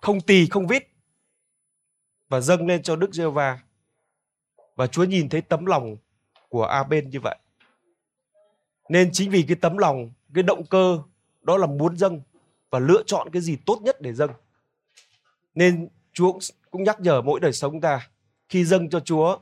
Không 0.00 0.20
tì, 0.20 0.46
không 0.46 0.66
vít. 0.66 0.88
Và 2.28 2.40
dâng 2.40 2.66
lên 2.66 2.82
cho 2.82 2.96
Đức 2.96 3.14
giê 3.14 3.26
va 3.26 3.58
Và 4.76 4.86
Chúa 4.86 5.04
nhìn 5.04 5.28
thấy 5.28 5.40
tấm 5.40 5.66
lòng 5.66 5.96
của 6.48 6.64
A 6.64 6.82
bên 6.82 7.10
như 7.10 7.20
vậy. 7.20 7.38
Nên 8.88 9.10
chính 9.12 9.30
vì 9.30 9.44
cái 9.48 9.56
tấm 9.60 9.78
lòng, 9.78 10.10
cái 10.34 10.42
động 10.42 10.66
cơ 10.66 10.98
đó 11.42 11.56
là 11.56 11.66
muốn 11.66 11.96
dâng 11.96 12.20
và 12.70 12.78
lựa 12.78 13.02
chọn 13.06 13.28
cái 13.32 13.42
gì 13.42 13.56
tốt 13.66 13.78
nhất 13.82 14.00
để 14.00 14.12
dâng. 14.12 14.30
Nên 15.54 15.88
Chúa 16.12 16.38
cũng 16.70 16.82
nhắc 16.82 17.00
nhở 17.00 17.20
mỗi 17.22 17.40
đời 17.40 17.52
sống 17.52 17.80
ta 17.80 18.08
khi 18.48 18.64
dâng 18.64 18.90
cho 18.90 19.00
Chúa 19.00 19.38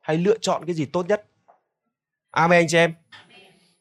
hãy 0.00 0.16
lựa 0.16 0.38
chọn 0.38 0.64
cái 0.66 0.74
gì 0.74 0.86
tốt 0.86 1.06
nhất. 1.08 1.26
Amen 2.30 2.60
anh 2.60 2.68
chị 2.68 2.76
em. 2.76 2.94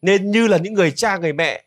Nên 0.02 0.32
như 0.32 0.48
là 0.48 0.58
những 0.58 0.74
người 0.74 0.92
cha, 0.92 1.18
người 1.18 1.34
mẹ, 1.34 1.64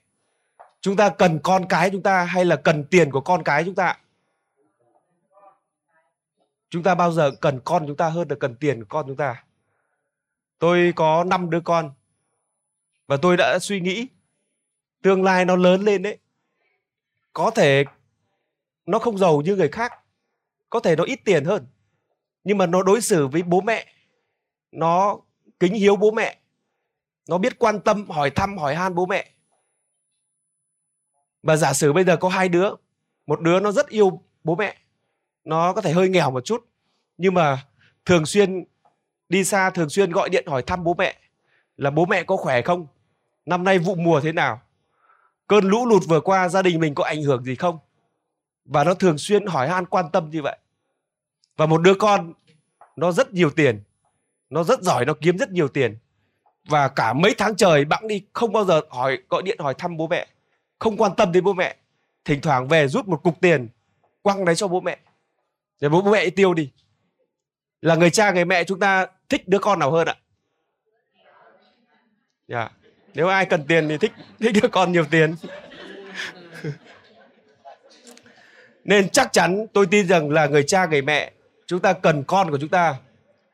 chúng 0.80 0.96
ta 0.96 1.08
cần 1.08 1.38
con 1.42 1.66
cái 1.68 1.90
chúng 1.90 2.02
ta 2.02 2.24
hay 2.24 2.44
là 2.44 2.56
cần 2.56 2.84
tiền 2.84 3.10
của 3.10 3.20
con 3.20 3.42
cái 3.44 3.64
chúng 3.64 3.74
ta? 3.74 3.98
Chúng 6.70 6.82
ta 6.82 6.94
bao 6.94 7.12
giờ 7.12 7.30
cần 7.40 7.60
con 7.64 7.86
chúng 7.86 7.96
ta 7.96 8.08
hơn 8.08 8.28
là 8.28 8.36
cần 8.40 8.54
tiền 8.54 8.80
của 8.80 8.86
con 8.88 9.06
chúng 9.06 9.16
ta. 9.16 9.44
Tôi 10.58 10.92
có 10.96 11.24
5 11.24 11.50
đứa 11.50 11.60
con 11.60 11.90
và 13.06 13.16
tôi 13.16 13.36
đã 13.36 13.58
suy 13.58 13.80
nghĩ 13.80 14.06
tương 15.02 15.24
lai 15.24 15.44
nó 15.44 15.56
lớn 15.56 15.82
lên 15.82 16.02
đấy 16.02 16.18
có 17.32 17.50
thể 17.50 17.84
nó 18.86 18.98
không 18.98 19.18
giàu 19.18 19.40
như 19.40 19.56
người 19.56 19.68
khác, 19.68 19.92
có 20.70 20.80
thể 20.80 20.96
nó 20.96 21.04
ít 21.04 21.20
tiền 21.24 21.44
hơn, 21.44 21.66
nhưng 22.44 22.58
mà 22.58 22.66
nó 22.66 22.82
đối 22.82 23.00
xử 23.00 23.26
với 23.26 23.42
bố 23.42 23.60
mẹ, 23.60 23.86
nó 24.72 25.18
kính 25.60 25.74
hiếu 25.74 25.96
bố 25.96 26.10
mẹ 26.10 26.38
nó 27.28 27.38
biết 27.38 27.58
quan 27.58 27.80
tâm, 27.80 28.10
hỏi 28.10 28.30
thăm, 28.30 28.58
hỏi 28.58 28.74
han 28.74 28.94
bố 28.94 29.06
mẹ. 29.06 29.30
Và 31.42 31.56
giả 31.56 31.72
sử 31.72 31.92
bây 31.92 32.04
giờ 32.04 32.16
có 32.16 32.28
hai 32.28 32.48
đứa, 32.48 32.70
một 33.26 33.40
đứa 33.40 33.60
nó 33.60 33.72
rất 33.72 33.88
yêu 33.88 34.22
bố 34.44 34.56
mẹ, 34.56 34.76
nó 35.44 35.72
có 35.72 35.80
thể 35.80 35.92
hơi 35.92 36.08
nghèo 36.08 36.30
một 36.30 36.44
chút, 36.44 36.66
nhưng 37.18 37.34
mà 37.34 37.66
thường 38.04 38.26
xuyên 38.26 38.64
đi 39.28 39.44
xa, 39.44 39.70
thường 39.70 39.88
xuyên 39.88 40.10
gọi 40.10 40.28
điện 40.28 40.46
hỏi 40.46 40.62
thăm 40.62 40.84
bố 40.84 40.94
mẹ 40.94 41.18
là 41.76 41.90
bố 41.90 42.06
mẹ 42.06 42.22
có 42.22 42.36
khỏe 42.36 42.62
không? 42.62 42.86
Năm 43.46 43.64
nay 43.64 43.78
vụ 43.78 43.94
mùa 43.94 44.20
thế 44.20 44.32
nào? 44.32 44.60
Cơn 45.46 45.64
lũ 45.64 45.86
lụt 45.86 46.02
vừa 46.08 46.20
qua, 46.20 46.48
gia 46.48 46.62
đình 46.62 46.80
mình 46.80 46.94
có 46.94 47.04
ảnh 47.04 47.22
hưởng 47.22 47.44
gì 47.44 47.54
không? 47.54 47.78
Và 48.64 48.84
nó 48.84 48.94
thường 48.94 49.18
xuyên 49.18 49.46
hỏi 49.46 49.68
han, 49.68 49.86
quan 49.86 50.10
tâm 50.12 50.30
như 50.30 50.42
vậy. 50.42 50.58
Và 51.56 51.66
một 51.66 51.78
đứa 51.82 51.94
con, 51.94 52.32
nó 52.96 53.12
rất 53.12 53.32
nhiều 53.32 53.50
tiền, 53.50 53.82
nó 54.50 54.64
rất 54.64 54.82
giỏi, 54.82 55.04
nó 55.04 55.14
kiếm 55.20 55.38
rất 55.38 55.50
nhiều 55.50 55.68
tiền 55.68 55.98
và 56.64 56.88
cả 56.88 57.12
mấy 57.12 57.34
tháng 57.38 57.56
trời 57.56 57.84
bẵng 57.84 58.08
đi 58.08 58.22
không 58.32 58.52
bao 58.52 58.64
giờ 58.64 58.80
hỏi, 58.90 59.18
gọi 59.28 59.42
điện 59.42 59.58
hỏi 59.60 59.74
thăm 59.78 59.96
bố 59.96 60.06
mẹ. 60.06 60.26
Không 60.78 60.96
quan 60.96 61.12
tâm 61.16 61.32
đến 61.32 61.44
bố 61.44 61.52
mẹ. 61.52 61.76
Thỉnh 62.24 62.40
thoảng 62.40 62.68
về 62.68 62.88
rút 62.88 63.08
một 63.08 63.22
cục 63.22 63.40
tiền, 63.40 63.68
quăng 64.22 64.44
đấy 64.44 64.54
cho 64.54 64.68
bố 64.68 64.80
mẹ. 64.80 64.98
Để 65.80 65.88
bố 65.88 66.02
mẹ 66.02 66.30
tiêu 66.30 66.54
đi. 66.54 66.70
Là 67.80 67.94
người 67.94 68.10
cha, 68.10 68.30
người 68.30 68.44
mẹ 68.44 68.64
chúng 68.64 68.78
ta 68.78 69.06
thích 69.28 69.48
đứa 69.48 69.58
con 69.58 69.78
nào 69.78 69.90
hơn 69.90 70.08
ạ? 70.08 70.16
Yeah. 72.48 72.72
Dạ. 72.72 72.78
nếu 73.14 73.28
ai 73.28 73.46
cần 73.46 73.66
tiền 73.66 73.88
thì 73.88 73.98
thích 73.98 74.12
thích 74.40 74.54
đứa 74.62 74.68
con 74.68 74.92
nhiều 74.92 75.04
tiền. 75.10 75.34
Nên 78.84 79.08
chắc 79.08 79.32
chắn 79.32 79.66
tôi 79.72 79.86
tin 79.86 80.08
rằng 80.08 80.30
là 80.30 80.46
người 80.46 80.62
cha, 80.62 80.86
người 80.86 81.02
mẹ 81.02 81.32
chúng 81.66 81.80
ta 81.80 81.92
cần 81.92 82.24
con 82.24 82.50
của 82.50 82.58
chúng 82.58 82.68
ta 82.68 82.96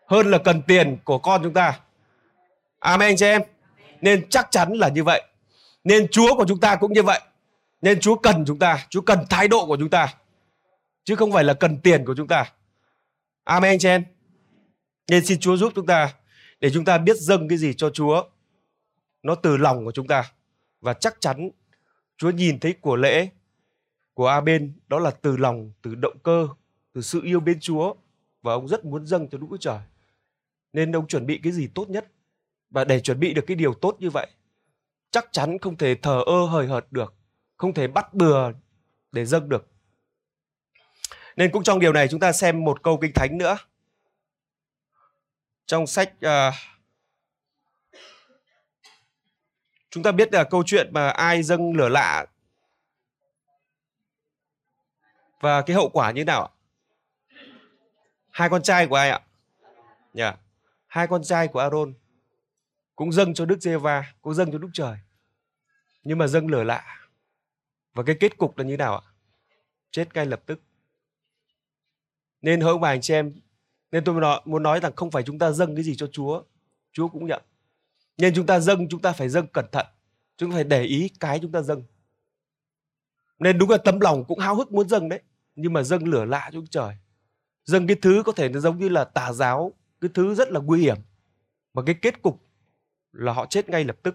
hơn 0.07 0.31
là 0.31 0.39
cần 0.39 0.63
tiền 0.63 0.99
của 1.05 1.19
con 1.19 1.43
chúng 1.43 1.55
ta 1.55 1.81
amen 2.79 3.17
cho 3.17 3.27
em. 3.27 3.43
Nên 4.01 4.29
chắc 4.29 4.49
chắn 4.51 4.73
là 4.73 4.89
như 4.89 5.05
vậy. 5.05 5.23
Nên 5.85 6.09
chúa 6.09 6.37
của 6.37 6.45
chúng 6.49 6.61
ta 6.61 6.77
cũng 6.77 6.93
như 6.93 7.03
vậy. 7.03 7.21
Nên 7.83 8.01
chúa 8.01 8.15
cần 8.15 8.45
chúng 8.47 8.59
ta 8.59 8.87
chúa 8.91 9.01
cần 9.01 9.19
thái 9.31 9.49
độ 9.49 9.67
của 9.67 9.77
chúng 9.77 9.91
ta. 9.91 10.15
Chứ 11.05 11.17
không 11.17 11.33
phải 11.33 11.45
là 11.45 11.55
cần 11.55 11.79
tiền 11.81 12.05
của 12.05 12.15
chúng 12.17 12.29
ta. 12.29 12.53
Amen 13.45 13.79
cho 13.79 13.89
em. 13.89 14.05
Nên 15.11 15.25
xin 15.25 15.41
Chúa 15.41 15.57
giúp 15.57 15.73
chúng 15.75 15.87
ta 15.87 16.15
để 16.61 16.71
chúng 16.71 16.85
ta 16.85 16.99
biết 16.99 17.17
dâng 17.17 17.49
cái 17.49 17.59
gì 17.59 17.75
cho 17.75 17.91
Chúa. 17.91 18.25
Nó 19.23 19.35
từ 19.35 19.57
lòng 19.57 19.85
của 19.85 19.93
chúng 19.93 20.07
ta. 20.07 20.33
Và 20.81 20.93
chắc 20.93 21.21
chắn 21.21 21.51
Chúa 22.17 22.31
nhìn 22.31 22.61
thấy 22.61 22.73
của 22.81 22.97
lễ 22.97 23.29
của 24.15 24.27
A 24.27 24.41
bên 24.41 24.73
đó 24.89 24.99
là 24.99 25.11
từ 25.11 25.37
lòng, 25.37 25.73
từ 25.83 25.95
động 25.95 26.19
cơ, 26.23 26.49
từ 26.93 27.01
sự 27.01 27.21
yêu 27.25 27.41
bên 27.41 27.61
Chúa. 27.61 27.95
Và 28.43 28.53
ông 28.53 28.69
rất 28.69 28.85
muốn 28.85 29.07
dâng 29.07 29.29
cho 29.29 29.39
Đức 29.39 29.47
Chúa 29.51 29.57
Trời. 29.57 29.79
Nên 30.73 30.97
ông 30.97 31.07
chuẩn 31.07 31.27
bị 31.27 31.41
cái 31.43 31.53
gì 31.53 31.69
tốt 31.75 31.91
nhất? 31.91 32.13
Và 32.71 32.85
để 32.85 33.01
chuẩn 33.01 33.21
bị 33.21 33.35
được 33.35 33.45
cái 33.47 33.55
điều 33.55 33.75
tốt 33.75 33.97
như 33.99 34.11
vậy 34.11 34.27
chắc 35.11 35.29
chắn 35.33 35.59
không 35.59 35.77
thể 35.77 35.95
thờ 35.95 36.23
ơ 36.27 36.47
hời 36.47 36.67
hợt 36.67 36.93
được, 36.93 37.15
không 37.57 37.75
thể 37.75 37.87
bắt 37.87 38.15
bừa 38.15 38.51
để 39.13 39.25
dâng 39.25 39.49
được. 39.49 39.69
Nên 41.37 41.51
cũng 41.53 41.63
trong 41.63 41.79
điều 41.79 41.93
này 41.93 42.09
chúng 42.09 42.21
ta 42.21 42.33
xem 42.33 42.65
một 42.65 42.83
câu 42.83 42.99
kinh 43.03 43.13
thánh 43.15 43.39
nữa 43.39 43.57
trong 45.67 45.87
sách 45.87 46.13
uh, 46.27 46.55
chúng 49.91 50.03
ta 50.03 50.13
biết 50.13 50.33
là 50.33 50.45
câu 50.45 50.63
chuyện 50.67 50.93
mà 50.93 51.09
ai 51.09 51.43
dâng 51.43 51.77
lửa 51.77 51.89
lạ 51.89 52.27
và 55.41 55.63
cái 55.63 55.77
hậu 55.77 55.89
quả 55.89 56.11
như 56.11 56.25
nào 56.25 56.43
ạ? 56.43 56.51
Hai 58.31 58.49
con 58.49 58.63
trai 58.63 58.87
của 58.87 58.97
ai 58.97 59.11
ạ? 59.11 59.21
Dạ. 60.15 60.25
Yeah. 60.25 60.39
Hai 60.87 61.07
con 61.07 61.23
trai 61.23 61.49
của 61.49 61.61
Aaron 61.61 61.95
cũng 62.99 63.13
dâng 63.13 63.35
cho 63.35 63.45
Đức 63.45 63.59
Giê-va, 63.61 64.15
cũng 64.23 64.35
dâng 64.35 64.53
cho 64.53 64.59
Đức 64.59 64.69
Trời. 64.73 64.97
Nhưng 66.03 66.19
mà 66.19 66.27
dâng 66.27 66.47
lửa 66.47 66.65
lạ. 66.65 67.09
Và 67.95 68.03
cái 68.03 68.17
kết 68.21 68.39
cục 68.39 68.59
là 68.59 68.65
như 68.65 68.77
nào 68.77 68.99
ạ? 68.99 69.07
Chết 69.91 70.15
ngay 70.15 70.27
lập 70.27 70.43
tức. 70.47 70.61
Nên 72.43 72.61
hỡi 72.61 72.79
bà 72.79 72.89
anh 72.89 73.01
chị 73.01 73.15
em, 73.15 73.33
nên 73.93 74.05
tôi 74.05 74.41
muốn 74.45 74.63
nói 74.63 74.81
rằng 74.81 74.93
không 74.97 75.11
phải 75.11 75.23
chúng 75.23 75.39
ta 75.39 75.51
dâng 75.51 75.75
cái 75.75 75.85
gì 75.85 75.95
cho 75.97 76.07
Chúa, 76.13 76.43
Chúa 76.93 77.09
cũng 77.09 77.27
nhận. 77.27 77.43
Nên 78.17 78.35
chúng 78.35 78.47
ta 78.47 78.61
dâng, 78.61 78.89
chúng 78.89 79.03
ta 79.03 79.13
phải 79.13 79.29
dâng 79.29 79.47
cẩn 79.47 79.67
thận. 79.73 79.87
Chúng 80.37 80.51
ta 80.51 80.55
phải 80.55 80.65
để 80.65 80.83
ý 80.83 81.09
cái 81.21 81.39
chúng 81.43 81.53
ta 81.53 81.63
dâng. 81.63 81.83
Nên 83.39 83.59
đúng 83.59 83.71
là 83.71 83.79
tấm 83.85 84.01
lòng 84.01 84.25
cũng 84.29 84.39
háo 84.39 84.55
hức 84.55 84.73
muốn 84.73 84.89
dâng 84.89 85.09
đấy. 85.09 85.21
Nhưng 85.55 85.73
mà 85.73 85.83
dâng 85.83 86.09
lửa 86.09 86.25
lạ 86.25 86.51
cho 86.53 86.61
trời. 86.71 86.97
Dâng 87.65 87.87
cái 87.87 87.97
thứ 88.03 88.23
có 88.27 88.33
thể 88.33 88.49
nó 88.49 88.61
giống 88.61 88.79
như 88.79 88.89
là 88.89 89.05
tà 89.05 89.33
giáo. 89.33 89.73
Cái 90.01 90.11
thứ 90.15 90.35
rất 90.35 90.51
là 90.51 90.61
nguy 90.61 90.81
hiểm. 90.81 90.97
Mà 91.75 91.83
cái 91.87 91.95
kết 92.03 92.23
cục 92.23 92.48
là 93.13 93.33
họ 93.33 93.47
chết 93.47 93.69
ngay 93.69 93.85
lập 93.85 93.97
tức. 94.03 94.15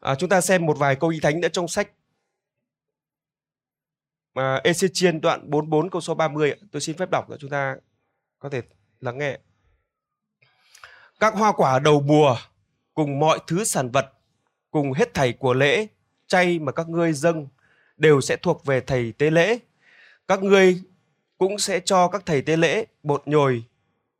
À, 0.00 0.14
chúng 0.14 0.28
ta 0.28 0.40
xem 0.40 0.66
một 0.66 0.78
vài 0.78 0.96
câu 0.96 1.10
y 1.10 1.20
thánh 1.20 1.40
nữa 1.40 1.48
trong 1.52 1.68
sách 1.68 1.90
mà 4.34 4.60
Ezechiel 4.64 5.20
đoạn 5.20 5.50
44 5.50 5.90
câu 5.90 6.00
số 6.00 6.14
30 6.14 6.54
tôi 6.72 6.80
xin 6.80 6.96
phép 6.96 7.10
đọc 7.10 7.30
để 7.30 7.36
chúng 7.40 7.50
ta 7.50 7.76
có 8.38 8.48
thể 8.48 8.62
lắng 9.00 9.18
nghe. 9.18 9.38
Các 11.20 11.34
hoa 11.34 11.52
quả 11.52 11.78
đầu 11.78 12.00
mùa 12.00 12.36
cùng 12.94 13.18
mọi 13.18 13.38
thứ 13.46 13.64
sản 13.64 13.90
vật 13.90 14.12
cùng 14.70 14.92
hết 14.92 15.14
thảy 15.14 15.32
của 15.32 15.54
lễ 15.54 15.86
chay 16.26 16.58
mà 16.58 16.72
các 16.72 16.88
ngươi 16.88 17.12
dâng 17.12 17.48
đều 17.96 18.20
sẽ 18.20 18.36
thuộc 18.36 18.64
về 18.64 18.80
thầy 18.80 19.12
tế 19.12 19.30
lễ. 19.30 19.58
Các 20.28 20.42
ngươi 20.42 20.82
cũng 21.38 21.58
sẽ 21.58 21.80
cho 21.80 22.08
các 22.08 22.22
thầy 22.26 22.42
tế 22.42 22.56
lễ 22.56 22.86
bột 23.02 23.28
nhồi 23.28 23.64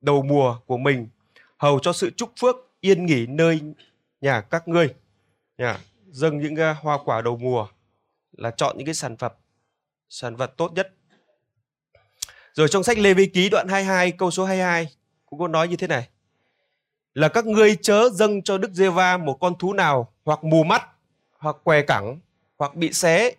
đầu 0.01 0.22
mùa 0.22 0.59
của 0.66 0.76
mình 0.76 1.09
hầu 1.57 1.78
cho 1.78 1.93
sự 1.93 2.11
chúc 2.16 2.33
phước 2.41 2.57
yên 2.81 3.07
nghỉ 3.07 3.26
nơi 3.26 3.61
nhà 4.20 4.41
các 4.41 4.68
ngươi. 4.68 4.95
Nhà, 5.59 5.78
dâng 6.11 6.39
những 6.39 6.55
hoa 6.81 6.99
quả 7.05 7.22
đầu 7.22 7.37
mùa 7.37 7.68
là 8.33 8.51
chọn 8.51 8.76
những 8.78 8.87
cái 8.87 8.95
sản 8.95 9.16
phẩm 9.16 9.33
sản 10.09 10.37
vật 10.37 10.57
tốt 10.57 10.72
nhất. 10.72 10.95
Rồi 12.53 12.68
trong 12.68 12.83
sách 12.83 12.99
Lê 12.99 13.14
Vi 13.14 13.26
Ký 13.26 13.49
đoạn 13.49 13.68
22 13.68 14.12
câu 14.12 14.31
số 14.31 14.45
22 14.45 14.89
cũng 15.26 15.39
có 15.39 15.49
nói 15.49 15.68
như 15.68 15.76
thế 15.76 15.87
này. 15.87 16.09
Là 17.14 17.28
các 17.28 17.47
ngươi 17.47 17.76
chớ 17.76 18.09
dâng 18.12 18.43
cho 18.43 18.59
Đức 18.59 18.70
Giê-va 18.72 19.16
một 19.16 19.39
con 19.41 19.59
thú 19.59 19.72
nào 19.72 20.12
hoặc 20.24 20.45
mù 20.45 20.64
mắt 20.64 20.83
hoặc 21.39 21.57
què 21.64 21.83
cẳng 21.83 22.20
hoặc 22.59 22.74
bị 22.74 22.93
xé 22.93 23.35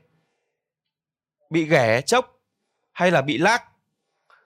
bị 1.49 1.65
ghẻ 1.65 2.01
chốc 2.01 2.39
hay 2.91 3.11
là 3.11 3.21
bị 3.21 3.37
lác 3.37 3.63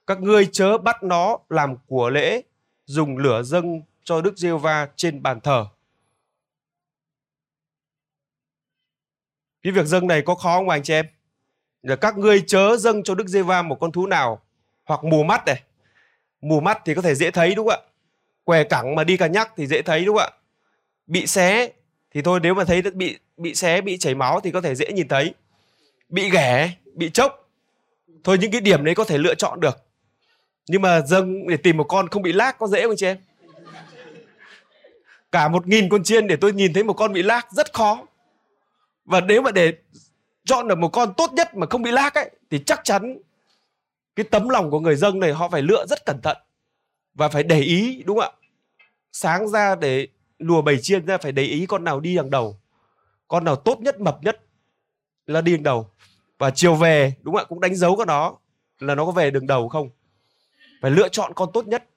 các 0.07 0.21
ngươi 0.21 0.47
chớ 0.51 0.77
bắt 0.77 1.03
nó 1.03 1.37
làm 1.49 1.77
của 1.87 2.09
lễ 2.09 2.41
dùng 2.85 3.17
lửa 3.17 3.43
dâng 3.43 3.81
cho 4.05 4.21
Đức 4.21 4.37
giê 4.37 4.51
va 4.51 4.87
trên 4.95 5.23
bàn 5.23 5.41
thờ. 5.41 5.65
Cái 9.63 9.73
việc 9.73 9.85
dâng 9.85 10.07
này 10.07 10.21
có 10.21 10.35
khó 10.35 10.57
không 10.57 10.69
anh 10.69 10.83
chị 10.83 10.93
em? 10.93 11.05
Là 11.81 11.95
các 11.95 12.17
ngươi 12.17 12.43
chớ 12.47 12.77
dâng 12.77 13.03
cho 13.03 13.15
Đức 13.15 13.27
giê 13.27 13.41
va 13.41 13.61
một 13.61 13.77
con 13.79 13.91
thú 13.91 14.07
nào 14.07 14.41
hoặc 14.85 15.03
mù 15.03 15.23
mắt 15.23 15.45
này. 15.45 15.61
Mù 16.41 16.59
mắt 16.59 16.81
thì 16.85 16.93
có 16.93 17.01
thể 17.01 17.15
dễ 17.15 17.31
thấy 17.31 17.55
đúng 17.55 17.67
không 17.67 17.79
ạ? 17.85 17.89
Què 18.43 18.63
cẳng 18.63 18.95
mà 18.95 19.03
đi 19.03 19.17
cả 19.17 19.27
nhắc 19.27 19.53
thì 19.57 19.67
dễ 19.67 19.81
thấy 19.81 20.05
đúng 20.05 20.17
không 20.17 20.29
ạ? 20.33 20.37
Bị 21.07 21.27
xé 21.27 21.71
thì 22.11 22.21
thôi 22.21 22.39
nếu 22.43 22.53
mà 22.53 22.63
thấy 22.63 22.81
bị 22.81 23.17
bị 23.37 23.55
xé 23.55 23.81
bị 23.81 23.97
chảy 23.97 24.15
máu 24.15 24.39
thì 24.39 24.51
có 24.51 24.61
thể 24.61 24.75
dễ 24.75 24.91
nhìn 24.93 25.07
thấy. 25.07 25.33
Bị 26.09 26.29
ghẻ, 26.29 26.75
bị 26.93 27.09
chốc. 27.09 27.49
Thôi 28.23 28.37
những 28.41 28.51
cái 28.51 28.61
điểm 28.61 28.85
đấy 28.85 28.95
có 28.95 29.03
thể 29.03 29.17
lựa 29.17 29.35
chọn 29.35 29.59
được 29.59 29.85
nhưng 30.67 30.81
mà 30.81 31.01
dâng 31.01 31.47
để 31.47 31.57
tìm 31.57 31.77
một 31.77 31.83
con 31.83 32.07
không 32.07 32.21
bị 32.21 32.33
lác 32.33 32.59
có 32.59 32.67
dễ 32.67 32.83
không 32.87 32.95
chị 32.97 33.05
em 33.05 33.17
cả 35.35 35.47
một 35.47 35.67
nghìn 35.67 35.89
con 35.89 36.03
chiên 36.03 36.27
để 36.27 36.35
tôi 36.35 36.53
nhìn 36.53 36.73
thấy 36.73 36.83
một 36.83 36.93
con 36.93 37.13
bị 37.13 37.23
lác, 37.23 37.51
rất 37.51 37.73
khó. 37.73 38.05
Và 39.05 39.21
nếu 39.21 39.41
mà 39.41 39.51
để 39.51 39.73
chọn 40.45 40.67
được 40.67 40.77
một 40.77 40.89
con 40.89 41.13
tốt 41.17 41.33
nhất 41.33 41.55
mà 41.55 41.67
không 41.69 41.81
bị 41.81 41.91
lác 41.91 42.13
ấy, 42.13 42.29
thì 42.49 42.59
chắc 42.65 42.81
chắn 42.83 43.17
cái 44.15 44.23
tấm 44.31 44.49
lòng 44.49 44.71
của 44.71 44.79
người 44.79 44.95
dân 44.95 45.19
này 45.19 45.33
họ 45.33 45.49
phải 45.49 45.61
lựa 45.61 45.85
rất 45.85 46.05
cẩn 46.05 46.21
thận 46.21 46.37
và 47.13 47.29
phải 47.29 47.43
để 47.43 47.59
ý, 47.59 48.03
đúng 48.05 48.17
không 48.17 48.35
ạ? 48.35 48.37
Sáng 49.11 49.47
ra 49.47 49.75
để 49.75 50.07
lùa 50.39 50.61
bầy 50.61 50.77
chiên 50.81 51.05
ra 51.05 51.17
phải 51.17 51.31
để 51.31 51.43
ý 51.43 51.65
con 51.65 51.83
nào 51.83 51.99
đi 51.99 52.15
đằng 52.15 52.29
đầu, 52.29 52.59
con 53.27 53.43
nào 53.43 53.55
tốt 53.55 53.79
nhất, 53.79 53.99
mập 53.99 54.23
nhất 54.23 54.39
là 55.25 55.41
đi 55.41 55.51
đằng 55.51 55.63
đầu. 55.63 55.89
Và 56.37 56.51
chiều 56.51 56.75
về, 56.75 57.13
đúng 57.21 57.35
không 57.35 57.43
ạ? 57.43 57.47
Cũng 57.49 57.59
đánh 57.59 57.75
dấu 57.75 57.95
con 57.95 58.07
đó 58.07 58.37
là 58.79 58.95
nó 58.95 59.05
có 59.05 59.11
về 59.11 59.31
đường 59.31 59.47
đầu 59.47 59.69
không? 59.69 59.89
Phải 60.81 60.91
lựa 60.91 61.09
chọn 61.09 61.31
con 61.35 61.49
tốt 61.53 61.67
nhất. 61.67 61.89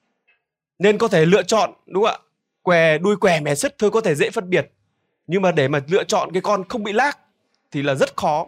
Nên 0.78 0.98
có 0.98 1.08
thể 1.08 1.26
lựa 1.26 1.42
chọn, 1.42 1.72
đúng 1.86 2.04
không 2.04 2.12
ạ? 2.12 2.27
Què, 2.62 2.98
đuôi 2.98 3.16
què 3.16 3.40
mè 3.40 3.54
sứt 3.54 3.78
thôi, 3.78 3.90
có 3.90 4.00
thể 4.00 4.14
dễ 4.14 4.30
phân 4.30 4.50
biệt. 4.50 4.72
Nhưng 5.26 5.42
mà 5.42 5.52
để 5.52 5.68
mà 5.68 5.80
lựa 5.88 6.04
chọn 6.04 6.32
cái 6.32 6.42
con 6.42 6.68
không 6.68 6.84
bị 6.84 6.92
lác 6.92 7.18
thì 7.70 7.82
là 7.82 7.94
rất 7.94 8.16
khó. 8.16 8.46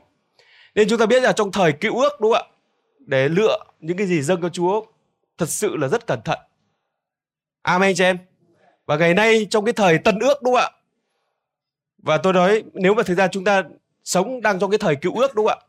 Nên 0.74 0.88
chúng 0.88 0.98
ta 0.98 1.06
biết 1.06 1.22
là 1.22 1.32
trong 1.32 1.52
thời 1.52 1.72
cựu 1.72 2.00
ước, 2.00 2.20
đúng 2.20 2.32
không 2.32 2.42
ạ? 2.42 2.56
Để 2.98 3.28
lựa 3.28 3.58
những 3.80 3.96
cái 3.96 4.06
gì 4.06 4.22
dâng 4.22 4.42
cho 4.42 4.48
Chúa 4.48 4.84
thật 5.38 5.48
sự 5.48 5.76
là 5.76 5.88
rất 5.88 6.06
cẩn 6.06 6.22
thận. 6.22 6.38
Amen 7.62 7.94
cho 7.94 8.04
em. 8.04 8.18
Và 8.86 8.96
ngày 8.96 9.14
nay 9.14 9.46
trong 9.50 9.64
cái 9.64 9.72
thời 9.72 9.98
tân 9.98 10.18
ước, 10.18 10.42
đúng 10.42 10.54
không 10.54 10.62
ạ? 10.62 10.70
Và 11.98 12.18
tôi 12.18 12.32
nói, 12.32 12.62
nếu 12.72 12.94
mà 12.94 13.02
thực 13.02 13.14
ra 13.18 13.28
chúng 13.28 13.44
ta 13.44 13.62
sống 14.04 14.40
đang 14.40 14.58
trong 14.58 14.70
cái 14.70 14.78
thời 14.78 14.96
cựu 14.96 15.16
ước, 15.16 15.34
đúng 15.34 15.46
không 15.46 15.58
ạ? 15.58 15.66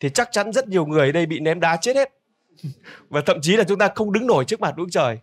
Thì 0.00 0.10
chắc 0.10 0.28
chắn 0.32 0.52
rất 0.52 0.68
nhiều 0.68 0.86
người 0.86 1.12
đây 1.12 1.26
bị 1.26 1.40
ném 1.40 1.60
đá 1.60 1.76
chết 1.76 1.96
hết. 1.96 2.12
Và 3.08 3.20
thậm 3.20 3.38
chí 3.42 3.56
là 3.56 3.64
chúng 3.64 3.78
ta 3.78 3.88
không 3.94 4.12
đứng 4.12 4.26
nổi 4.26 4.44
trước 4.44 4.60
mặt 4.60 4.76
Đức 4.76 4.86
Trời 4.90 5.18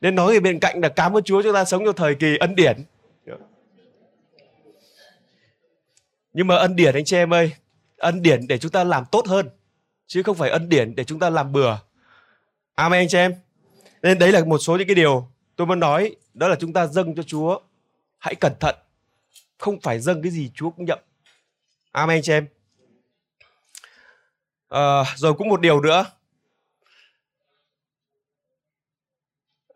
nên 0.00 0.14
nói 0.14 0.30
người 0.30 0.40
bên 0.40 0.60
cạnh 0.60 0.80
là 0.80 0.88
cảm 0.88 1.16
ơn 1.16 1.24
Chúa 1.24 1.42
chúng 1.42 1.54
ta 1.54 1.64
sống 1.64 1.84
trong 1.84 1.96
thời 1.96 2.14
kỳ 2.14 2.36
ân 2.36 2.54
điển. 2.54 2.76
Nhưng 6.32 6.46
mà 6.46 6.56
ân 6.56 6.76
điển 6.76 6.94
anh 6.94 7.04
chị 7.04 7.16
em 7.16 7.34
ơi 7.34 7.52
ân 7.96 8.22
điển 8.22 8.46
để 8.46 8.58
chúng 8.58 8.70
ta 8.70 8.84
làm 8.84 9.04
tốt 9.12 9.26
hơn 9.26 9.48
chứ 10.06 10.22
không 10.22 10.36
phải 10.36 10.50
ân 10.50 10.68
điển 10.68 10.94
để 10.94 11.04
chúng 11.04 11.18
ta 11.18 11.30
làm 11.30 11.52
bừa. 11.52 11.78
Amen 12.74 13.00
anh 13.00 13.08
chị 13.08 13.18
em. 13.18 13.34
Nên 14.02 14.18
đấy 14.18 14.32
là 14.32 14.44
một 14.44 14.58
số 14.58 14.76
những 14.76 14.86
cái 14.86 14.94
điều 14.94 15.28
tôi 15.56 15.66
muốn 15.66 15.80
nói 15.80 16.16
đó 16.34 16.48
là 16.48 16.56
chúng 16.60 16.72
ta 16.72 16.86
dâng 16.86 17.14
cho 17.14 17.22
Chúa. 17.22 17.60
Hãy 18.18 18.34
cẩn 18.34 18.52
thận 18.60 18.74
không 19.58 19.80
phải 19.80 20.00
dâng 20.00 20.22
cái 20.22 20.32
gì 20.32 20.50
Chúa 20.54 20.70
cũng 20.70 20.84
nhận. 20.84 20.98
Amen 21.92 22.16
anh 22.16 22.22
chị 22.22 22.32
em. 22.32 22.46
À, 24.68 25.04
rồi 25.16 25.34
cũng 25.34 25.48
một 25.48 25.60
điều 25.60 25.80
nữa. 25.80 26.04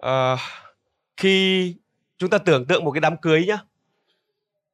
À, 0.01 0.37
khi 1.17 1.75
chúng 2.19 2.31
ta 2.31 2.39
tưởng 2.39 2.67
tượng 2.67 2.85
một 2.85 2.93
cái 2.93 3.01
đám 3.01 3.17
cưới 3.17 3.47
nhá 3.47 3.59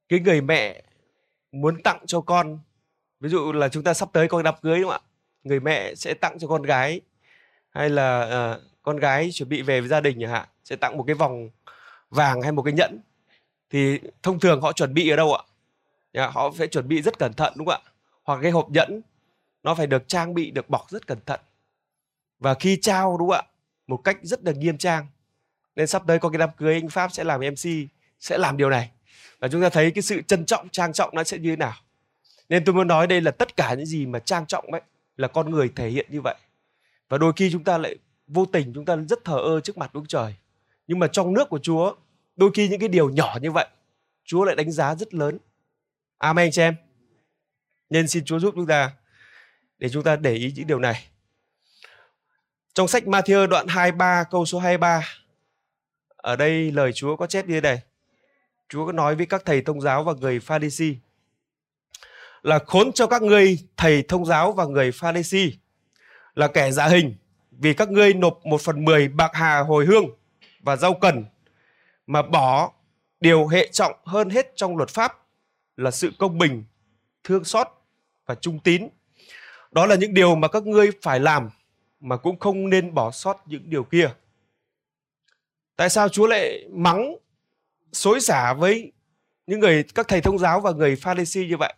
cái 0.09 0.21
người 0.21 0.41
mẹ 0.41 0.83
muốn 1.53 1.83
tặng 1.83 1.99
cho 2.07 2.21
con 2.21 2.59
ví 3.21 3.29
dụ 3.29 3.53
là 3.53 3.69
chúng 3.69 3.83
ta 3.83 3.95
sắp 3.95 4.09
tới 4.13 4.29
có 4.29 4.43
đám 4.43 4.55
cưới 4.63 4.81
đúng 4.81 4.91
không 4.91 5.01
ạ? 5.05 5.09
Người 5.45 5.61
mẹ 5.61 5.95
sẽ 5.95 6.15
tặng 6.15 6.39
cho 6.39 6.49
con 6.49 6.63
gái 6.63 7.01
hay 7.71 7.91
là 7.91 8.55
uh, 8.55 8.63
con 8.83 8.97
gái 8.97 9.31
chuẩn 9.33 9.49
bị 9.49 9.63
về 9.63 9.81
với 9.81 9.89
gia 9.89 10.01
đình 10.01 10.19
chẳng 10.21 10.31
hạn 10.31 10.49
sẽ 10.65 10.77
tặng 10.77 10.97
một 10.97 11.05
cái 11.07 11.15
vòng 11.15 11.51
vàng 12.11 12.43
hay 12.43 12.53
một 12.53 12.63
cái 12.63 12.73
nhẫn. 12.73 13.01
Thì 13.71 14.01
thông 14.23 14.41
thường 14.41 14.61
họ 14.61 14.73
chuẩn 14.73 14.95
bị 14.95 15.11
ở 15.11 15.17
đâu 15.17 15.35
ạ? 15.35 15.43
Dạ, 16.13 16.29
họ 16.29 16.51
phải 16.51 16.69
chuẩn 16.69 16.89
bị 16.89 17.03
rất 17.03 17.19
cẩn 17.19 17.33
thận 17.33 17.53
đúng 17.57 17.67
không 17.67 17.83
ạ? 17.85 17.91
Hoặc 18.23 18.39
cái 18.43 18.51
hộp 18.51 18.71
nhẫn 18.71 19.01
nó 19.63 19.75
phải 19.75 19.87
được 19.87 20.09
trang 20.09 20.35
bị 20.35 20.51
được 20.51 20.71
bọc 20.71 20.91
rất 20.91 21.07
cẩn 21.07 21.19
thận. 21.27 21.41
Và 22.39 22.55
khi 22.55 22.79
trao 22.83 23.17
đúng 23.19 23.29
không 23.29 23.37
ạ? 23.37 23.43
Một 23.87 23.97
cách 24.05 24.19
rất 24.23 24.45
là 24.45 24.53
nghiêm 24.53 24.79
trang 24.79 25.07
nên 25.77 25.87
sắp 25.87 26.03
tới 26.07 26.19
có 26.19 26.29
cái 26.29 26.39
đám 26.39 26.51
cưới 26.57 26.75
anh 26.75 26.89
Pháp 26.89 27.13
sẽ 27.13 27.25
làm 27.25 27.41
MC 27.41 27.71
sẽ 28.21 28.39
làm 28.39 28.57
điều 28.57 28.71
này. 28.71 28.91
Và 29.39 29.49
chúng 29.49 29.63
ta 29.63 29.69
thấy 29.69 29.91
cái 29.91 30.03
sự 30.03 30.23
trân 30.23 30.47
trọng, 30.47 30.69
trang 30.69 30.93
trọng 30.93 31.15
nó 31.15 31.25
sẽ 31.25 31.39
như 31.39 31.51
thế 31.51 31.57
nào. 31.57 31.75
Nên 32.49 32.65
tôi 32.65 32.75
muốn 32.75 32.89
nói 32.89 33.07
đây 33.07 33.21
là 33.21 33.31
tất 33.31 33.57
cả 33.57 33.75
những 33.75 33.87
gì 33.87 34.07
mà 34.07 34.19
trang 34.19 34.47
trọng 34.47 34.73
ấy, 34.73 34.81
là 35.17 35.29
con 35.29 35.51
người 35.51 35.73
thể 35.77 35.89
hiện 35.89 36.07
như 36.11 36.21
vậy. 36.21 36.35
Và 37.09 37.19
đôi 37.19 37.33
khi 37.37 37.51
chúng 37.53 37.65
ta 37.65 37.79
lại 37.79 37.97
vô 38.27 38.47
tình, 38.47 38.73
chúng 38.75 38.85
ta 38.85 38.97
rất 38.97 39.25
thờ 39.25 39.39
ơ 39.39 39.61
trước 39.61 39.79
mặt 39.79 39.95
Đức 39.95 40.03
Trời. 40.09 40.35
Nhưng 40.87 40.99
mà 40.99 41.07
trong 41.07 41.35
nước 41.35 41.49
của 41.49 41.59
Chúa, 41.59 41.95
đôi 42.37 42.51
khi 42.55 42.69
những 42.69 42.81
cái 42.81 42.89
điều 42.89 43.11
nhỏ 43.11 43.39
như 43.43 43.51
vậy, 43.51 43.67
Chúa 44.25 44.45
lại 44.45 44.57
đánh 44.57 44.73
giá 44.73 44.95
rất 44.95 45.15
lớn. 45.15 45.39
Amen 46.19 46.51
cho 46.51 46.63
em. 46.63 46.75
Nên 47.91 48.09
xin 48.09 48.25
Chúa 48.25 48.39
giúp 48.39 48.55
chúng 48.57 48.67
ta 48.67 48.93
để 49.79 49.89
chúng 49.89 50.03
ta 50.03 50.17
để 50.17 50.33
ý 50.33 50.53
những 50.57 50.67
điều 50.67 50.79
này. 50.79 51.07
Trong 52.75 52.89
sách 52.89 53.05
Matthew 53.05 53.47
đoạn 53.47 53.67
23 53.69 54.25
câu 54.31 54.47
số 54.47 54.59
23 54.59 55.03
ở 56.27 56.37
đây 56.37 56.73
lời 56.73 56.93
Chúa 56.93 57.17
có 57.17 57.27
chép 57.27 57.47
như 57.47 57.55
thế 57.55 57.61
này. 57.61 57.81
Chúa 58.69 58.87
có 58.87 58.93
nói 58.93 59.15
với 59.15 59.27
các 59.27 59.43
thầy 59.45 59.63
thông 59.63 59.81
giáo 59.81 60.05
và 60.05 60.13
người 60.21 60.41
pha 60.41 60.59
si 60.71 60.97
là 62.43 62.59
khốn 62.67 62.93
cho 62.93 63.07
các 63.07 63.23
ngươi 63.23 63.59
thầy 63.77 64.03
thông 64.03 64.25
giáo 64.27 64.53
và 64.53 64.65
người 64.65 64.93
pha 64.93 65.23
si 65.23 65.53
là 66.35 66.49
kẻ 66.49 66.71
giả 66.71 66.87
hình 66.87 67.15
vì 67.51 67.75
các 67.75 67.91
ngươi 67.91 68.15
nộp 68.15 68.41
một 68.47 68.61
phần 68.61 68.85
mười 68.85 69.09
bạc 69.09 69.31
hà 69.35 69.59
hồi 69.59 69.87
hương 69.87 70.05
và 70.61 70.77
rau 70.77 70.95
cần 70.95 71.25
mà 72.07 72.23
bỏ 72.23 72.73
điều 73.21 73.47
hệ 73.47 73.69
trọng 73.73 73.93
hơn 74.05 74.31
hết 74.31 74.53
trong 74.57 74.77
luật 74.77 74.89
pháp 74.89 75.19
là 75.77 75.91
sự 75.91 76.13
công 76.19 76.39
bình, 76.39 76.65
thương 77.25 77.45
xót 77.45 77.67
và 78.27 78.35
trung 78.35 78.59
tín. 78.59 78.89
Đó 79.73 79.87
là 79.87 79.95
những 79.95 80.15
điều 80.15 80.35
mà 80.35 80.49
các 80.49 80.67
ngươi 80.67 80.91
phải 81.03 81.21
làm 81.21 81.51
mà 82.01 82.17
cũng 82.17 82.39
không 82.39 82.71
nên 82.71 82.95
bỏ 82.95 83.11
sót 83.11 83.43
những 83.47 83.71
điều 83.71 83.85
kia. 83.85 84.11
Tại 85.77 85.91
sao 85.91 86.09
Chúa 86.09 86.27
lại 86.27 86.65
mắng 86.73 87.17
xối 87.93 88.21
xả 88.21 88.55
với 88.55 88.93
những 89.47 89.61
người 89.61 89.85
các 89.95 90.09
thầy 90.09 90.21
thông 90.21 90.39
giáo 90.39 90.61
và 90.61 90.73
người 90.73 90.97
Pha-ri-si 90.97 91.47
như 91.47 91.57
vậy? 91.57 91.75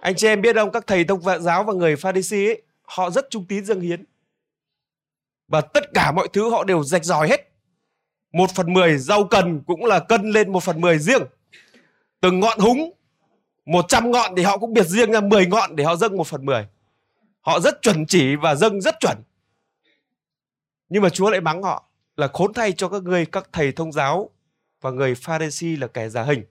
Anh 0.00 0.14
chị 0.16 0.26
em 0.26 0.40
biết 0.40 0.56
không, 0.56 0.72
các 0.72 0.86
thầy 0.86 1.04
thông 1.04 1.22
giáo 1.40 1.64
và 1.64 1.72
người 1.72 1.96
Pha-ri-si 1.96 2.46
ấy, 2.46 2.62
họ 2.82 3.10
rất 3.10 3.26
trung 3.30 3.46
tín 3.46 3.64
dâng 3.64 3.80
hiến. 3.80 4.04
Và 5.48 5.60
tất 5.60 5.84
cả 5.94 6.12
mọi 6.12 6.28
thứ 6.32 6.50
họ 6.50 6.64
đều 6.64 6.82
rạch 6.82 7.04
ròi 7.04 7.28
hết. 7.28 7.52
Một 8.32 8.50
phần 8.54 8.72
mười 8.72 8.98
rau 8.98 9.24
cần 9.24 9.62
cũng 9.66 9.84
là 9.84 9.98
cân 9.98 10.30
lên 10.30 10.52
một 10.52 10.62
phần 10.62 10.80
mười 10.80 10.98
riêng. 10.98 11.22
Từng 12.20 12.40
ngọn 12.40 12.58
húng, 12.58 12.92
một 13.64 13.84
trăm 13.88 14.10
ngọn 14.10 14.34
thì 14.36 14.42
họ 14.42 14.58
cũng 14.58 14.74
biệt 14.74 14.86
riêng 14.86 15.12
ra 15.12 15.20
mười 15.20 15.46
ngọn 15.46 15.76
để 15.76 15.84
họ 15.84 15.96
dâng 15.96 16.16
một 16.16 16.26
phần 16.26 16.46
mười. 16.46 16.66
Họ 17.40 17.60
rất 17.60 17.82
chuẩn 17.82 18.06
chỉ 18.06 18.36
và 18.36 18.54
dâng 18.54 18.80
rất 18.80 18.94
chuẩn. 19.00 19.16
Nhưng 20.88 21.02
mà 21.02 21.08
Chúa 21.08 21.30
lại 21.30 21.40
mắng 21.40 21.62
họ 21.62 21.89
là 22.20 22.28
khốn 22.32 22.52
thay 22.52 22.72
cho 22.72 22.88
các 22.88 23.02
ngươi 23.02 23.26
các 23.26 23.48
thầy 23.52 23.72
thông 23.72 23.92
giáo 23.92 24.30
và 24.80 24.90
người 24.90 25.14
Pharisee 25.14 25.76
là 25.76 25.86
kẻ 25.86 26.08
giả 26.08 26.22
hình. 26.22 26.44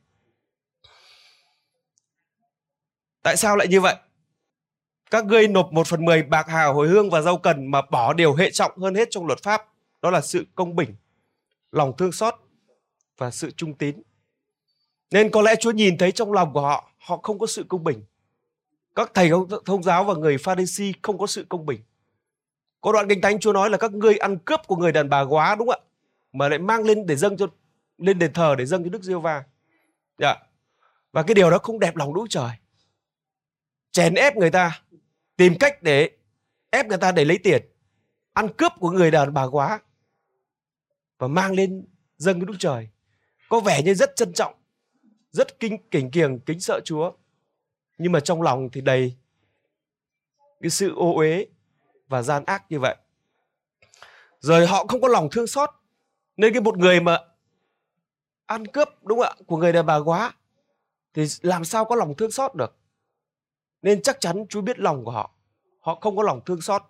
Tại 3.24 3.38
sao 3.38 3.56
lại 3.56 3.68
như 3.68 3.82
vậy? 3.82 3.96
Các 5.12 5.26
ngươi 5.26 5.48
nộp 5.48 5.72
một 5.72 5.88
phần 5.88 6.06
mười 6.06 6.24
bạc 6.24 6.48
hà 6.48 6.66
hồi 6.66 6.88
hương 6.88 7.10
và 7.10 7.22
rau 7.22 7.38
cần 7.38 7.72
mà 7.72 7.82
bỏ 7.82 8.14
điều 8.14 8.36
hệ 8.36 8.52
trọng 8.52 8.78
hơn 8.78 8.96
hết 8.96 9.08
trong 9.12 9.28
luật 9.28 9.44
pháp. 9.44 9.66
Đó 10.02 10.10
là 10.10 10.22
sự 10.22 10.46
công 10.56 10.76
bình, 10.76 10.96
lòng 11.72 11.98
thương 11.98 12.12
xót 12.12 12.36
và 13.18 13.32
sự 13.32 13.52
trung 13.52 13.74
tín. 13.74 14.02
Nên 15.12 15.32
có 15.32 15.42
lẽ 15.42 15.56
Chúa 15.60 15.72
nhìn 15.72 15.98
thấy 15.98 16.12
trong 16.12 16.34
lòng 16.34 16.54
của 16.54 16.62
họ, 16.62 16.92
họ 16.98 17.18
không 17.18 17.40
có 17.40 17.48
sự 17.48 17.66
công 17.70 17.84
bình. 17.84 18.04
Các 18.96 19.12
thầy 19.14 19.32
thông 19.66 19.84
giáo 19.84 20.04
và 20.04 20.14
người 20.14 20.38
Pharisee 20.38 20.92
không 21.02 21.18
có 21.18 21.28
sự 21.28 21.46
công 21.50 21.66
bình. 21.66 21.82
Có 22.82 22.92
đoạn 22.92 23.10
kinh 23.10 23.22
thánh 23.22 23.40
Chúa 23.40 23.54
nói 23.54 23.70
là 23.70 23.78
các 23.78 23.92
ngươi 23.92 24.18
ăn 24.18 24.38
cướp 24.38 24.60
của 24.68 24.76
người 24.76 24.92
đàn 24.92 25.10
bà 25.10 25.22
quá 25.22 25.56
đúng 25.56 25.68
không 25.68 25.82
ạ? 25.82 25.88
Mà 26.32 26.50
lại 26.50 26.60
mang 26.60 26.84
lên 26.84 27.06
để 27.06 27.16
dâng 27.16 27.38
cho 27.38 27.48
lên 27.98 28.20
đền 28.20 28.34
thờ 28.34 28.56
để 28.58 28.66
dâng 28.66 28.84
cho 28.84 28.90
Đức 28.90 29.04
Giêsu 29.04 29.20
va. 29.20 29.44
Dạ. 30.18 30.36
Và 31.12 31.24
cái 31.24 31.36
điều 31.36 31.50
đó 31.50 31.58
không 31.58 31.80
đẹp 31.80 31.96
lòng 31.96 32.14
Đức 32.14 32.26
Trời. 32.30 32.50
Chèn 33.92 34.14
ép 34.14 34.36
người 34.36 34.52
ta, 34.52 34.82
tìm 35.36 35.58
cách 35.60 35.84
để 35.84 36.10
ép 36.70 36.88
người 36.88 36.98
ta 36.98 37.12
để 37.12 37.26
lấy 37.26 37.38
tiền, 37.38 37.62
ăn 38.34 38.48
cướp 38.58 38.72
của 38.80 38.92
người 38.92 39.12
đàn 39.12 39.34
bà 39.34 39.44
quá 39.44 39.80
và 41.18 41.28
mang 41.28 41.52
lên 41.54 41.86
dâng 42.18 42.40
cho 42.40 42.46
Đức 42.46 42.56
Trời. 42.60 42.90
Có 43.50 43.60
vẻ 43.60 43.84
như 43.84 43.94
rất 43.94 44.16
trân 44.16 44.34
trọng, 44.34 44.54
rất 45.32 45.60
kinh 45.60 45.78
kính 45.92 46.12
kiềng 46.12 46.40
kính 46.40 46.60
sợ 46.60 46.80
Chúa 46.86 47.12
nhưng 48.00 48.12
mà 48.12 48.20
trong 48.20 48.42
lòng 48.42 48.70
thì 48.70 48.82
đầy 48.82 49.16
cái 50.62 50.70
sự 50.70 50.96
ô 50.96 51.16
uế 51.16 51.46
và 52.10 52.22
gian 52.22 52.46
ác 52.46 52.64
như 52.70 52.80
vậy. 52.80 52.96
Rồi 54.40 54.68
họ 54.68 54.86
không 54.88 55.02
có 55.02 55.08
lòng 55.08 55.30
thương 55.32 55.48
xót. 55.48 55.70
Nên 56.38 56.54
cái 56.54 56.62
một 56.62 56.78
người 56.78 57.00
mà 57.00 57.18
ăn 58.46 58.68
cướp, 58.68 58.88
đúng 59.04 59.20
không 59.20 59.28
ạ, 59.28 59.44
của 59.48 59.58
người 59.58 59.74
đàn 59.74 59.86
bà 59.86 59.98
quá, 59.98 60.34
thì 61.14 61.26
làm 61.42 61.66
sao 61.66 61.86
có 61.86 61.96
lòng 61.96 62.16
thương 62.18 62.32
xót 62.32 62.56
được? 62.56 62.78
Nên 63.82 64.02
chắc 64.02 64.20
chắn 64.20 64.46
Chúa 64.50 64.62
biết 64.62 64.80
lòng 64.80 65.06
của 65.06 65.12
họ. 65.12 65.32
Họ 65.80 65.96
không 66.02 66.18
có 66.18 66.24
lòng 66.24 66.42
thương 66.46 66.62
xót. 66.62 66.82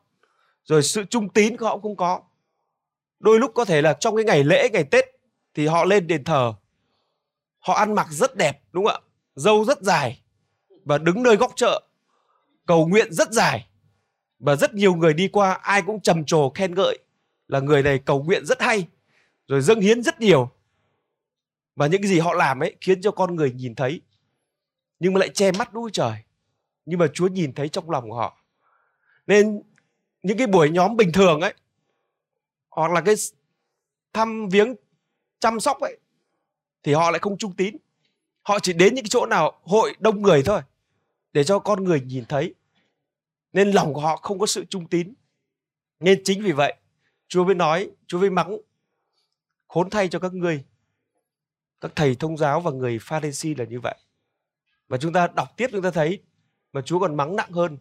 Rồi 0.64 0.84
sự 0.84 1.04
trung 1.04 1.30
tín 1.30 1.58
của 1.58 1.66
họ 1.66 1.74
cũng 1.74 1.82
không 1.82 1.96
có. 1.96 2.22
Đôi 3.20 3.40
lúc 3.40 3.52
có 3.56 3.66
thể 3.66 3.82
là 3.82 3.94
trong 3.94 4.16
cái 4.16 4.26
ngày 4.26 4.44
lễ, 4.44 4.70
ngày 4.74 4.84
tết, 4.84 5.06
thì 5.54 5.68
họ 5.68 5.86
lên 5.86 6.08
đền 6.08 6.24
thờ. 6.24 6.54
Họ 7.60 7.74
ăn 7.74 7.96
mặc 7.96 8.08
rất 8.12 8.36
đẹp, 8.36 8.62
đúng 8.72 8.86
không 8.86 8.94
ạ? 8.94 9.08
Dâu 9.36 9.66
rất 9.66 9.82
dài 9.82 10.22
và 10.86 10.98
đứng 10.98 11.24
nơi 11.24 11.36
góc 11.36 11.52
chợ, 11.56 11.82
cầu 12.66 12.88
nguyện 12.88 13.14
rất 13.14 13.32
dài 13.32 13.69
và 14.40 14.56
rất 14.56 14.74
nhiều 14.74 14.96
người 14.96 15.14
đi 15.14 15.28
qua, 15.28 15.54
ai 15.54 15.82
cũng 15.82 16.02
trầm 16.02 16.26
trồ 16.26 16.50
khen 16.50 16.76
ngợi 16.76 17.00
là 17.48 17.60
người 17.60 17.84
này 17.84 18.00
cầu 18.00 18.24
nguyện 18.24 18.46
rất 18.46 18.62
hay, 18.62 18.88
rồi 19.48 19.62
dâng 19.62 19.82
hiến 19.82 20.04
rất 20.04 20.20
nhiều. 20.22 20.50
Và 21.76 21.88
những 21.88 22.02
cái 22.02 22.10
gì 22.10 22.20
họ 22.20 22.34
làm 22.34 22.64
ấy 22.64 22.76
khiến 22.82 23.02
cho 23.02 23.12
con 23.12 23.36
người 23.36 23.52
nhìn 23.52 23.76
thấy, 23.76 24.02
nhưng 25.00 25.14
mà 25.14 25.20
lại 25.20 25.30
che 25.30 25.52
mắt 25.52 25.74
đuôi 25.74 25.90
trời. 25.94 26.14
Nhưng 26.86 27.00
mà 27.00 27.08
Chúa 27.14 27.28
nhìn 27.28 27.54
thấy 27.54 27.70
trong 27.70 27.90
lòng 27.90 28.10
của 28.10 28.16
họ. 28.16 28.38
Nên 29.28 29.62
những 30.24 30.38
cái 30.38 30.48
buổi 30.48 30.70
nhóm 30.70 30.98
bình 30.98 31.12
thường 31.12 31.42
ấy, 31.42 31.54
hoặc 32.70 32.92
là 32.92 33.02
cái 33.02 33.16
thăm 34.14 34.50
viếng, 34.50 34.76
chăm 35.40 35.60
sóc 35.60 35.80
ấy, 35.80 35.98
thì 36.84 36.94
họ 36.94 37.12
lại 37.12 37.20
không 37.20 37.38
trung 37.38 37.56
tín. 37.56 37.76
Họ 38.42 38.60
chỉ 38.60 38.74
đến 38.74 38.96
những 38.96 39.04
cái 39.04 39.10
chỗ 39.10 39.26
nào, 39.26 39.60
hội 39.64 39.96
đông 40.00 40.22
người 40.22 40.44
thôi, 40.44 40.62
để 41.34 41.44
cho 41.44 41.60
con 41.60 41.84
người 41.84 42.02
nhìn 42.02 42.26
thấy 42.26 42.54
nên 43.54 43.72
lòng 43.72 43.94
của 43.94 44.02
họ 44.02 44.16
không 44.16 44.40
có 44.40 44.46
sự 44.46 44.66
trung 44.66 44.88
tín. 44.88 45.14
Nên 46.00 46.22
chính 46.24 46.44
vì 46.44 46.52
vậy, 46.52 46.76
chúa 47.28 47.46
mới 47.46 47.56
nói, 47.56 47.90
chúa 48.08 48.20
mới 48.20 48.30
mắng, 48.30 48.58
khốn 49.68 49.90
thay 49.90 50.08
cho 50.08 50.20
các 50.20 50.34
ngươi. 50.34 50.64
Các 51.82 51.92
thầy 51.96 52.16
thông 52.16 52.38
giáo 52.38 52.62
và 52.62 52.72
người 52.72 53.00
pha 53.02 53.20
là 53.58 53.66
như 53.70 53.80
vậy. 53.80 53.96
Và 54.88 54.98
chúng 54.98 55.14
ta 55.14 55.28
đọc 55.28 55.48
tiếp 55.58 55.68
chúng 55.72 55.82
ta 55.82 55.92
thấy 55.92 56.24
mà 56.74 56.82
chúa 56.82 57.00
còn 57.00 57.16
mắng 57.16 57.36
nặng 57.36 57.52
hơn 57.52 57.78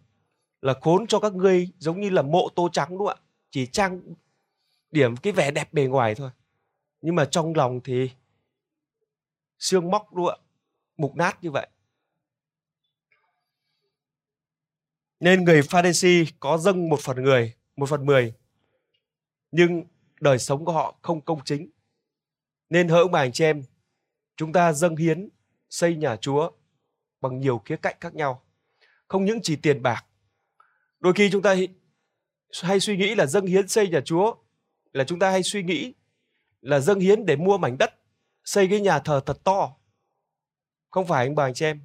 là 0.63 0.75
khốn 0.81 1.07
cho 1.07 1.21
các 1.21 1.35
ngươi 1.35 1.69
giống 1.79 2.01
như 2.01 2.11
là 2.11 2.23
mộ 2.23 2.49
tô 2.55 2.69
trắng 2.73 2.89
đúng 2.91 2.99
không 2.99 3.09
ạ? 3.09 3.17
Chỉ 3.51 3.67
trang 3.67 4.01
điểm 4.91 5.17
cái 5.17 5.33
vẻ 5.33 5.51
đẹp 5.51 5.73
bề 5.73 5.87
ngoài 5.87 6.15
thôi. 6.15 6.31
Nhưng 7.01 7.15
mà 7.15 7.25
trong 7.25 7.55
lòng 7.55 7.81
thì 7.85 8.11
xương 9.59 9.91
móc, 9.91 10.15
đúng 10.15 10.27
không 10.27 10.41
ạ? 10.41 10.45
Mục 10.97 11.17
nát 11.17 11.45
như 11.45 11.51
vậy. 11.51 11.69
Nên 15.21 15.45
người 15.45 15.63
Pharisee 15.63 16.25
có 16.41 16.59
dâng 16.59 16.89
một 16.89 17.01
phần 17.01 17.23
người, 17.23 17.55
một 17.77 17.89
phần 17.89 18.07
mười. 18.07 18.35
Nhưng 19.51 19.85
đời 20.21 20.39
sống 20.39 20.65
của 20.65 20.73
họ 20.73 20.99
không 21.03 21.21
công 21.21 21.45
chính. 21.45 21.71
Nên 22.71 22.89
hỡi 22.89 23.03
ông 23.03 23.11
bà 23.11 23.21
anh 23.21 23.33
chị 23.33 23.45
em, 23.45 23.63
chúng 24.37 24.53
ta 24.53 24.73
dâng 24.73 24.97
hiến, 24.97 25.29
xây 25.71 25.97
nhà 25.97 26.17
Chúa 26.17 26.51
bằng 27.21 27.41
nhiều 27.41 27.63
khía 27.65 27.77
cạnh 27.77 27.97
khác 28.01 28.15
nhau. 28.15 28.43
Không 29.09 29.25
những 29.25 29.41
chỉ 29.43 29.57
tiền 29.57 29.83
bạc, 29.83 30.05
đôi 31.01 31.13
khi 31.13 31.31
chúng 31.31 31.43
ta 31.43 31.57
hay 32.63 32.81
suy 32.81 32.97
nghĩ 32.97 33.15
là 33.15 33.27
dâng 33.27 33.47
hiến 33.47 33.69
xây 33.69 33.89
nhà 33.89 34.01
Chúa, 34.05 34.35
là 34.93 35.05
chúng 35.05 35.19
ta 35.19 35.31
hay 35.31 35.43
suy 35.43 35.63
nghĩ 35.63 35.95
là 36.61 36.81
dâng 36.81 37.01
hiến 37.01 37.27
để 37.27 37.37
mua 37.37 37.59
mảnh 37.59 37.79
đất, 37.79 37.95
xây 38.45 38.69
cái 38.69 38.81
nhà 38.81 38.99
thờ 38.99 39.21
thật 39.27 39.45
to. 39.45 39.77
Không 40.91 41.07
phải 41.07 41.27
anh 41.27 41.35
bà 41.35 41.45
anh 41.45 41.55
chị 41.55 41.65
em 41.65 41.81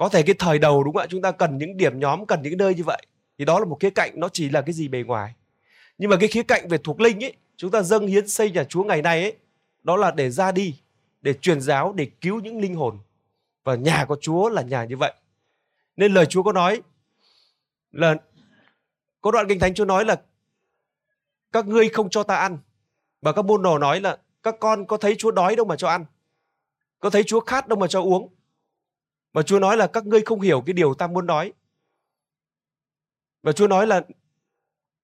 có 0.00 0.08
thể 0.08 0.22
cái 0.22 0.34
thời 0.38 0.58
đầu 0.58 0.84
đúng 0.84 0.94
không 0.94 1.02
ạ? 1.02 1.06
Chúng 1.10 1.22
ta 1.22 1.32
cần 1.32 1.58
những 1.58 1.76
điểm 1.76 2.00
nhóm, 2.00 2.26
cần 2.26 2.42
những 2.42 2.58
nơi 2.58 2.74
như 2.74 2.82
vậy. 2.84 3.06
Thì 3.38 3.44
đó 3.44 3.58
là 3.58 3.64
một 3.64 3.76
khía 3.80 3.90
cạnh, 3.90 4.12
nó 4.14 4.28
chỉ 4.28 4.48
là 4.48 4.62
cái 4.62 4.72
gì 4.72 4.88
bề 4.88 5.02
ngoài. 5.02 5.34
Nhưng 5.98 6.10
mà 6.10 6.16
cái 6.20 6.28
khía 6.28 6.42
cạnh 6.42 6.68
về 6.68 6.78
thuộc 6.84 7.00
linh 7.00 7.24
ấy, 7.24 7.32
chúng 7.56 7.70
ta 7.70 7.82
dâng 7.82 8.06
hiến 8.06 8.28
xây 8.28 8.50
nhà 8.50 8.64
Chúa 8.64 8.84
ngày 8.84 9.02
nay 9.02 9.22
ấy, 9.22 9.36
đó 9.82 9.96
là 9.96 10.10
để 10.10 10.30
ra 10.30 10.52
đi, 10.52 10.74
để 11.22 11.34
truyền 11.34 11.60
giáo, 11.60 11.92
để 11.92 12.10
cứu 12.20 12.40
những 12.40 12.60
linh 12.60 12.74
hồn. 12.74 12.98
Và 13.64 13.74
nhà 13.74 14.04
của 14.04 14.16
Chúa 14.20 14.48
là 14.48 14.62
nhà 14.62 14.84
như 14.84 14.96
vậy. 14.96 15.12
Nên 15.96 16.12
lời 16.12 16.26
Chúa 16.26 16.42
có 16.42 16.52
nói 16.52 16.82
là, 17.92 18.14
có 19.20 19.30
đoạn 19.30 19.46
kinh 19.48 19.58
thánh 19.58 19.74
Chúa 19.74 19.84
nói 19.84 20.04
là, 20.04 20.16
các 21.52 21.66
ngươi 21.66 21.88
không 21.88 22.10
cho 22.10 22.22
ta 22.22 22.36
ăn. 22.36 22.58
Và 23.22 23.32
các 23.32 23.44
môn 23.44 23.62
đồ 23.62 23.78
nói 23.78 24.00
là, 24.00 24.18
các 24.42 24.54
con 24.60 24.86
có 24.86 24.96
thấy 24.96 25.14
Chúa 25.18 25.30
đói 25.30 25.56
đâu 25.56 25.66
mà 25.66 25.76
cho 25.76 25.88
ăn. 25.88 26.04
Có 27.00 27.10
thấy 27.10 27.22
Chúa 27.26 27.40
khát 27.40 27.68
đâu 27.68 27.78
mà 27.78 27.86
cho 27.86 28.02
uống 28.02 28.28
và 29.32 29.42
Chúa 29.42 29.58
nói 29.58 29.76
là 29.76 29.86
các 29.86 30.06
ngươi 30.06 30.22
không 30.24 30.40
hiểu 30.40 30.62
cái 30.66 30.72
điều 30.72 30.94
ta 30.94 31.06
muốn 31.06 31.26
nói. 31.26 31.52
Và 33.42 33.52
Chúa 33.52 33.66
nói 33.68 33.86
là 33.86 34.02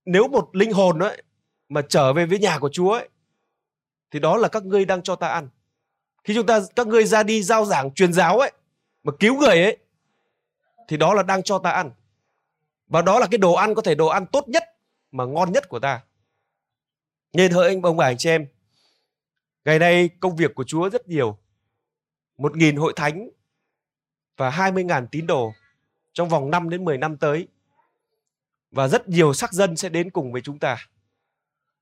nếu 0.05 0.29
một 0.29 0.49
linh 0.53 0.72
hồn 0.72 0.99
ấy 0.99 1.22
mà 1.68 1.83
trở 1.89 2.12
về 2.12 2.27
với 2.27 2.39
nhà 2.39 2.59
của 2.59 2.68
Chúa 2.72 2.93
ấy, 2.93 3.09
thì 4.11 4.20
đó 4.20 4.37
là 4.37 4.49
các 4.49 4.64
ngươi 4.64 4.85
đang 4.85 5.03
cho 5.03 5.16
ta 5.16 5.29
ăn. 5.29 5.49
Khi 6.24 6.35
chúng 6.35 6.47
ta 6.47 6.61
các 6.77 6.87
ngươi 6.87 7.05
ra 7.05 7.22
đi 7.22 7.43
giao 7.43 7.64
giảng 7.64 7.95
truyền 7.95 8.12
giáo 8.12 8.39
ấy 8.39 8.53
mà 9.03 9.12
cứu 9.20 9.37
người 9.39 9.62
ấy 9.62 9.77
thì 10.89 10.97
đó 10.97 11.14
là 11.14 11.22
đang 11.22 11.43
cho 11.43 11.59
ta 11.59 11.70
ăn. 11.70 11.91
Và 12.87 13.03
đó 13.03 13.18
là 13.18 13.27
cái 13.31 13.39
đồ 13.39 13.53
ăn 13.53 13.74
có 13.74 13.83
thể 13.83 13.95
đồ 13.95 14.07
ăn 14.07 14.27
tốt 14.27 14.49
nhất 14.49 14.64
mà 15.12 15.24
ngon 15.24 15.53
nhất 15.53 15.68
của 15.68 15.81
ta. 15.81 16.03
Nên 17.33 17.53
hỡi 17.53 17.68
anh 17.68 17.83
ông 17.83 17.97
bà 17.97 18.07
anh 18.07 18.16
chị 18.18 18.29
em 18.29 18.47
ngày 19.64 19.79
nay 19.79 20.11
công 20.20 20.37
việc 20.37 20.55
của 20.55 20.64
Chúa 20.64 20.91
rất 20.91 21.09
nhiều. 21.09 21.39
Một 22.39 22.57
nghìn 22.57 22.77
hội 22.77 22.93
thánh 22.97 23.29
và 24.37 24.51
hai 24.51 24.72
mươi 24.72 24.84
ngàn 24.84 25.07
tín 25.11 25.26
đồ 25.26 25.53
trong 26.12 26.28
vòng 26.28 26.51
5 26.51 26.70
đến 26.70 26.84
10 26.84 26.99
năm 26.99 27.16
tới. 27.16 27.49
Và 28.70 28.89
rất 28.89 29.09
nhiều 29.09 29.34
sắc 29.34 29.53
dân 29.53 29.76
sẽ 29.76 29.89
đến 29.89 30.11
cùng 30.11 30.32
với 30.32 30.43
chúng 30.43 30.59
ta. 30.59 30.76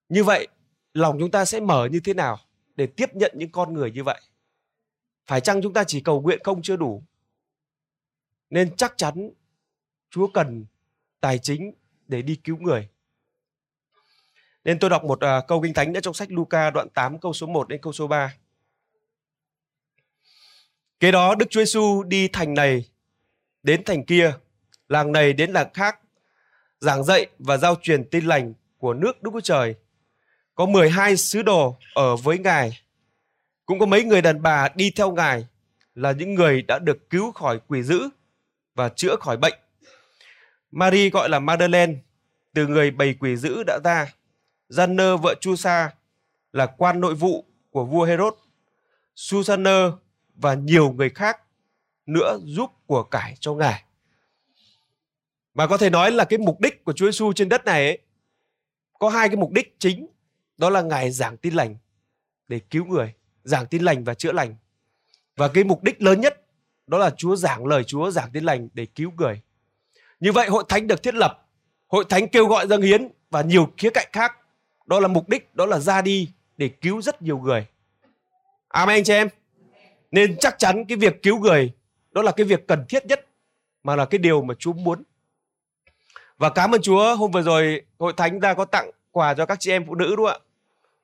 Như 0.08 0.24
vậy 0.24 0.48
lòng 0.94 1.16
chúng 1.20 1.30
ta 1.30 1.44
sẽ 1.44 1.60
mở 1.60 1.88
như 1.92 2.00
thế 2.00 2.14
nào 2.14 2.38
để 2.76 2.86
tiếp 2.86 3.14
nhận 3.14 3.32
những 3.34 3.50
con 3.50 3.74
người 3.74 3.90
như 3.90 4.04
vậy? 4.04 4.20
Phải 5.26 5.40
chăng 5.40 5.62
chúng 5.62 5.72
ta 5.72 5.84
chỉ 5.84 6.00
cầu 6.00 6.20
nguyện 6.20 6.40
không 6.44 6.62
chưa 6.62 6.76
đủ? 6.76 7.02
Nên 8.50 8.76
chắc 8.76 8.94
chắn 8.96 9.30
chúa 10.10 10.26
cần 10.26 10.64
tài 11.20 11.38
chính 11.38 11.72
để 12.08 12.22
đi 12.22 12.36
cứu 12.36 12.56
người. 12.56 12.88
Nên 14.64 14.78
tôi 14.78 14.90
đọc 14.90 15.04
một 15.04 15.18
uh, 15.24 15.46
câu 15.48 15.62
kinh 15.62 15.74
thánh 15.74 15.92
nữa 15.92 16.00
trong 16.00 16.14
sách 16.14 16.32
Luca 16.32 16.70
đoạn 16.70 16.88
8 16.88 17.18
câu 17.18 17.32
số 17.32 17.46
1 17.46 17.68
đến 17.68 17.80
câu 17.82 17.92
số 17.92 18.06
3. 18.06 18.34
Kế 21.04 21.10
đó 21.10 21.34
Đức 21.34 21.46
Chúa 21.50 21.60
Giêsu 21.60 22.02
đi 22.02 22.28
thành 22.28 22.54
này 22.54 22.84
đến 23.62 23.84
thành 23.84 24.04
kia, 24.04 24.32
làng 24.88 25.12
này 25.12 25.32
đến 25.32 25.50
làng 25.50 25.72
khác, 25.74 25.98
giảng 26.80 27.04
dạy 27.04 27.26
và 27.38 27.56
giao 27.56 27.76
truyền 27.82 28.04
tin 28.10 28.24
lành 28.24 28.54
của 28.78 28.94
nước 28.94 29.22
Đức 29.22 29.30
Chúa 29.32 29.40
Trời. 29.40 29.74
Có 30.54 30.66
12 30.66 31.16
sứ 31.16 31.42
đồ 31.42 31.76
ở 31.94 32.16
với 32.16 32.38
Ngài. 32.38 32.80
Cũng 33.66 33.78
có 33.78 33.86
mấy 33.86 34.04
người 34.04 34.22
đàn 34.22 34.42
bà 34.42 34.68
đi 34.74 34.90
theo 34.90 35.12
Ngài 35.12 35.46
là 35.94 36.12
những 36.12 36.34
người 36.34 36.62
đã 36.62 36.78
được 36.78 37.10
cứu 37.10 37.32
khỏi 37.32 37.60
quỷ 37.68 37.82
dữ 37.82 38.08
và 38.74 38.88
chữa 38.88 39.16
khỏi 39.16 39.36
bệnh. 39.36 39.54
Mary 40.70 41.10
gọi 41.10 41.28
là 41.28 41.38
Madeleine, 41.38 41.94
từ 42.54 42.66
người 42.66 42.90
bầy 42.90 43.14
quỷ 43.20 43.36
dữ 43.36 43.62
đã 43.66 43.78
ra. 43.84 44.14
Gianner 44.68 45.20
vợ 45.22 45.34
Chusa 45.40 45.90
là 46.52 46.66
quan 46.66 47.00
nội 47.00 47.14
vụ 47.14 47.44
của 47.70 47.84
vua 47.84 48.04
Herod. 48.04 48.34
Susanner 49.16 49.90
và 50.34 50.54
nhiều 50.54 50.92
người 50.92 51.10
khác 51.10 51.40
nữa 52.06 52.38
giúp 52.44 52.70
của 52.86 53.02
cải 53.02 53.36
cho 53.40 53.54
Ngài. 53.54 53.84
Và 55.54 55.66
có 55.66 55.76
thể 55.76 55.90
nói 55.90 56.10
là 56.10 56.24
cái 56.24 56.38
mục 56.38 56.60
đích 56.60 56.84
của 56.84 56.92
Chúa 56.92 57.06
Giêsu 57.06 57.32
trên 57.32 57.48
đất 57.48 57.64
này 57.64 57.86
ấy, 57.86 57.98
có 58.98 59.08
hai 59.08 59.28
cái 59.28 59.36
mục 59.36 59.50
đích 59.52 59.76
chính, 59.78 60.06
đó 60.56 60.70
là 60.70 60.82
Ngài 60.82 61.10
giảng 61.10 61.36
tin 61.36 61.54
lành 61.54 61.76
để 62.48 62.58
cứu 62.58 62.84
người, 62.84 63.14
giảng 63.44 63.66
tin 63.66 63.82
lành 63.82 64.04
và 64.04 64.14
chữa 64.14 64.32
lành. 64.32 64.56
Và 65.36 65.48
cái 65.48 65.64
mục 65.64 65.82
đích 65.82 66.02
lớn 66.02 66.20
nhất 66.20 66.40
đó 66.86 66.98
là 66.98 67.10
Chúa 67.10 67.36
giảng 67.36 67.66
lời 67.66 67.84
Chúa 67.84 68.10
giảng 68.10 68.30
tin 68.32 68.44
lành 68.44 68.68
để 68.74 68.86
cứu 68.86 69.10
người. 69.10 69.40
Như 70.20 70.32
vậy 70.32 70.48
hội 70.48 70.64
thánh 70.68 70.86
được 70.86 71.02
thiết 71.02 71.14
lập, 71.14 71.48
hội 71.86 72.04
thánh 72.08 72.28
kêu 72.28 72.46
gọi 72.46 72.66
dâng 72.66 72.82
hiến 72.82 73.08
và 73.30 73.42
nhiều 73.42 73.72
khía 73.76 73.90
cạnh 73.90 74.08
khác. 74.12 74.32
Đó 74.86 75.00
là 75.00 75.08
mục 75.08 75.28
đích, 75.28 75.54
đó 75.54 75.66
là 75.66 75.78
ra 75.78 76.02
đi 76.02 76.30
để 76.56 76.68
cứu 76.68 77.02
rất 77.02 77.22
nhiều 77.22 77.38
người. 77.38 77.66
Amen 78.68 78.96
anh 78.96 79.04
chị 79.04 79.12
em. 79.12 79.28
Nên 80.14 80.36
chắc 80.38 80.58
chắn 80.58 80.84
cái 80.84 80.96
việc 80.96 81.22
cứu 81.22 81.38
người 81.38 81.72
đó 82.12 82.22
là 82.22 82.32
cái 82.32 82.46
việc 82.46 82.66
cần 82.66 82.84
thiết 82.88 83.06
nhất 83.06 83.26
mà 83.82 83.96
là 83.96 84.04
cái 84.04 84.18
điều 84.18 84.42
mà 84.42 84.54
Chúa 84.58 84.72
muốn. 84.72 85.02
Và 86.38 86.50
cảm 86.50 86.74
ơn 86.74 86.82
Chúa 86.82 87.16
hôm 87.16 87.30
vừa 87.30 87.42
rồi 87.42 87.82
hội 87.98 88.12
thánh 88.16 88.40
ta 88.40 88.54
có 88.54 88.64
tặng 88.64 88.90
quà 89.10 89.34
cho 89.34 89.46
các 89.46 89.60
chị 89.60 89.70
em 89.70 89.86
phụ 89.86 89.94
nữ 89.94 90.14
đúng 90.16 90.26
không 90.26 90.40
ạ? 90.42 90.46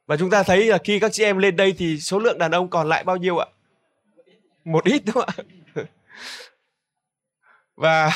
Và 0.06 0.16
chúng 0.16 0.30
ta 0.30 0.42
thấy 0.42 0.64
là 0.64 0.78
khi 0.84 0.98
các 1.00 1.12
chị 1.12 1.24
em 1.24 1.38
lên 1.38 1.56
đây 1.56 1.74
thì 1.78 1.98
số 2.00 2.18
lượng 2.18 2.38
đàn 2.38 2.50
ông 2.50 2.70
còn 2.70 2.88
lại 2.88 3.04
bao 3.04 3.16
nhiêu 3.16 3.38
ạ? 3.38 3.46
Một 4.64 4.84
ít 4.84 5.02
đúng 5.06 5.14
không 5.14 5.28
ạ? 5.36 5.44
Và 7.76 8.10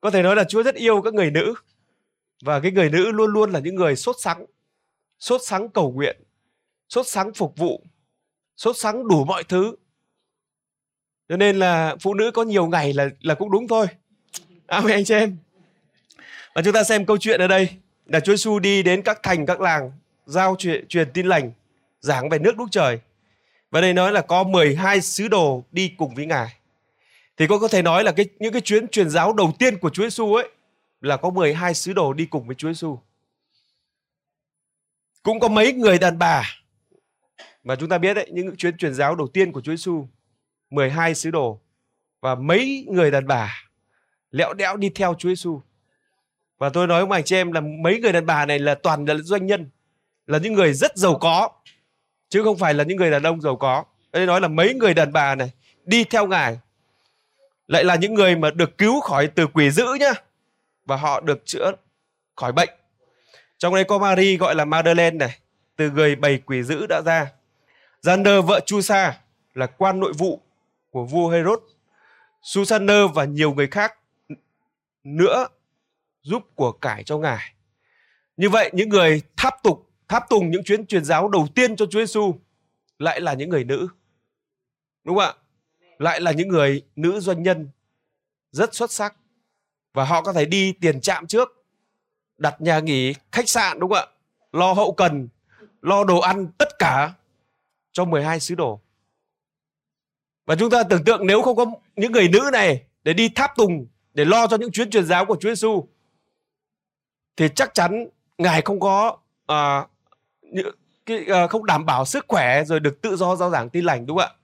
có 0.00 0.10
thể 0.10 0.22
nói 0.22 0.36
là 0.36 0.44
Chúa 0.44 0.62
rất 0.62 0.74
yêu 0.74 1.02
các 1.02 1.14
người 1.14 1.30
nữ. 1.30 1.54
Và 2.42 2.60
cái 2.60 2.72
người 2.72 2.90
nữ 2.90 3.12
luôn 3.12 3.30
luôn 3.32 3.50
là 3.52 3.60
những 3.60 3.74
người 3.74 3.96
sốt 3.96 4.16
sắng, 4.18 4.46
sốt 5.18 5.40
sắng 5.44 5.68
cầu 5.68 5.92
nguyện, 5.92 6.16
sốt 6.88 7.06
sắng 7.06 7.32
phục 7.32 7.56
vụ, 7.56 7.82
sốt 8.58 8.76
sắng 8.78 9.08
đủ 9.08 9.24
mọi 9.24 9.44
thứ. 9.44 9.74
Cho 11.28 11.36
nên 11.36 11.58
là 11.58 11.96
phụ 12.00 12.14
nữ 12.14 12.30
có 12.30 12.42
nhiều 12.42 12.66
ngày 12.66 12.92
là 12.92 13.08
là 13.20 13.34
cũng 13.34 13.50
đúng 13.50 13.68
thôi. 13.68 13.86
Amen 14.66 14.92
anh 14.92 15.04
chị 15.04 15.14
em. 15.14 15.36
Và 16.54 16.62
chúng 16.62 16.72
ta 16.72 16.84
xem 16.84 17.06
câu 17.06 17.18
chuyện 17.18 17.40
ở 17.40 17.48
đây. 17.48 17.68
Là 18.06 18.20
Chúa 18.20 18.32
Giêsu 18.32 18.58
đi 18.58 18.82
đến 18.82 19.02
các 19.02 19.22
thành, 19.22 19.46
các 19.46 19.60
làng, 19.60 19.92
giao 20.26 20.56
chuyện, 20.58 20.88
truyền 20.88 21.12
tin 21.12 21.26
lành, 21.26 21.52
giảng 22.00 22.28
về 22.28 22.38
nước 22.38 22.56
Đức 22.56 22.64
Trời. 22.70 22.98
Và 23.70 23.80
đây 23.80 23.92
nói 23.92 24.12
là 24.12 24.20
có 24.20 24.44
12 24.44 25.00
sứ 25.00 25.28
đồ 25.28 25.64
đi 25.72 25.92
cùng 25.98 26.14
với 26.14 26.26
ngài. 26.26 26.56
Thì 27.36 27.46
có 27.46 27.58
có 27.58 27.68
thể 27.68 27.82
nói 27.82 28.04
là 28.04 28.12
cái, 28.12 28.26
những 28.38 28.52
cái 28.52 28.60
chuyến 28.60 28.88
truyền 28.88 29.10
giáo 29.10 29.32
đầu 29.32 29.52
tiên 29.58 29.78
của 29.78 29.90
Chúa 29.90 30.02
Giêsu 30.02 30.34
ấy, 30.34 30.48
là 31.00 31.16
có 31.16 31.30
12 31.30 31.74
sứ 31.74 31.92
đồ 31.92 32.12
đi 32.12 32.26
cùng 32.26 32.46
với 32.46 32.54
Chúa 32.54 32.68
Giêsu 32.68 32.98
cũng 35.22 35.40
có 35.40 35.48
mấy 35.48 35.72
người 35.72 35.98
đàn 35.98 36.18
bà 36.18 36.60
mà 37.68 37.76
chúng 37.76 37.88
ta 37.88 37.98
biết 37.98 38.14
đấy 38.14 38.26
những 38.32 38.56
chuyến 38.56 38.76
truyền 38.76 38.94
giáo 38.94 39.14
đầu 39.14 39.26
tiên 39.26 39.52
của 39.52 39.60
Chúa 39.60 39.72
Giêsu 39.72 40.08
12 40.70 41.14
sứ 41.14 41.30
đồ 41.30 41.60
và 42.20 42.34
mấy 42.34 42.86
người 42.90 43.10
đàn 43.10 43.26
bà 43.26 43.62
lẹo 44.30 44.54
đẽo 44.54 44.76
đi 44.76 44.90
theo 44.94 45.14
Chúa 45.18 45.28
Giêsu. 45.28 45.60
Và 46.58 46.68
tôi 46.68 46.86
nói 46.86 47.06
với 47.06 47.18
anh 47.18 47.24
chị 47.24 47.36
em 47.36 47.52
là 47.52 47.60
mấy 47.60 48.00
người 48.00 48.12
đàn 48.12 48.26
bà 48.26 48.46
này 48.46 48.58
là 48.58 48.74
toàn 48.74 49.04
là 49.04 49.14
doanh 49.14 49.46
nhân, 49.46 49.70
là 50.26 50.38
những 50.38 50.52
người 50.52 50.72
rất 50.72 50.96
giàu 50.96 51.18
có 51.18 51.50
chứ 52.28 52.42
không 52.42 52.58
phải 52.58 52.74
là 52.74 52.84
những 52.84 52.96
người 52.96 53.10
đàn 53.10 53.22
ông 53.22 53.40
giàu 53.40 53.56
có. 53.56 53.84
Đây 54.12 54.26
nói 54.26 54.40
là 54.40 54.48
mấy 54.48 54.74
người 54.74 54.94
đàn 54.94 55.12
bà 55.12 55.34
này 55.34 55.50
đi 55.84 56.04
theo 56.04 56.26
ngài 56.26 56.58
lại 57.66 57.84
là 57.84 57.94
những 57.94 58.14
người 58.14 58.36
mà 58.36 58.50
được 58.50 58.78
cứu 58.78 59.00
khỏi 59.00 59.26
từ 59.26 59.46
quỷ 59.46 59.70
dữ 59.70 59.86
nhá 60.00 60.12
và 60.84 60.96
họ 60.96 61.20
được 61.20 61.42
chữa 61.44 61.72
khỏi 62.36 62.52
bệnh. 62.52 62.70
Trong 63.58 63.74
đây 63.74 63.84
có 63.84 63.98
Marie 63.98 64.36
gọi 64.36 64.54
là 64.54 64.64
Madeleine 64.64 65.16
này, 65.16 65.38
từ 65.76 65.90
người 65.90 66.16
bầy 66.16 66.38
quỷ 66.38 66.62
dữ 66.62 66.86
đã 66.86 67.00
ra. 67.00 67.32
Giander 68.02 68.44
vợ 68.46 68.60
Chusa 68.66 69.20
là 69.54 69.66
quan 69.66 70.00
nội 70.00 70.12
vụ 70.12 70.40
của 70.90 71.04
vua 71.04 71.28
Herod. 71.28 71.58
Susaner 72.42 73.02
và 73.14 73.24
nhiều 73.24 73.54
người 73.54 73.66
khác 73.66 73.98
nữa 75.04 75.48
giúp 76.22 76.42
của 76.54 76.72
cải 76.72 77.04
cho 77.04 77.18
ngài. 77.18 77.54
Như 78.36 78.50
vậy 78.50 78.70
những 78.74 78.88
người 78.88 79.22
tháp 79.36 79.54
tục 79.62 79.90
tháp 80.08 80.28
tùng 80.28 80.50
những 80.50 80.64
chuyến 80.64 80.86
truyền 80.86 81.04
giáo 81.04 81.28
đầu 81.28 81.48
tiên 81.54 81.76
cho 81.76 81.86
Chúa 81.86 81.98
Giêsu 81.98 82.34
lại 82.98 83.20
là 83.20 83.34
những 83.34 83.50
người 83.50 83.64
nữ. 83.64 83.88
Đúng 85.04 85.16
không 85.16 85.24
ạ? 85.24 85.34
Lại 85.98 86.20
là 86.20 86.32
những 86.32 86.48
người 86.48 86.82
nữ 86.96 87.20
doanh 87.20 87.42
nhân 87.42 87.68
rất 88.52 88.74
xuất 88.74 88.92
sắc 88.92 89.16
và 89.94 90.04
họ 90.04 90.22
có 90.22 90.32
thể 90.32 90.44
đi 90.44 90.72
tiền 90.72 91.00
trạm 91.00 91.26
trước, 91.26 91.64
đặt 92.38 92.60
nhà 92.60 92.78
nghỉ, 92.80 93.14
khách 93.32 93.48
sạn 93.48 93.80
đúng 93.80 93.90
không 93.90 93.98
ạ? 93.98 94.06
Lo 94.52 94.72
hậu 94.72 94.92
cần, 94.92 95.28
lo 95.82 96.04
đồ 96.04 96.20
ăn 96.20 96.48
tất 96.58 96.68
cả 96.78 97.12
cho 97.98 98.04
12 98.04 98.40
sứ 98.40 98.54
đồ. 98.54 98.80
Và 100.46 100.54
chúng 100.54 100.70
ta 100.70 100.82
tưởng 100.82 101.04
tượng 101.04 101.26
nếu 101.26 101.42
không 101.42 101.56
có 101.56 101.66
những 101.96 102.12
người 102.12 102.28
nữ 102.28 102.50
này 102.52 102.82
để 103.02 103.12
đi 103.12 103.28
tháp 103.28 103.56
tùng, 103.56 103.86
để 104.14 104.24
lo 104.24 104.46
cho 104.46 104.56
những 104.56 104.72
chuyến 104.72 104.90
truyền 104.90 105.06
giáo 105.06 105.24
của 105.24 105.36
Chúa 105.40 105.48
Giêsu 105.48 105.86
thì 107.36 107.48
chắc 107.54 107.74
chắn 107.74 108.08
ngài 108.38 108.62
không 108.62 108.80
có 108.80 109.16
à, 109.46 109.86
những 110.42 110.70
cái 111.06 111.24
à, 111.26 111.46
không 111.46 111.66
đảm 111.66 111.86
bảo 111.86 112.04
sức 112.04 112.24
khỏe 112.28 112.64
rồi 112.64 112.80
được 112.80 113.02
tự 113.02 113.16
do 113.16 113.36
giao 113.36 113.50
giảng 113.50 113.70
tin 113.70 113.84
lành 113.84 114.06
đúng 114.06 114.18
không 114.18 114.28
ạ? 114.28 114.34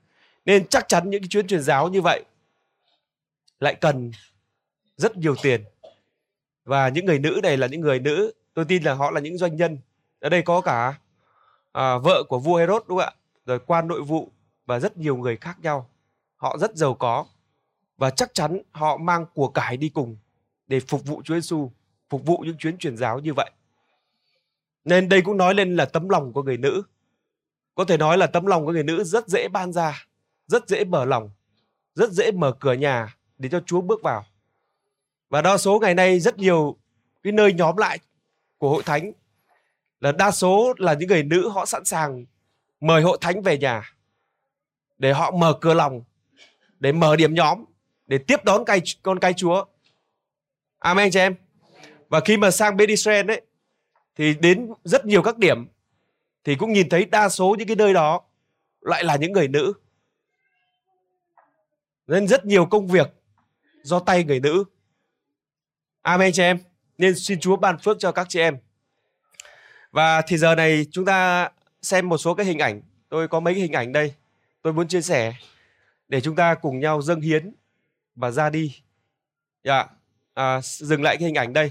Nên 0.44 0.66
chắc 0.66 0.88
chắn 0.88 1.11
những 1.11 1.22
cái 1.22 1.28
chuyến 1.28 1.46
truyền 1.46 1.62
giáo 1.62 1.88
như 1.88 2.02
vậy 2.02 2.24
lại 3.61 3.74
cần 3.74 4.12
rất 4.96 5.16
nhiều 5.16 5.34
tiền. 5.42 5.64
Và 6.64 6.88
những 6.88 7.05
người 7.05 7.18
nữ 7.18 7.40
này 7.42 7.57
là 7.57 7.66
những 7.66 7.80
người 7.80 8.00
nữ, 8.00 8.32
tôi 8.55 8.64
tin 8.64 8.82
là 8.82 8.94
họ 8.94 9.11
là 9.11 9.20
những 9.20 9.38
doanh 9.38 9.57
nhân. 9.57 9.78
Ở 10.20 10.28
đây 10.28 10.42
có 10.42 10.61
cả 10.61 10.94
à, 11.72 11.98
vợ 11.98 12.22
của 12.28 12.38
vua 12.38 12.57
Herod 12.57 12.82
đúng 12.88 12.98
không 12.98 13.09
ạ? 13.09 13.12
Rồi 13.47 13.59
quan 13.59 13.88
nội 13.88 14.03
vụ 14.03 14.30
và 14.66 14.80
rất 14.80 14.97
nhiều 14.97 15.16
người 15.16 15.36
khác 15.36 15.59
nhau. 15.62 15.90
Họ 16.36 16.59
rất 16.59 16.76
giàu 16.76 16.95
có 16.95 17.26
và 17.97 18.11
chắc 18.11 18.34
chắn 18.34 18.62
họ 18.72 18.97
mang 18.97 19.26
của 19.34 19.49
cải 19.49 19.76
đi 19.76 19.88
cùng 19.88 20.16
để 20.66 20.80
phục 20.80 21.05
vụ 21.05 21.22
Chúa 21.24 21.34
Giêsu, 21.34 21.70
phục 22.09 22.26
vụ 22.26 22.38
những 22.38 22.57
chuyến 22.57 22.78
truyền 22.78 22.97
giáo 22.97 23.18
như 23.18 23.34
vậy. 23.34 23.51
Nên 24.84 25.09
đây 25.09 25.22
cũng 25.22 25.36
nói 25.36 25.55
lên 25.55 25.76
là 25.76 25.84
tấm 25.84 26.09
lòng 26.09 26.32
của 26.32 26.42
người 26.42 26.57
nữ. 26.57 26.82
Có 27.74 27.84
thể 27.84 27.97
nói 27.97 28.18
là 28.18 28.26
tấm 28.26 28.47
lòng 28.47 28.66
của 28.66 28.72
người 28.72 28.84
nữ 28.84 29.05
rất 29.05 29.28
dễ 29.28 29.49
ban 29.49 29.72
ra, 29.72 30.07
rất 30.47 30.68
dễ 30.68 30.84
mở 30.84 31.05
lòng, 31.05 31.30
rất 31.95 32.11
dễ 32.11 32.30
mở 32.30 32.53
cửa 32.61 32.72
nhà 32.72 33.16
để 33.38 33.49
cho 33.49 33.61
Chúa 33.66 33.80
bước 33.80 34.03
vào. 34.03 34.24
Và 35.28 35.42
đa 35.42 35.57
số 35.57 35.78
ngày 35.78 35.95
nay 35.95 36.20
rất 36.20 36.38
nhiều 36.38 36.76
cái 37.22 37.32
nơi 37.32 37.53
nhóm 37.53 37.76
lại 37.76 37.99
của 38.59 38.70
hội 38.70 38.82
thánh 38.82 39.12
là 40.01 40.12
đa 40.12 40.30
số 40.30 40.74
là 40.78 40.95
những 40.95 41.09
người 41.09 41.22
nữ 41.22 41.49
họ 41.49 41.66
sẵn 41.66 41.84
sàng 41.84 42.24
mời 42.81 43.03
hội 43.03 43.18
thánh 43.20 43.43
về 43.43 43.59
nhà 43.59 43.95
để 44.99 45.12
họ 45.12 45.31
mở 45.31 45.59
cửa 45.61 45.75
lòng 45.75 46.05
để 46.81 46.93
mở 46.93 47.16
điểm 47.16 47.35
nhóm 47.35 47.64
để 48.07 48.18
tiếp 48.18 48.45
đón 48.45 48.64
cai, 48.64 48.83
con 49.03 49.18
cai 49.18 49.33
Chúa. 49.33 49.64
Amen 50.79 51.11
chị 51.11 51.18
em. 51.18 51.35
Và 52.09 52.20
khi 52.20 52.37
mà 52.37 52.51
sang 52.51 52.77
bên 52.77 52.89
Israel 52.89 53.31
ấy 53.31 53.41
thì 54.16 54.35
đến 54.35 54.72
rất 54.85 55.07
nhiều 55.07 55.22
các 55.22 55.39
điểm 55.39 55.68
thì 56.45 56.55
cũng 56.55 56.72
nhìn 56.72 56.89
thấy 56.89 57.05
đa 57.05 57.29
số 57.29 57.57
những 57.59 57.68
cái 57.68 57.77
nơi 57.77 57.95
đó 57.95 58.20
lại 58.81 59.05
là 59.05 59.16
những 59.16 59.33
người 59.33 59.49
nữ. 59.49 59.72
Nên 62.07 62.29
rất 62.29 62.47
nhiều 62.47 62.66
công 62.66 62.87
việc 62.87 63.07
do 63.83 64.01
tay 64.01 64.25
người 64.25 64.41
nữ. 64.41 64.64
Amen 66.03 66.33
chị 66.33 66.43
em. 66.43 66.59
Nên 66.99 67.14
xin 67.14 67.41
Chúa 67.41 67.57
ban 67.57 67.79
phước 67.79 67.97
cho 67.99 68.12
các 68.12 68.27
chị 68.29 68.41
em. 68.41 68.59
Và 69.91 70.20
thì 70.20 70.37
giờ 70.37 70.55
này 70.55 70.87
chúng 70.91 71.05
ta 71.05 71.51
xem 71.85 72.09
một 72.09 72.18
số 72.18 72.35
cái 72.35 72.47
hình 72.47 72.59
ảnh. 72.59 72.82
Tôi 73.09 73.28
có 73.28 73.41
mấy 73.41 73.55
cái 73.55 73.62
hình 73.62 73.72
ảnh 73.72 73.93
đây. 73.93 74.14
Tôi 74.62 74.72
muốn 74.72 74.89
chia 74.89 75.01
sẻ 75.01 75.35
để 76.09 76.20
chúng 76.20 76.37
ta 76.37 76.55
cùng 76.55 76.80
nhau 76.80 77.03
dâng 77.03 77.20
hiến 77.20 77.55
và 78.14 78.30
ra 78.30 78.51
đi. 78.51 78.76
Dạ, 79.64 79.87
à, 80.35 80.61
dừng 80.62 81.03
lại 81.03 81.16
cái 81.16 81.26
hình 81.26 81.35
ảnh 81.35 81.53
đây. 81.53 81.70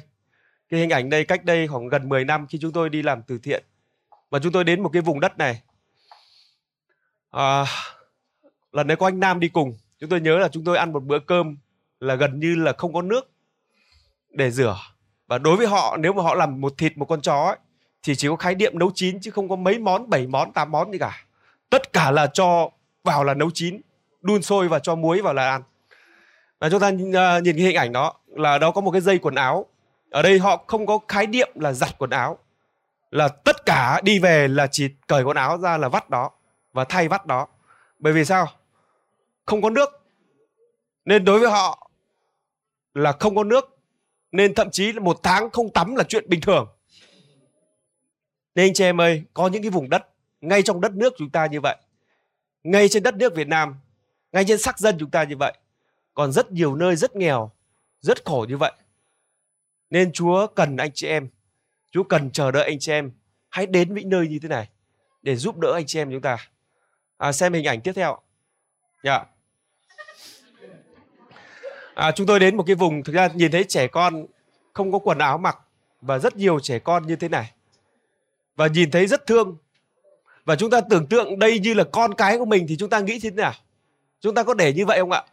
Cái 0.69 0.79
hình 0.79 0.89
ảnh 0.89 1.09
đây 1.09 1.25
cách 1.25 1.45
đây 1.45 1.67
khoảng 1.67 1.87
gần 1.87 2.09
10 2.09 2.25
năm 2.25 2.47
khi 2.47 2.57
chúng 2.61 2.71
tôi 2.71 2.89
đi 2.89 3.01
làm 3.01 3.23
từ 3.23 3.37
thiện. 3.43 3.63
Và 4.29 4.39
chúng 4.39 4.51
tôi 4.51 4.63
đến 4.63 4.83
một 4.83 4.89
cái 4.93 5.01
vùng 5.01 5.19
đất 5.19 5.37
này. 5.37 5.61
À, 7.31 7.65
lần 8.71 8.87
đấy 8.87 8.97
có 8.97 9.07
anh 9.07 9.19
Nam 9.19 9.39
đi 9.39 9.49
cùng. 9.49 9.77
Chúng 9.99 10.09
tôi 10.09 10.21
nhớ 10.21 10.37
là 10.37 10.47
chúng 10.47 10.63
tôi 10.63 10.77
ăn 10.77 10.93
một 10.93 11.03
bữa 11.03 11.19
cơm 11.19 11.57
là 11.99 12.15
gần 12.15 12.39
như 12.39 12.55
là 12.55 12.73
không 12.77 12.93
có 12.93 13.01
nước 13.01 13.31
để 14.29 14.51
rửa. 14.51 14.77
Và 15.27 15.37
đối 15.37 15.57
với 15.57 15.67
họ 15.67 15.97
nếu 15.97 16.13
mà 16.13 16.23
họ 16.23 16.35
làm 16.35 16.61
một 16.61 16.73
thịt 16.77 16.97
một 16.97 17.05
con 17.05 17.21
chó 17.21 17.45
ấy, 17.45 17.57
thì 18.03 18.15
chỉ 18.15 18.27
có 18.27 18.35
khái 18.35 18.55
niệm 18.55 18.79
nấu 18.79 18.91
chín 18.95 19.19
chứ 19.19 19.31
không 19.31 19.49
có 19.49 19.55
mấy 19.55 19.79
món, 19.79 20.09
bảy 20.09 20.27
món, 20.27 20.53
tám 20.53 20.71
món 20.71 20.91
gì 20.91 20.97
cả. 20.97 21.25
Tất 21.69 21.93
cả 21.93 22.11
là 22.11 22.27
cho 22.27 22.69
vào 23.03 23.23
là 23.23 23.33
nấu 23.33 23.49
chín, 23.53 23.81
đun 24.21 24.41
sôi 24.41 24.67
và 24.67 24.79
cho 24.79 24.95
muối 24.95 25.21
vào 25.21 25.33
là 25.33 25.49
ăn. 25.49 25.63
Và 26.59 26.69
chúng 26.69 26.79
ta 26.79 26.91
à, 27.13 27.39
nhìn 27.39 27.55
cái 27.55 27.65
hình 27.65 27.75
ảnh 27.75 27.91
đó 27.91 28.13
là 28.27 28.57
đó 28.57 28.71
có 28.71 28.81
một 28.81 28.91
cái 28.91 29.01
dây 29.01 29.17
quần 29.17 29.35
áo. 29.35 29.65
Ở 30.09 30.21
đây 30.21 30.39
họ 30.39 30.63
không 30.67 30.85
có 30.85 30.99
khái 31.07 31.27
niệm 31.27 31.49
là 31.55 31.73
giặt 31.73 31.89
quần 31.97 32.09
áo. 32.09 32.37
Là 33.11 33.27
tất 33.27 33.65
cả 33.65 34.01
đi 34.03 34.19
về 34.19 34.47
là 34.47 34.67
chỉ 34.67 34.89
cởi 35.07 35.23
quần 35.23 35.37
áo 35.37 35.57
ra 35.57 35.77
là 35.77 35.89
vắt 35.89 36.09
đó 36.09 36.31
và 36.73 36.83
thay 36.83 37.07
vắt 37.07 37.25
đó. 37.25 37.47
Bởi 37.99 38.13
vì 38.13 38.25
sao? 38.25 38.47
Không 39.45 39.61
có 39.61 39.69
nước. 39.69 39.89
Nên 41.05 41.25
đối 41.25 41.39
với 41.39 41.49
họ 41.49 41.89
là 42.93 43.11
không 43.11 43.35
có 43.35 43.43
nước 43.43 43.77
nên 44.31 44.53
thậm 44.53 44.69
chí 44.71 44.91
là 44.91 44.99
một 44.99 45.19
tháng 45.23 45.49
không 45.49 45.69
tắm 45.69 45.95
là 45.95 46.03
chuyện 46.03 46.29
bình 46.29 46.41
thường 46.41 46.67
nên 48.55 48.65
anh 48.65 48.73
chị 48.73 48.83
em 48.83 49.01
ơi 49.01 49.23
có 49.33 49.47
những 49.47 49.61
cái 49.61 49.71
vùng 49.71 49.89
đất 49.89 50.07
ngay 50.41 50.61
trong 50.61 50.81
đất 50.81 50.91
nước 50.91 51.13
chúng 51.17 51.29
ta 51.29 51.45
như 51.45 51.61
vậy 51.61 51.77
ngay 52.63 52.89
trên 52.89 53.03
đất 53.03 53.15
nước 53.15 53.35
Việt 53.35 53.47
Nam 53.47 53.75
ngay 54.31 54.45
trên 54.47 54.57
sắc 54.57 54.79
dân 54.79 54.95
chúng 54.99 55.09
ta 55.09 55.23
như 55.23 55.37
vậy 55.37 55.53
còn 56.13 56.31
rất 56.31 56.51
nhiều 56.51 56.75
nơi 56.75 56.95
rất 56.95 57.15
nghèo 57.15 57.51
rất 58.03 58.25
khổ 58.25 58.45
như 58.49 58.57
vậy. 58.57 58.71
Nên 59.89 60.11
Chúa 60.11 60.47
cần 60.47 60.77
anh 60.77 60.91
chị 60.93 61.07
em 61.07 61.27
Chúa 61.91 62.03
cần 62.03 62.31
chờ 62.31 62.51
đợi 62.51 62.65
anh 62.65 62.79
chị 62.79 62.91
em 62.91 63.11
hãy 63.49 63.65
đến 63.65 63.93
những 63.93 64.09
nơi 64.09 64.27
như 64.27 64.39
thế 64.41 64.47
này 64.49 64.69
để 65.21 65.35
giúp 65.35 65.57
đỡ 65.57 65.73
anh 65.73 65.85
chị 65.85 65.99
em 65.99 66.11
chúng 66.11 66.21
ta. 66.21 66.37
À, 67.17 67.31
xem 67.31 67.53
hình 67.53 67.65
ảnh 67.65 67.81
tiếp 67.81 67.93
theo 67.93 68.17
dạ. 69.03 69.13
Yeah. 69.13 69.27
à, 71.95 72.11
chúng 72.11 72.27
tôi 72.27 72.39
đến 72.39 72.57
một 72.57 72.63
cái 72.67 72.75
vùng 72.75 73.03
thực 73.03 73.13
ra 73.15 73.27
nhìn 73.33 73.51
thấy 73.51 73.63
trẻ 73.63 73.87
con 73.87 74.25
không 74.73 74.91
có 74.91 74.99
quần 74.99 75.17
áo 75.17 75.37
mặc 75.37 75.59
và 76.01 76.19
rất 76.19 76.35
nhiều 76.35 76.59
trẻ 76.59 76.79
con 76.79 77.07
như 77.07 77.15
thế 77.15 77.29
này 77.29 77.51
và 78.55 78.67
nhìn 78.67 78.91
thấy 78.91 79.07
rất 79.07 79.25
thương. 79.27 79.57
Và 80.45 80.55
chúng 80.55 80.69
ta 80.69 80.81
tưởng 80.81 81.07
tượng 81.07 81.39
đây 81.39 81.59
như 81.59 81.73
là 81.73 81.83
con 81.83 82.13
cái 82.13 82.37
của 82.37 82.45
mình 82.45 82.65
thì 82.69 82.77
chúng 82.77 82.89
ta 82.89 82.99
nghĩ 82.99 83.19
thế 83.19 83.31
nào? 83.31 83.53
Chúng 84.21 84.35
ta 84.35 84.43
có 84.43 84.53
để 84.53 84.73
như 84.73 84.85
vậy 84.85 84.99
không 84.99 85.11
ạ? 85.11 85.23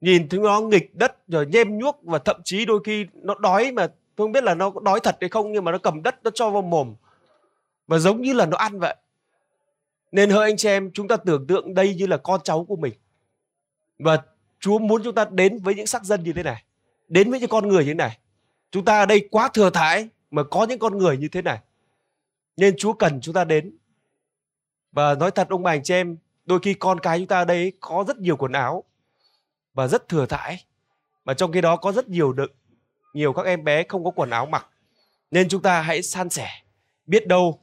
Nhìn 0.00 0.28
thấy 0.28 0.40
nó 0.40 0.60
nghịch 0.60 0.94
đất 0.94 1.28
rồi 1.28 1.46
nhem 1.46 1.78
nhuốc 1.78 2.00
và 2.02 2.18
thậm 2.18 2.40
chí 2.44 2.64
đôi 2.64 2.80
khi 2.84 3.06
nó 3.14 3.34
đói 3.34 3.72
mà 3.72 3.86
tôi 3.86 4.24
không 4.24 4.32
biết 4.32 4.44
là 4.44 4.54
nó 4.54 4.70
có 4.70 4.80
đói 4.80 5.00
thật 5.00 5.16
hay 5.20 5.30
không 5.30 5.52
nhưng 5.52 5.64
mà 5.64 5.72
nó 5.72 5.78
cầm 5.78 6.02
đất 6.02 6.16
nó 6.24 6.30
cho 6.34 6.50
vào 6.50 6.62
mồm. 6.62 6.94
Và 7.86 7.98
giống 7.98 8.22
như 8.22 8.32
là 8.32 8.46
nó 8.46 8.56
ăn 8.56 8.78
vậy. 8.78 8.96
Nên 10.12 10.30
hỡi 10.30 10.50
anh 10.50 10.56
chị 10.56 10.68
em, 10.68 10.90
chúng 10.94 11.08
ta 11.08 11.16
tưởng 11.16 11.46
tượng 11.46 11.74
đây 11.74 11.94
như 11.94 12.06
là 12.06 12.16
con 12.16 12.40
cháu 12.44 12.64
của 12.64 12.76
mình. 12.76 12.92
Và 13.98 14.22
Chúa 14.60 14.78
muốn 14.78 15.02
chúng 15.04 15.14
ta 15.14 15.24
đến 15.30 15.58
với 15.58 15.74
những 15.74 15.86
sắc 15.86 16.04
dân 16.04 16.22
như 16.22 16.32
thế 16.32 16.42
này, 16.42 16.62
đến 17.08 17.30
với 17.30 17.40
những 17.40 17.48
con 17.48 17.68
người 17.68 17.84
như 17.84 17.90
thế 17.90 17.94
này. 17.94 18.18
Chúng 18.70 18.84
ta 18.84 18.98
ở 18.98 19.06
đây 19.06 19.28
quá 19.30 19.48
thừa 19.48 19.70
thãi 19.70 20.08
mà 20.30 20.42
có 20.42 20.64
những 20.64 20.78
con 20.78 20.98
người 20.98 21.16
như 21.16 21.28
thế 21.28 21.42
này 21.42 21.58
nên 22.58 22.74
Chúa 22.78 22.92
cần 22.92 23.20
chúng 23.20 23.34
ta 23.34 23.44
đến. 23.44 23.76
Và 24.92 25.14
nói 25.14 25.30
thật 25.30 25.48
ông 25.48 25.62
bà 25.62 25.72
anh 25.72 25.82
chị 25.82 25.94
em 25.94 26.16
đôi 26.46 26.58
khi 26.62 26.74
con 26.74 27.00
cái 27.00 27.18
chúng 27.18 27.26
ta 27.26 27.38
ở 27.38 27.44
đây 27.44 27.72
có 27.80 28.04
rất 28.08 28.18
nhiều 28.18 28.36
quần 28.36 28.52
áo 28.52 28.84
và 29.74 29.86
rất 29.86 30.08
thừa 30.08 30.26
thãi 30.26 30.64
và 31.24 31.34
trong 31.34 31.52
khi 31.52 31.60
đó 31.60 31.76
có 31.76 31.92
rất 31.92 32.08
nhiều 32.08 32.32
đựng 32.32 32.50
nhiều 33.14 33.32
các 33.32 33.46
em 33.46 33.64
bé 33.64 33.82
không 33.88 34.04
có 34.04 34.10
quần 34.10 34.30
áo 34.30 34.46
mặc. 34.46 34.66
Nên 35.30 35.48
chúng 35.48 35.62
ta 35.62 35.82
hãy 35.82 36.02
san 36.02 36.30
sẻ 36.30 36.48
biết 37.06 37.26
đâu 37.26 37.60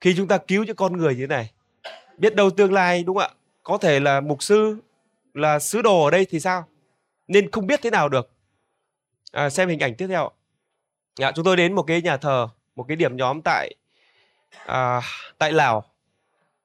khi 0.00 0.14
chúng 0.16 0.28
ta 0.28 0.38
cứu 0.38 0.64
những 0.64 0.76
con 0.76 0.96
người 0.96 1.14
như 1.14 1.20
thế 1.20 1.26
này 1.26 1.50
biết 2.18 2.34
đâu 2.34 2.50
tương 2.50 2.72
lai 2.72 3.04
đúng 3.04 3.16
không 3.16 3.30
ạ? 3.34 3.34
Có 3.62 3.78
thể 3.78 4.00
là 4.00 4.20
mục 4.20 4.42
sư 4.42 4.76
là 5.34 5.58
sứ 5.58 5.82
đồ 5.82 6.04
ở 6.04 6.10
đây 6.10 6.26
thì 6.30 6.40
sao? 6.40 6.68
Nên 7.28 7.50
không 7.50 7.66
biết 7.66 7.80
thế 7.82 7.90
nào 7.90 8.08
được. 8.08 8.30
À, 9.32 9.50
xem 9.50 9.68
hình 9.68 9.80
ảnh 9.80 9.94
tiếp 9.94 10.06
theo 10.06 10.30
à, 11.20 11.32
chúng 11.34 11.44
tôi 11.44 11.56
đến 11.56 11.72
một 11.72 11.82
cái 11.82 12.02
nhà 12.02 12.16
thờ 12.16 12.48
một 12.76 12.84
cái 12.88 12.96
điểm 12.96 13.16
nhóm 13.16 13.40
tại 13.44 13.74
à, 14.66 15.00
tại 15.38 15.52
lào. 15.52 15.84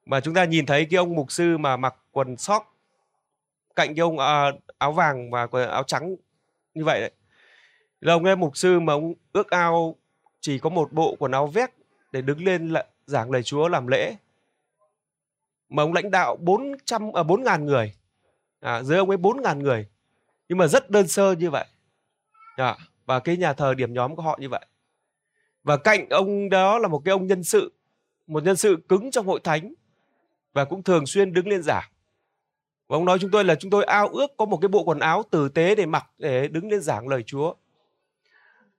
Mà 0.06 0.20
chúng 0.20 0.34
ta 0.34 0.44
nhìn 0.44 0.66
thấy 0.66 0.84
cái 0.90 0.98
ông 0.98 1.14
mục 1.14 1.32
sư 1.32 1.58
mà 1.58 1.76
mặc 1.76 1.94
quần 2.12 2.36
sóc 2.36 2.70
cạnh 3.76 3.94
cái 3.94 4.02
ông 4.02 4.18
à, 4.18 4.52
áo 4.78 4.92
vàng 4.92 5.30
và 5.30 5.46
quần 5.46 5.70
áo 5.70 5.82
trắng 5.82 6.16
như 6.74 6.84
vậy 6.84 7.00
đấy. 7.00 7.10
Là 8.00 8.12
ông 8.12 8.24
ấy 8.24 8.36
mục 8.36 8.56
sư 8.56 8.80
mà 8.80 8.92
ông 8.92 9.14
ước 9.32 9.50
ao 9.50 9.96
chỉ 10.40 10.58
có 10.58 10.70
một 10.70 10.92
bộ 10.92 11.16
quần 11.18 11.32
áo 11.32 11.46
vét 11.46 11.70
để 12.12 12.22
đứng 12.22 12.44
lên 12.44 12.74
giảng 13.06 13.30
lời 13.30 13.42
Chúa 13.42 13.68
làm 13.68 13.86
lễ. 13.86 14.16
Mà 15.68 15.82
ông 15.82 15.92
lãnh 15.92 16.10
đạo 16.10 16.36
400 16.36 17.12
à 17.12 17.22
4 17.22 17.44
ngàn 17.44 17.66
người. 17.66 17.94
À, 18.60 18.82
dưới 18.82 18.98
ông 18.98 19.10
ấy 19.10 19.16
4 19.16 19.42
ngàn 19.42 19.58
người. 19.58 19.86
Nhưng 20.48 20.58
mà 20.58 20.66
rất 20.66 20.90
đơn 20.90 21.08
sơ 21.08 21.32
như 21.32 21.50
vậy. 21.50 21.66
À, 22.56 22.76
và 23.06 23.20
cái 23.20 23.36
nhà 23.36 23.52
thờ 23.52 23.74
điểm 23.74 23.94
nhóm 23.94 24.16
của 24.16 24.22
họ 24.22 24.38
như 24.40 24.48
vậy. 24.48 24.66
Và 25.62 25.76
cạnh 25.76 26.08
ông 26.08 26.48
đó 26.50 26.78
là 26.78 26.88
một 26.88 27.02
cái 27.04 27.12
ông 27.12 27.26
nhân 27.26 27.44
sự 27.44 27.72
một 28.30 28.42
nhân 28.42 28.56
sự 28.56 28.76
cứng 28.88 29.10
trong 29.10 29.26
hội 29.26 29.40
thánh 29.44 29.74
và 30.52 30.64
cũng 30.64 30.82
thường 30.82 31.06
xuyên 31.06 31.32
đứng 31.32 31.48
lên 31.48 31.62
giảng. 31.62 31.90
Và 32.88 32.96
ông 32.96 33.04
nói 33.04 33.18
chúng 33.18 33.30
tôi 33.30 33.44
là 33.44 33.54
chúng 33.54 33.70
tôi 33.70 33.84
ao 33.84 34.08
ước 34.08 34.36
có 34.36 34.44
một 34.44 34.56
cái 34.56 34.68
bộ 34.68 34.84
quần 34.84 34.98
áo 34.98 35.22
tử 35.30 35.48
tế 35.48 35.74
để 35.74 35.86
mặc 35.86 36.06
để 36.18 36.48
đứng 36.48 36.68
lên 36.68 36.80
giảng 36.80 37.08
lời 37.08 37.22
Chúa. 37.26 37.54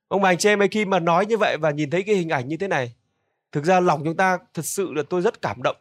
Ông 0.07 0.21
bà, 0.21 0.29
anh 0.29 0.37
chị 0.37 0.49
em 0.49 0.61
ấy 0.61 0.67
khi 0.67 0.85
mà 0.85 0.99
nói 0.99 1.25
như 1.25 1.37
vậy 1.37 1.57
và 1.57 1.71
nhìn 1.71 1.89
thấy 1.89 2.03
cái 2.03 2.15
hình 2.15 2.29
ảnh 2.29 2.47
như 2.47 2.57
thế 2.57 2.67
này, 2.67 2.95
thực 3.51 3.65
ra 3.65 3.79
lòng 3.79 4.01
chúng 4.03 4.17
ta 4.17 4.37
thật 4.53 4.65
sự 4.65 4.93
là 4.93 5.03
tôi 5.09 5.21
rất 5.21 5.41
cảm 5.41 5.63
động 5.63 5.77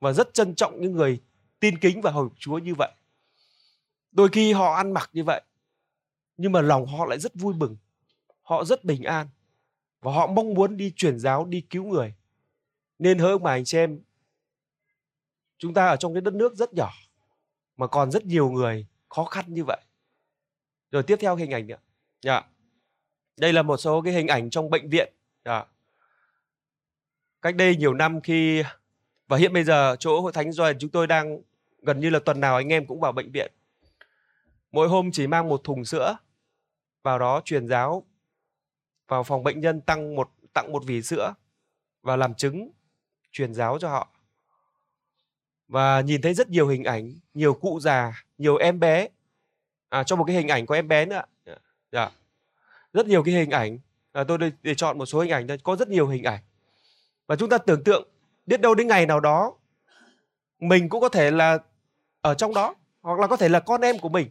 và 0.00 0.12
rất 0.12 0.34
trân 0.34 0.54
trọng 0.54 0.80
những 0.80 0.92
người 0.92 1.20
tin 1.60 1.78
kính 1.78 2.00
và 2.00 2.10
hầu 2.10 2.30
Chúa 2.38 2.58
như 2.58 2.74
vậy. 2.74 2.92
Đôi 4.12 4.28
khi 4.32 4.52
họ 4.52 4.74
ăn 4.74 4.92
mặc 4.92 5.10
như 5.12 5.24
vậy, 5.24 5.42
nhưng 6.36 6.52
mà 6.52 6.60
lòng 6.60 6.86
họ 6.86 7.06
lại 7.06 7.18
rất 7.18 7.34
vui 7.34 7.54
mừng, 7.54 7.76
họ 8.42 8.64
rất 8.64 8.84
bình 8.84 9.02
an 9.02 9.28
và 10.00 10.12
họ 10.12 10.26
mong 10.26 10.54
muốn 10.54 10.76
đi 10.76 10.92
truyền 10.96 11.18
giáo, 11.18 11.44
đi 11.44 11.60
cứu 11.60 11.84
người 11.84 12.14
nên 12.98 13.18
hỡi 13.18 13.32
ông 13.32 13.42
bà 13.42 13.50
anh 13.50 13.64
chị 13.64 13.78
em, 13.78 14.00
chúng 15.58 15.74
ta 15.74 15.86
ở 15.86 15.96
trong 15.96 16.14
cái 16.14 16.20
đất 16.20 16.34
nước 16.34 16.54
rất 16.54 16.74
nhỏ, 16.74 16.90
mà 17.76 17.86
còn 17.86 18.10
rất 18.10 18.24
nhiều 18.24 18.50
người 18.50 18.86
khó 19.08 19.24
khăn 19.24 19.44
như 19.48 19.64
vậy. 19.64 19.80
Rồi 20.90 21.02
tiếp 21.02 21.16
theo 21.20 21.36
hình 21.36 21.50
ảnh 21.50 21.66
nữa 21.66 21.78
dạ. 22.22 22.42
Đây 23.36 23.52
là 23.52 23.62
một 23.62 23.76
số 23.76 24.02
cái 24.02 24.12
hình 24.12 24.26
ảnh 24.26 24.50
trong 24.50 24.70
bệnh 24.70 24.90
viện. 24.90 25.12
Dạ. 25.44 25.64
cách 27.42 27.56
đây 27.56 27.76
nhiều 27.76 27.94
năm 27.94 28.20
khi, 28.20 28.62
và 29.28 29.36
hiện 29.36 29.52
bây 29.52 29.64
giờ 29.64 29.96
chỗ 29.98 30.20
hội 30.20 30.32
thánh 30.32 30.52
doanh 30.52 30.78
chúng 30.78 30.90
tôi 30.90 31.06
đang 31.06 31.40
gần 31.82 32.00
như 32.00 32.10
là 32.10 32.18
tuần 32.18 32.40
nào 32.40 32.56
anh 32.56 32.72
em 32.72 32.86
cũng 32.86 33.00
vào 33.00 33.12
bệnh 33.12 33.32
viện. 33.32 33.52
Mỗi 34.72 34.88
hôm 34.88 35.10
chỉ 35.12 35.26
mang 35.26 35.48
một 35.48 35.60
thùng 35.64 35.84
sữa, 35.84 36.16
vào 37.02 37.18
đó 37.18 37.40
truyền 37.44 37.68
giáo, 37.68 38.04
vào 39.08 39.24
phòng 39.24 39.42
bệnh 39.42 39.60
nhân 39.60 39.80
tăng 39.80 40.14
một, 40.14 40.30
tặng 40.52 40.72
một 40.72 40.84
vỉ 40.86 41.02
sữa 41.02 41.34
và 42.02 42.16
làm 42.16 42.34
chứng 42.34 42.70
truyền 43.34 43.54
giáo 43.54 43.78
cho 43.78 43.88
họ. 43.88 44.08
Và 45.68 46.00
nhìn 46.00 46.22
thấy 46.22 46.34
rất 46.34 46.48
nhiều 46.48 46.68
hình 46.68 46.84
ảnh 46.84 47.14
nhiều 47.34 47.54
cụ 47.54 47.80
già 47.80 48.24
nhiều 48.38 48.56
em 48.56 48.80
bé. 48.80 49.08
À, 49.88 50.04
cho 50.04 50.16
một 50.16 50.24
cái 50.24 50.36
hình 50.36 50.48
ảnh 50.48 50.66
có 50.66 50.74
em 50.74 50.88
bé 50.88 51.06
nữa 51.06 51.22
dạ, 51.46 51.54
dạ. 51.92 52.10
rất 52.92 53.06
nhiều 53.06 53.22
cái 53.22 53.34
hình 53.34 53.50
ảnh. 53.50 53.78
À, 54.12 54.24
tôi 54.24 54.38
để, 54.38 54.50
để 54.62 54.74
chọn 54.74 54.98
một 54.98 55.06
số 55.06 55.20
hình 55.20 55.30
ảnh 55.30 55.46
có 55.62 55.76
rất 55.76 55.88
nhiều 55.88 56.08
hình 56.08 56.22
ảnh. 56.22 56.40
Và 57.26 57.36
chúng 57.36 57.48
ta 57.48 57.58
tưởng 57.58 57.84
tượng 57.84 58.08
biết 58.46 58.60
đâu 58.60 58.74
đến 58.74 58.86
ngày 58.86 59.06
nào 59.06 59.20
đó 59.20 59.54
mình 60.58 60.88
cũng 60.88 61.00
có 61.00 61.08
thể 61.08 61.30
là 61.30 61.58
ở 62.20 62.34
trong 62.34 62.54
đó 62.54 62.74
hoặc 63.00 63.20
là 63.20 63.26
có 63.26 63.36
thể 63.36 63.48
là 63.48 63.60
con 63.60 63.80
em 63.80 63.98
của 63.98 64.08
mình. 64.08 64.28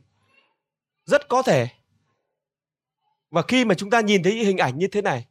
Rất 1.05 1.27
có 1.27 1.41
thể. 1.41 1.67
Và 3.31 3.41
khi 3.47 3.65
mà 3.65 3.75
chúng 3.75 3.89
ta 3.89 4.01
nhìn 4.01 4.23
thấy 4.23 4.33
hình 4.33 4.57
ảnh 4.57 4.77
như 4.79 4.87
thế 4.87 5.01
này 5.01 5.27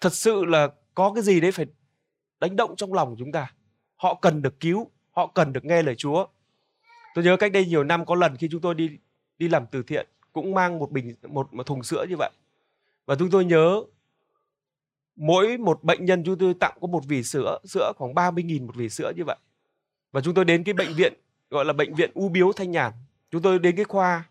thật 0.00 0.14
sự 0.14 0.44
là 0.44 0.68
có 0.94 1.12
cái 1.14 1.22
gì 1.22 1.40
đấy 1.40 1.52
phải 1.52 1.66
đánh 2.44 2.56
động 2.56 2.76
trong 2.76 2.94
lòng 2.94 3.16
chúng 3.18 3.32
ta. 3.32 3.52
Họ 3.96 4.14
cần 4.14 4.42
được 4.42 4.60
cứu 4.60 4.90
họ 5.12 5.26
cần 5.26 5.52
được 5.52 5.64
nghe 5.64 5.82
lời 5.82 5.94
Chúa. 5.94 6.26
Tôi 7.14 7.24
nhớ 7.24 7.36
cách 7.36 7.52
đây 7.52 7.66
nhiều 7.66 7.84
năm 7.84 8.04
có 8.04 8.14
lần 8.14 8.36
khi 8.36 8.48
chúng 8.50 8.60
tôi 8.60 8.74
đi 8.74 8.98
đi 9.38 9.48
làm 9.48 9.66
từ 9.66 9.82
thiện 9.82 10.06
cũng 10.32 10.54
mang 10.54 10.78
một 10.78 10.90
bình 10.90 11.14
một, 11.28 11.54
một 11.54 11.66
thùng 11.66 11.82
sữa 11.82 12.06
như 12.08 12.16
vậy. 12.18 12.30
Và 13.06 13.14
chúng 13.14 13.30
tôi 13.30 13.44
nhớ 13.44 13.82
mỗi 15.16 15.58
một 15.58 15.84
bệnh 15.84 16.04
nhân 16.04 16.22
chúng 16.24 16.38
tôi 16.38 16.54
tặng 16.60 16.78
có 16.80 16.86
một 16.86 17.04
vỉ 17.08 17.22
sữa 17.22 17.58
sữa 17.64 17.92
khoảng 17.96 18.14
30.000 18.14 18.66
một 18.66 18.76
vỉ 18.76 18.88
sữa 18.88 19.12
như 19.16 19.24
vậy. 19.24 19.36
Và 20.12 20.20
chúng 20.20 20.34
tôi 20.34 20.44
đến 20.44 20.64
cái 20.64 20.74
bệnh 20.74 20.94
viện 20.94 21.12
gọi 21.50 21.64
là 21.64 21.72
bệnh 21.72 21.94
viện 21.94 22.10
u 22.14 22.28
biếu 22.28 22.52
thanh 22.52 22.70
nhàn. 22.70 22.92
Chúng 23.30 23.42
tôi 23.42 23.58
đến 23.58 23.76
cái 23.76 23.84
khoa 23.84 24.24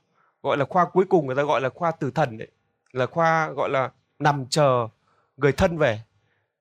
gọi 0.43 0.57
là 0.57 0.65
khoa 0.65 0.85
cuối 0.85 1.05
cùng 1.09 1.25
người 1.25 1.35
ta 1.35 1.43
gọi 1.43 1.61
là 1.61 1.69
khoa 1.69 1.91
tử 1.91 2.11
thần 2.11 2.37
đấy. 2.37 2.47
Là 2.91 3.05
khoa 3.05 3.49
gọi 3.49 3.69
là 3.69 3.91
nằm 4.19 4.45
chờ 4.49 4.87
người 5.37 5.51
thân 5.51 5.77
về 5.77 5.99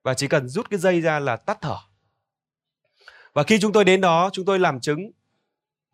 và 0.03 0.13
chỉ 0.13 0.27
cần 0.27 0.47
rút 0.47 0.69
cái 0.69 0.79
dây 0.79 1.01
ra 1.01 1.19
là 1.19 1.35
tắt 1.35 1.57
thở. 1.61 1.77
Và 3.33 3.43
khi 3.43 3.59
chúng 3.59 3.73
tôi 3.73 3.85
đến 3.85 4.01
đó, 4.01 4.29
chúng 4.33 4.45
tôi 4.45 4.59
làm 4.59 4.79
chứng 4.79 5.11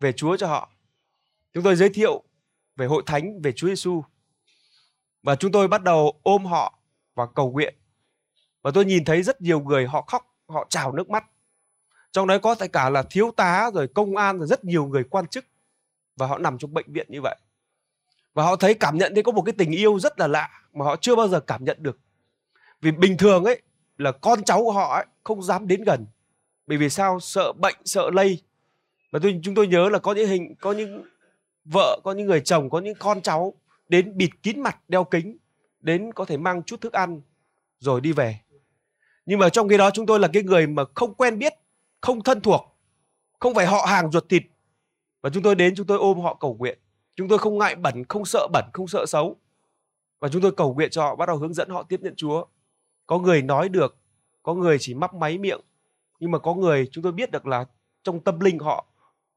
về 0.00 0.12
Chúa 0.12 0.36
cho 0.36 0.46
họ. 0.46 0.70
Chúng 1.54 1.64
tôi 1.64 1.76
giới 1.76 1.88
thiệu 1.88 2.22
về 2.76 2.86
hội 2.86 3.02
thánh, 3.06 3.40
về 3.42 3.52
Chúa 3.52 3.68
Giêsu 3.68 4.02
và 5.22 5.36
chúng 5.36 5.52
tôi 5.52 5.68
bắt 5.68 5.82
đầu 5.82 6.20
ôm 6.22 6.44
họ 6.44 6.78
và 7.14 7.26
cầu 7.34 7.50
nguyện. 7.50 7.74
Và 8.62 8.70
tôi 8.74 8.84
nhìn 8.84 9.04
thấy 9.04 9.22
rất 9.22 9.40
nhiều 9.40 9.60
người 9.60 9.86
họ 9.86 10.02
khóc, 10.02 10.36
họ 10.46 10.66
trào 10.70 10.92
nước 10.92 11.10
mắt. 11.10 11.24
Trong 12.12 12.26
đấy 12.26 12.38
có 12.38 12.54
tất 12.54 12.72
cả 12.72 12.90
là 12.90 13.02
thiếu 13.10 13.30
tá, 13.36 13.70
rồi 13.74 13.88
công 13.88 14.16
an, 14.16 14.38
rồi 14.38 14.46
rất 14.46 14.64
nhiều 14.64 14.86
người 14.86 15.04
quan 15.04 15.26
chức. 15.26 15.44
Và 16.16 16.26
họ 16.26 16.38
nằm 16.38 16.58
trong 16.58 16.74
bệnh 16.74 16.92
viện 16.92 17.06
như 17.10 17.20
vậy. 17.22 17.36
Và 18.34 18.44
họ 18.44 18.56
thấy 18.56 18.74
cảm 18.74 18.98
nhận 18.98 19.14
thấy 19.14 19.22
có 19.22 19.32
một 19.32 19.42
cái 19.42 19.54
tình 19.58 19.70
yêu 19.70 19.98
rất 19.98 20.18
là 20.18 20.26
lạ 20.26 20.48
mà 20.72 20.84
họ 20.84 20.96
chưa 20.96 21.16
bao 21.16 21.28
giờ 21.28 21.40
cảm 21.40 21.64
nhận 21.64 21.82
được. 21.82 21.98
Vì 22.80 22.92
bình 22.92 23.16
thường 23.16 23.44
ấy 23.44 23.62
là 24.00 24.12
con 24.12 24.44
cháu 24.44 24.62
của 24.64 24.72
họ 24.72 24.94
ấy, 24.94 25.06
không 25.24 25.42
dám 25.42 25.68
đến 25.68 25.84
gần. 25.84 26.06
Bởi 26.66 26.78
vì 26.78 26.88
sao? 26.88 27.20
Sợ 27.20 27.52
bệnh, 27.52 27.76
sợ 27.84 28.10
lây. 28.10 28.42
Và 29.12 29.18
tôi, 29.22 29.40
chúng 29.42 29.54
tôi 29.54 29.66
nhớ 29.66 29.88
là 29.88 29.98
có 29.98 30.14
những 30.14 30.28
hình, 30.28 30.54
có 30.60 30.72
những 30.72 31.04
vợ, 31.64 32.00
có 32.04 32.12
những 32.12 32.26
người 32.26 32.40
chồng, 32.40 32.70
có 32.70 32.78
những 32.78 32.94
con 32.98 33.22
cháu 33.22 33.54
đến 33.88 34.16
bịt 34.16 34.30
kín 34.42 34.60
mặt, 34.60 34.80
đeo 34.88 35.04
kính, 35.04 35.36
đến 35.80 36.12
có 36.12 36.24
thể 36.24 36.36
mang 36.36 36.62
chút 36.62 36.80
thức 36.80 36.92
ăn, 36.92 37.20
rồi 37.78 38.00
đi 38.00 38.12
về. 38.12 38.40
Nhưng 39.26 39.38
mà 39.38 39.48
trong 39.48 39.68
khi 39.68 39.76
đó 39.76 39.90
chúng 39.90 40.06
tôi 40.06 40.20
là 40.20 40.28
cái 40.32 40.42
người 40.42 40.66
mà 40.66 40.84
không 40.94 41.14
quen 41.14 41.38
biết, 41.38 41.52
không 42.00 42.22
thân 42.22 42.40
thuộc, 42.40 42.76
không 43.38 43.54
phải 43.54 43.66
họ 43.66 43.86
hàng 43.86 44.10
ruột 44.10 44.28
thịt. 44.28 44.42
Và 45.22 45.30
chúng 45.30 45.42
tôi 45.42 45.54
đến, 45.54 45.74
chúng 45.74 45.86
tôi 45.86 45.98
ôm 45.98 46.20
họ 46.20 46.34
cầu 46.34 46.54
nguyện. 46.54 46.78
Chúng 47.16 47.28
tôi 47.28 47.38
không 47.38 47.58
ngại 47.58 47.74
bẩn, 47.74 48.04
không 48.08 48.24
sợ 48.24 48.48
bẩn, 48.52 48.64
không 48.72 48.88
sợ 48.88 49.06
xấu. 49.06 49.36
Và 50.20 50.28
chúng 50.28 50.42
tôi 50.42 50.52
cầu 50.52 50.74
nguyện 50.74 50.90
cho 50.90 51.02
họ, 51.02 51.16
bắt 51.16 51.26
đầu 51.26 51.36
hướng 51.36 51.54
dẫn 51.54 51.68
họ 51.68 51.82
tiếp 51.82 52.00
nhận 52.02 52.14
chúa 52.16 52.44
có 53.10 53.18
người 53.18 53.42
nói 53.42 53.68
được, 53.68 53.96
có 54.42 54.54
người 54.54 54.76
chỉ 54.80 54.94
mắc 54.94 55.14
máy 55.14 55.38
miệng, 55.38 55.60
nhưng 56.20 56.30
mà 56.30 56.38
có 56.38 56.54
người 56.54 56.88
chúng 56.92 57.04
tôi 57.04 57.12
biết 57.12 57.30
được 57.30 57.46
là 57.46 57.64
trong 58.02 58.20
tâm 58.20 58.40
linh 58.40 58.58
họ 58.58 58.86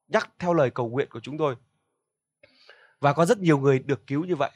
nhắc 0.08 0.30
theo 0.40 0.54
lời 0.54 0.70
cầu 0.70 0.90
nguyện 0.90 1.08
của 1.12 1.20
chúng 1.20 1.38
tôi. 1.38 1.56
Và 3.00 3.14
có 3.14 3.26
rất 3.26 3.40
nhiều 3.40 3.58
người 3.58 3.80
được 3.80 4.08
cứu 4.08 4.26
như 4.26 4.36
vậy. 4.36 4.52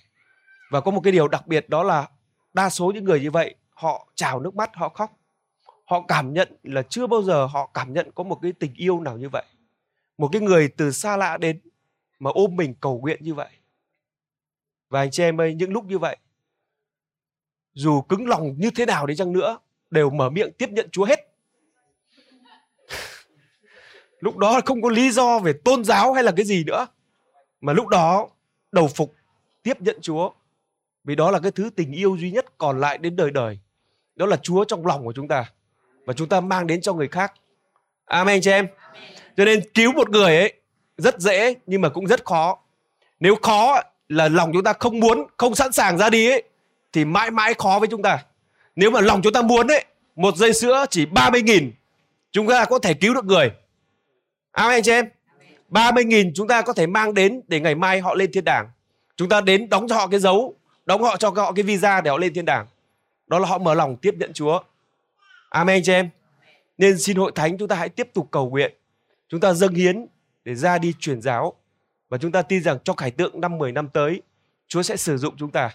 Và 0.71 0.81
có 0.81 0.91
một 0.91 1.01
cái 1.03 1.13
điều 1.13 1.27
đặc 1.27 1.47
biệt 1.47 1.69
đó 1.69 1.83
là 1.83 2.09
đa 2.53 2.69
số 2.69 2.91
những 2.91 3.03
người 3.03 3.19
như 3.19 3.31
vậy, 3.31 3.55
họ 3.69 4.07
trào 4.15 4.39
nước 4.39 4.55
mắt, 4.55 4.75
họ 4.75 4.89
khóc. 4.89 5.11
Họ 5.85 6.01
cảm 6.07 6.33
nhận 6.33 6.57
là 6.63 6.81
chưa 6.81 7.07
bao 7.07 7.23
giờ 7.23 7.45
họ 7.45 7.69
cảm 7.73 7.93
nhận 7.93 8.11
có 8.15 8.23
một 8.23 8.39
cái 8.41 8.51
tình 8.51 8.73
yêu 8.73 8.99
nào 9.01 9.17
như 9.17 9.29
vậy. 9.29 9.45
Một 10.17 10.29
cái 10.31 10.41
người 10.41 10.69
từ 10.77 10.91
xa 10.91 11.17
lạ 11.17 11.37
đến 11.37 11.59
mà 12.19 12.31
ôm 12.33 12.55
mình 12.55 12.73
cầu 12.81 12.99
nguyện 12.99 13.19
như 13.21 13.33
vậy. 13.33 13.49
Và 14.89 14.99
anh 14.99 15.11
chị 15.11 15.23
em 15.23 15.41
ơi, 15.41 15.53
những 15.53 15.73
lúc 15.73 15.85
như 15.85 15.97
vậy 15.97 16.17
dù 17.77 18.01
cứng 18.01 18.27
lòng 18.27 18.55
như 18.57 18.69
thế 18.75 18.85
nào 18.85 19.05
đi 19.05 19.15
chăng 19.15 19.33
nữa, 19.33 19.57
đều 19.91 20.09
mở 20.09 20.29
miệng 20.29 20.51
tiếp 20.57 20.69
nhận 20.69 20.89
Chúa 20.91 21.05
hết. 21.05 21.19
Lúc 24.19 24.37
đó 24.37 24.61
không 24.65 24.81
có 24.81 24.89
lý 24.89 25.11
do 25.11 25.39
về 25.39 25.53
tôn 25.65 25.83
giáo 25.83 26.13
hay 26.13 26.23
là 26.23 26.31
cái 26.37 26.45
gì 26.45 26.63
nữa, 26.63 26.87
mà 27.61 27.73
lúc 27.73 27.87
đó 27.87 28.27
đầu 28.71 28.87
phục 28.87 29.15
tiếp 29.63 29.81
nhận 29.81 29.97
Chúa. 30.01 30.31
Vì 31.03 31.15
đó 31.15 31.31
là 31.31 31.39
cái 31.39 31.51
thứ 31.51 31.69
tình 31.75 31.91
yêu 31.91 32.17
duy 32.19 32.31
nhất 32.31 32.45
còn 32.57 32.79
lại 32.79 32.97
đến 32.97 33.15
đời 33.15 33.31
đời. 33.31 33.59
Đó 34.15 34.25
là 34.25 34.37
Chúa 34.37 34.63
trong 34.63 34.85
lòng 34.85 35.05
của 35.05 35.13
chúng 35.13 35.27
ta, 35.27 35.51
và 36.05 36.13
chúng 36.13 36.29
ta 36.29 36.41
mang 36.41 36.67
đến 36.67 36.81
cho 36.81 36.93
người 36.93 37.07
khác. 37.07 37.33
Amen, 38.05 38.41
chị 38.41 38.51
em. 38.51 38.67
Cho 39.37 39.45
nên 39.45 39.61
cứu 39.73 39.91
một 39.93 40.09
người 40.09 40.37
ấy, 40.37 40.53
rất 40.97 41.19
dễ, 41.19 41.55
nhưng 41.65 41.81
mà 41.81 41.89
cũng 41.89 42.07
rất 42.07 42.25
khó. 42.25 42.59
Nếu 43.19 43.35
khó 43.41 43.81
là 44.09 44.29
lòng 44.29 44.51
chúng 44.53 44.63
ta 44.63 44.73
không 44.73 44.99
muốn, 44.99 45.27
không 45.37 45.55
sẵn 45.55 45.71
sàng 45.71 45.97
ra 45.97 46.09
đi 46.09 46.31
ấy 46.31 46.43
thì 46.97 47.05
mãi 47.05 47.31
mãi 47.31 47.53
khó 47.53 47.79
với 47.79 47.87
chúng 47.87 48.01
ta 48.01 48.23
nếu 48.75 48.91
mà 48.91 49.01
lòng 49.01 49.21
chúng 49.21 49.33
ta 49.33 49.41
muốn 49.41 49.67
ấy 49.67 49.85
một 50.15 50.35
dây 50.35 50.53
sữa 50.53 50.85
chỉ 50.89 51.05
30 51.05 51.41
nghìn 51.41 51.71
chúng 52.31 52.47
ta 52.47 52.65
có 52.65 52.79
thể 52.79 52.93
cứu 52.93 53.13
được 53.13 53.25
người 53.25 53.51
Amen 54.51 54.75
anh 54.75 54.83
chị 54.83 54.91
em 54.91 55.05
30.000 55.69 56.31
chúng 56.35 56.47
ta 56.47 56.61
có 56.61 56.73
thể 56.73 56.87
mang 56.87 57.13
đến 57.13 57.41
để 57.47 57.59
ngày 57.59 57.75
mai 57.75 57.99
họ 57.99 58.15
lên 58.15 58.31
thiên 58.31 58.43
đàng. 58.43 58.69
Chúng 59.15 59.29
ta 59.29 59.41
đến 59.41 59.69
đóng 59.69 59.87
cho 59.87 59.95
họ 59.95 60.07
cái 60.07 60.19
dấu, 60.19 60.55
đóng 60.85 61.03
họ 61.03 61.17
cho 61.17 61.29
họ 61.29 61.51
cái 61.51 61.63
visa 61.63 62.01
để 62.01 62.11
họ 62.11 62.17
lên 62.17 62.33
thiên 62.33 62.45
đàng. 62.45 62.67
Đó 63.27 63.39
là 63.39 63.47
họ 63.47 63.57
mở 63.57 63.73
lòng 63.73 63.97
tiếp 63.97 64.13
nhận 64.17 64.33
Chúa. 64.33 64.59
Amen 65.49 65.75
anh 65.75 65.83
chị 65.83 65.93
em. 65.93 66.09
Nên 66.77 66.97
xin 66.97 67.17
hội 67.17 67.31
thánh 67.35 67.57
chúng 67.57 67.67
ta 67.67 67.75
hãy 67.75 67.89
tiếp 67.89 68.09
tục 68.13 68.27
cầu 68.31 68.49
nguyện. 68.49 68.73
Chúng 69.29 69.39
ta 69.39 69.53
dâng 69.53 69.73
hiến 69.73 70.05
để 70.43 70.55
ra 70.55 70.77
đi 70.77 70.93
truyền 70.99 71.21
giáo. 71.21 71.53
Và 72.09 72.17
chúng 72.17 72.31
ta 72.31 72.41
tin 72.41 72.63
rằng 72.63 72.77
trong 72.83 72.95
khải 72.95 73.11
tượng 73.11 73.41
năm 73.41 73.57
10 73.57 73.71
năm 73.71 73.89
tới, 73.93 74.21
Chúa 74.67 74.81
sẽ 74.81 74.97
sử 74.97 75.17
dụng 75.17 75.35
chúng 75.37 75.51
ta. 75.51 75.69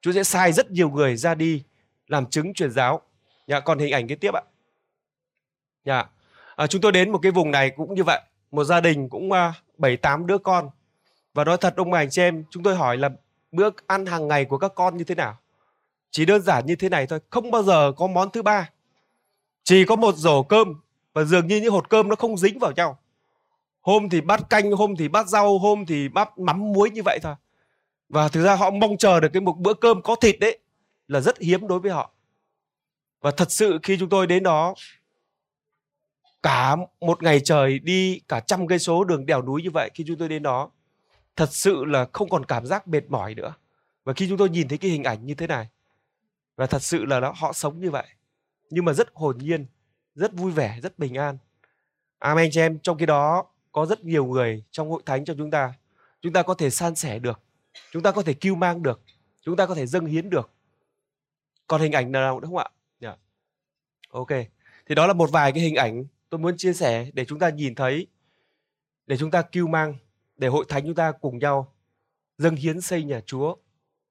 Chúa 0.00 0.12
sẽ 0.12 0.24
sai 0.24 0.52
rất 0.52 0.70
nhiều 0.70 0.90
người 0.90 1.16
ra 1.16 1.34
đi 1.34 1.62
làm 2.06 2.26
chứng 2.26 2.54
truyền 2.54 2.70
giáo. 2.70 3.00
Nhà 3.46 3.60
còn 3.60 3.78
hình 3.78 3.92
ảnh 3.92 4.08
kế 4.08 4.14
tiếp 4.14 4.34
ạ. 4.34 4.42
Nhà. 5.84 6.04
À, 6.56 6.66
chúng 6.66 6.80
tôi 6.80 6.92
đến 6.92 7.10
một 7.12 7.18
cái 7.22 7.32
vùng 7.32 7.50
này 7.50 7.70
cũng 7.70 7.94
như 7.94 8.04
vậy. 8.04 8.20
Một 8.50 8.64
gia 8.64 8.80
đình 8.80 9.08
cũng 9.08 9.32
à, 9.32 9.52
bảy 9.78 9.94
uh, 9.94 10.02
tám 10.02 10.26
đứa 10.26 10.38
con. 10.38 10.70
Và 11.34 11.44
nói 11.44 11.56
thật 11.56 11.74
ông 11.76 11.90
bà 11.90 11.98
anh 11.98 12.10
chị 12.10 12.22
em, 12.22 12.44
chúng 12.50 12.62
tôi 12.62 12.76
hỏi 12.76 12.96
là 12.96 13.10
bữa 13.52 13.68
ăn 13.86 14.06
hàng 14.06 14.28
ngày 14.28 14.44
của 14.44 14.58
các 14.58 14.72
con 14.74 14.96
như 14.96 15.04
thế 15.04 15.14
nào? 15.14 15.38
Chỉ 16.10 16.24
đơn 16.24 16.42
giản 16.42 16.66
như 16.66 16.76
thế 16.76 16.88
này 16.88 17.06
thôi, 17.06 17.20
không 17.30 17.50
bao 17.50 17.62
giờ 17.62 17.92
có 17.96 18.06
món 18.06 18.30
thứ 18.30 18.42
ba. 18.42 18.70
Chỉ 19.64 19.84
có 19.84 19.96
một 19.96 20.16
rổ 20.16 20.42
cơm 20.42 20.74
và 21.12 21.24
dường 21.24 21.46
như 21.46 21.56
những 21.60 21.72
hột 21.72 21.88
cơm 21.88 22.08
nó 22.08 22.16
không 22.16 22.36
dính 22.36 22.58
vào 22.58 22.72
nhau. 22.72 22.98
Hôm 23.80 24.08
thì 24.08 24.20
bát 24.20 24.50
canh, 24.50 24.72
hôm 24.72 24.96
thì 24.96 25.08
bát 25.08 25.28
rau, 25.28 25.58
hôm 25.58 25.86
thì 25.86 26.08
bát 26.08 26.38
mắm 26.38 26.72
muối 26.72 26.90
như 26.90 27.02
vậy 27.04 27.18
thôi. 27.22 27.34
Và 28.10 28.28
thực 28.28 28.42
ra 28.42 28.54
họ 28.54 28.70
mong 28.70 28.96
chờ 28.96 29.20
được 29.20 29.28
cái 29.32 29.40
một 29.40 29.58
bữa 29.58 29.74
cơm 29.74 30.02
có 30.02 30.16
thịt 30.16 30.40
đấy 30.40 30.58
là 31.08 31.20
rất 31.20 31.38
hiếm 31.38 31.68
đối 31.68 31.80
với 31.80 31.90
họ. 31.90 32.12
Và 33.20 33.30
thật 33.30 33.52
sự 33.52 33.78
khi 33.82 33.96
chúng 33.98 34.08
tôi 34.08 34.26
đến 34.26 34.42
đó 34.42 34.74
cả 36.42 36.76
một 37.00 37.22
ngày 37.22 37.40
trời 37.40 37.78
đi 37.78 38.20
cả 38.28 38.40
trăm 38.40 38.66
cây 38.66 38.78
số 38.78 39.04
đường 39.04 39.26
đèo 39.26 39.42
núi 39.42 39.62
như 39.62 39.70
vậy 39.70 39.90
khi 39.94 40.04
chúng 40.06 40.16
tôi 40.16 40.28
đến 40.28 40.42
đó 40.42 40.70
thật 41.36 41.48
sự 41.52 41.84
là 41.84 42.06
không 42.12 42.28
còn 42.28 42.44
cảm 42.44 42.66
giác 42.66 42.88
mệt 42.88 43.10
mỏi 43.10 43.34
nữa. 43.34 43.54
Và 44.04 44.12
khi 44.12 44.28
chúng 44.28 44.38
tôi 44.38 44.50
nhìn 44.50 44.68
thấy 44.68 44.78
cái 44.78 44.90
hình 44.90 45.04
ảnh 45.04 45.26
như 45.26 45.34
thế 45.34 45.46
này 45.46 45.68
và 46.56 46.66
thật 46.66 46.82
sự 46.82 47.04
là 47.04 47.20
đó, 47.20 47.34
họ 47.36 47.52
sống 47.52 47.80
như 47.80 47.90
vậy 47.90 48.06
nhưng 48.70 48.84
mà 48.84 48.92
rất 48.92 49.08
hồn 49.14 49.38
nhiên, 49.38 49.66
rất 50.14 50.32
vui 50.32 50.52
vẻ, 50.52 50.78
rất 50.82 50.98
bình 50.98 51.14
an. 51.14 51.38
Amen 52.18 52.50
cho 52.50 52.60
em. 52.60 52.78
Trong 52.78 52.98
khi 52.98 53.06
đó 53.06 53.44
có 53.72 53.86
rất 53.86 54.04
nhiều 54.04 54.26
người 54.26 54.64
trong 54.70 54.90
hội 54.90 55.02
thánh 55.06 55.24
cho 55.24 55.34
chúng 55.38 55.50
ta. 55.50 55.72
Chúng 56.20 56.32
ta 56.32 56.42
có 56.42 56.54
thể 56.54 56.70
san 56.70 56.94
sẻ 56.94 57.18
được. 57.18 57.40
Chúng 57.90 58.02
ta 58.02 58.12
có 58.12 58.22
thể 58.22 58.34
kêu 58.34 58.54
mang 58.54 58.82
được. 58.82 59.00
Chúng 59.42 59.56
ta 59.56 59.66
có 59.66 59.74
thể 59.74 59.86
dâng 59.86 60.06
hiến 60.06 60.30
được. 60.30 60.50
Còn 61.66 61.80
hình 61.80 61.92
ảnh 61.92 62.12
nào 62.12 62.40
đúng 62.40 62.50
không 62.50 62.58
ạ? 62.58 62.70
Yeah. 63.00 63.18
Ok. 64.10 64.28
Thì 64.86 64.94
đó 64.94 65.06
là 65.06 65.12
một 65.12 65.30
vài 65.30 65.52
cái 65.52 65.62
hình 65.62 65.74
ảnh 65.74 66.04
tôi 66.28 66.38
muốn 66.38 66.56
chia 66.56 66.72
sẻ 66.72 67.10
để 67.12 67.24
chúng 67.24 67.38
ta 67.38 67.50
nhìn 67.50 67.74
thấy. 67.74 68.06
Để 69.06 69.16
chúng 69.16 69.30
ta 69.30 69.42
kêu 69.42 69.66
mang. 69.66 69.94
Để 70.36 70.48
hội 70.48 70.64
thánh 70.68 70.84
chúng 70.84 70.94
ta 70.94 71.12
cùng 71.12 71.38
nhau 71.38 71.74
dâng 72.38 72.56
hiến 72.56 72.80
xây 72.80 73.04
nhà 73.04 73.20
Chúa. 73.26 73.56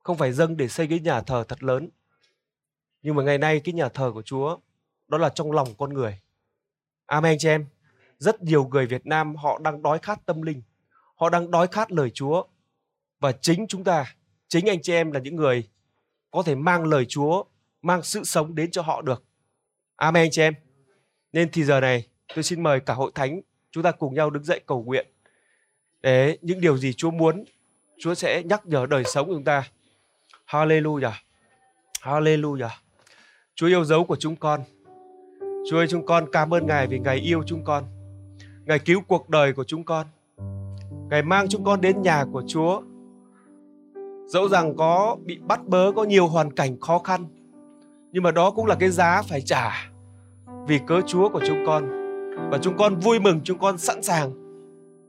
Không 0.03 0.17
phải 0.17 0.33
dâng 0.33 0.57
để 0.57 0.67
xây 0.67 0.87
cái 0.87 0.99
nhà 0.99 1.21
thờ 1.21 1.43
thật 1.47 1.63
lớn. 1.63 1.89
Nhưng 3.01 3.15
mà 3.15 3.23
ngày 3.23 3.37
nay 3.37 3.61
cái 3.63 3.73
nhà 3.73 3.89
thờ 3.89 4.11
của 4.13 4.21
Chúa 4.21 4.57
đó 5.07 5.17
là 5.17 5.29
trong 5.29 5.51
lòng 5.51 5.67
con 5.77 5.93
người. 5.93 6.19
Amen 7.05 7.37
cho 7.37 7.49
em 7.49 7.65
rất 8.17 8.41
nhiều 8.41 8.67
người 8.67 8.85
Việt 8.85 9.05
Nam 9.05 9.35
họ 9.35 9.59
đang 9.59 9.81
đói 9.81 9.99
khát 9.99 10.25
tâm 10.25 10.41
linh, 10.41 10.61
họ 11.15 11.29
đang 11.29 11.51
đói 11.51 11.67
khát 11.67 11.91
lời 11.91 12.11
Chúa 12.13 12.43
và 13.19 13.31
chính 13.31 13.67
chúng 13.67 13.83
ta, 13.83 14.15
chính 14.47 14.69
anh 14.69 14.81
chị 14.81 14.93
em 14.93 15.11
là 15.11 15.19
những 15.19 15.35
người 15.35 15.69
có 16.31 16.43
thể 16.43 16.55
mang 16.55 16.83
lời 16.83 17.05
Chúa, 17.05 17.43
mang 17.81 18.03
sự 18.03 18.23
sống 18.23 18.55
đến 18.55 18.71
cho 18.71 18.81
họ 18.81 19.01
được. 19.01 19.23
Amen 19.95 20.23
anh 20.23 20.31
chị 20.31 20.41
em. 20.41 20.53
Nên 21.33 21.49
thì 21.51 21.63
giờ 21.63 21.79
này 21.79 22.07
tôi 22.35 22.43
xin 22.43 22.63
mời 22.63 22.79
cả 22.79 22.93
hội 22.93 23.11
thánh 23.15 23.41
chúng 23.71 23.83
ta 23.83 23.91
cùng 23.91 24.13
nhau 24.13 24.29
đứng 24.29 24.43
dậy 24.43 24.61
cầu 24.65 24.83
nguyện 24.83 25.07
để 26.01 26.37
những 26.41 26.61
điều 26.61 26.77
gì 26.77 26.93
Chúa 26.93 27.11
muốn 27.11 27.45
Chúa 27.99 28.13
sẽ 28.13 28.43
nhắc 28.43 28.65
nhở 28.65 28.85
đời 28.85 29.03
sống 29.03 29.27
của 29.27 29.33
chúng 29.33 29.43
ta. 29.43 29.63
Hallelujah. 30.47 31.11
Hallelujah. 32.01 32.69
Chúa 33.55 33.67
yêu 33.67 33.85
dấu 33.85 34.03
của 34.03 34.15
chúng 34.15 34.35
con. 34.35 34.61
Chúa 35.69 35.77
ơi 35.77 35.87
chúng 35.89 36.05
con 36.05 36.25
cảm 36.31 36.53
ơn 36.53 36.65
Ngài 36.65 36.87
vì 36.87 36.99
Ngài 36.99 37.17
yêu 37.17 37.43
chúng 37.45 37.63
con. 37.63 37.83
Ngài 38.65 38.79
cứu 38.79 39.01
cuộc 39.07 39.29
đời 39.29 39.53
của 39.53 39.63
chúng 39.63 39.83
con. 39.83 40.07
Ngài 41.09 41.21
mang 41.23 41.49
chúng 41.49 41.63
con 41.63 41.81
đến 41.81 42.01
nhà 42.01 42.25
của 42.31 42.43
Chúa. 42.47 42.81
Dẫu 44.29 44.49
rằng 44.49 44.75
có 44.75 45.17
bị 45.25 45.39
bắt 45.47 45.67
bớ, 45.67 45.91
có 45.95 46.03
nhiều 46.03 46.27
hoàn 46.27 46.51
cảnh 46.51 46.79
khó 46.79 46.99
khăn. 46.99 47.25
Nhưng 48.11 48.23
mà 48.23 48.31
đó 48.31 48.51
cũng 48.51 48.65
là 48.65 48.75
cái 48.75 48.89
giá 48.89 49.21
phải 49.21 49.41
trả 49.41 49.91
vì 50.67 50.79
cớ 50.87 51.01
Chúa 51.07 51.29
của 51.29 51.41
chúng 51.47 51.65
con. 51.65 51.89
Và 52.51 52.57
chúng 52.61 52.77
con 52.77 52.95
vui 52.95 53.19
mừng, 53.19 53.41
chúng 53.43 53.59
con 53.59 53.77
sẵn 53.77 54.03
sàng. 54.03 54.31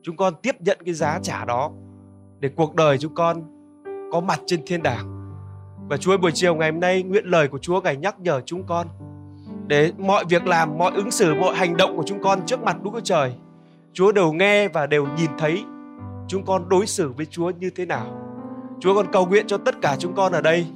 Chúng 0.02 0.16
con 0.16 0.34
tiếp 0.42 0.56
nhận 0.60 0.78
cái 0.84 0.94
giá 0.94 1.18
trả 1.22 1.44
đó 1.44 1.70
để 2.40 2.50
cuộc 2.56 2.74
đời 2.74 2.98
chúng 2.98 3.14
con 3.14 3.42
có 4.12 4.20
mặt 4.20 4.40
trên 4.46 4.60
thiên 4.66 4.82
đàng. 4.82 5.34
Và 5.88 5.96
Chúa 5.96 6.16
buổi 6.16 6.30
chiều 6.34 6.54
ngày 6.54 6.70
hôm 6.70 6.80
nay 6.80 7.02
nguyện 7.02 7.24
lời 7.26 7.48
của 7.48 7.58
Chúa 7.58 7.80
Ngài 7.80 7.96
nhắc 7.96 8.20
nhở 8.20 8.40
chúng 8.40 8.66
con 8.66 8.86
để 9.66 9.92
mọi 9.98 10.24
việc 10.28 10.46
làm, 10.46 10.78
mọi 10.78 10.92
ứng 10.94 11.10
xử, 11.10 11.34
mọi 11.34 11.54
hành 11.54 11.76
động 11.76 11.96
của 11.96 12.04
chúng 12.06 12.22
con 12.22 12.46
trước 12.46 12.62
mặt 12.62 12.82
Đức 12.82 12.90
Chúa 12.92 13.00
Trời 13.00 13.32
Chúa 13.92 14.12
đều 14.12 14.32
nghe 14.32 14.68
và 14.68 14.86
đều 14.86 15.06
nhìn 15.16 15.30
thấy 15.38 15.64
chúng 16.28 16.44
con 16.44 16.68
đối 16.68 16.86
xử 16.86 17.12
với 17.16 17.26
Chúa 17.26 17.50
như 17.50 17.70
thế 17.70 17.86
nào. 17.86 18.30
Chúa 18.81 18.95
con 18.95 19.07
cầu 19.12 19.26
nguyện 19.26 19.47
cho 19.47 19.59
tất 19.59 19.74
cả 19.83 19.97
chúng 19.99 20.14
con 20.14 20.33
ở 20.33 20.41
đây 20.41 20.66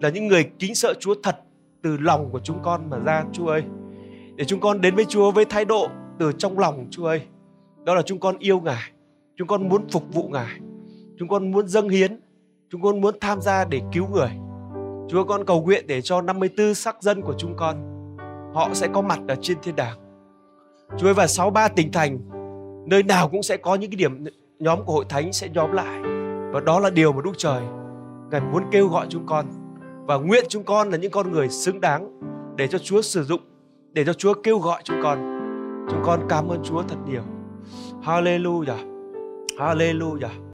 là 0.00 0.08
những 0.08 0.26
người 0.26 0.50
kính 0.58 0.74
sợ 0.74 0.94
Chúa 1.00 1.14
thật 1.22 1.40
từ 1.82 1.96
lòng 1.96 2.28
của 2.32 2.40
chúng 2.40 2.62
con 2.62 2.90
mà 2.90 2.98
ra, 2.98 3.24
Chúa 3.32 3.46
ơi. 3.46 3.62
Để 4.36 4.44
chúng 4.44 4.60
con 4.60 4.80
đến 4.80 4.94
với 4.94 5.04
Chúa 5.04 5.30
với 5.30 5.44
thái 5.44 5.64
độ 5.64 5.88
từ 6.18 6.32
trong 6.32 6.58
lòng, 6.58 6.86
Chúa 6.90 7.06
ơi. 7.06 7.22
Đó 7.84 7.94
là 7.94 8.02
chúng 8.02 8.20
con 8.20 8.38
yêu 8.38 8.60
Ngài. 8.60 8.90
Chúng 9.36 9.48
con 9.48 9.68
muốn 9.68 9.88
phục 9.88 10.04
vụ 10.12 10.28
Ngài. 10.28 10.60
Chúng 11.18 11.28
con 11.28 11.50
muốn 11.50 11.68
dâng 11.68 11.88
hiến. 11.88 12.20
Chúng 12.70 12.82
con 12.82 13.00
muốn 13.00 13.14
tham 13.20 13.40
gia 13.40 13.64
để 13.64 13.80
cứu 13.92 14.06
người. 14.12 14.30
Chúa 15.08 15.24
con 15.24 15.44
cầu 15.44 15.62
nguyện 15.62 15.84
để 15.86 16.00
cho 16.00 16.20
54 16.20 16.74
sắc 16.74 17.02
dân 17.02 17.22
của 17.22 17.34
chúng 17.38 17.56
con, 17.56 17.76
họ 18.54 18.70
sẽ 18.74 18.88
có 18.92 19.02
mặt 19.02 19.18
ở 19.28 19.34
trên 19.42 19.58
thiên 19.62 19.76
đàng. 19.76 19.98
Chúa 20.98 21.06
ơi, 21.06 21.14
và 21.14 21.26
63 21.26 21.68
tỉnh 21.68 21.92
thành, 21.92 22.18
nơi 22.86 23.02
nào 23.02 23.28
cũng 23.28 23.42
sẽ 23.42 23.56
có 23.56 23.74
những 23.74 23.90
cái 23.90 23.96
điểm, 23.96 24.24
nhóm 24.58 24.84
của 24.84 24.92
hội 24.92 25.04
thánh 25.08 25.32
sẽ 25.32 25.48
nhóm 25.48 25.72
lại 25.72 26.07
và 26.52 26.60
đó 26.60 26.80
là 26.80 26.90
điều 26.90 27.12
mà 27.12 27.22
Đức 27.24 27.32
Trời 27.36 27.62
Ngài 28.30 28.40
muốn 28.40 28.62
kêu 28.70 28.88
gọi 28.88 29.06
chúng 29.08 29.26
con. 29.26 29.46
Và 30.06 30.16
nguyện 30.16 30.44
chúng 30.48 30.64
con 30.64 30.90
là 30.90 30.96
những 30.96 31.10
con 31.10 31.32
người 31.32 31.48
xứng 31.48 31.80
đáng 31.80 32.20
để 32.56 32.68
cho 32.68 32.78
Chúa 32.78 33.02
sử 33.02 33.24
dụng, 33.24 33.40
để 33.92 34.04
cho 34.04 34.12
Chúa 34.12 34.34
kêu 34.34 34.58
gọi 34.58 34.80
chúng 34.84 34.96
con. 35.02 35.18
Chúng 35.90 36.00
con 36.04 36.20
cảm 36.28 36.48
ơn 36.48 36.62
Chúa 36.64 36.82
thật 36.82 36.96
nhiều. 37.06 37.22
Hallelujah. 38.02 38.78
Hallelujah. 39.58 40.44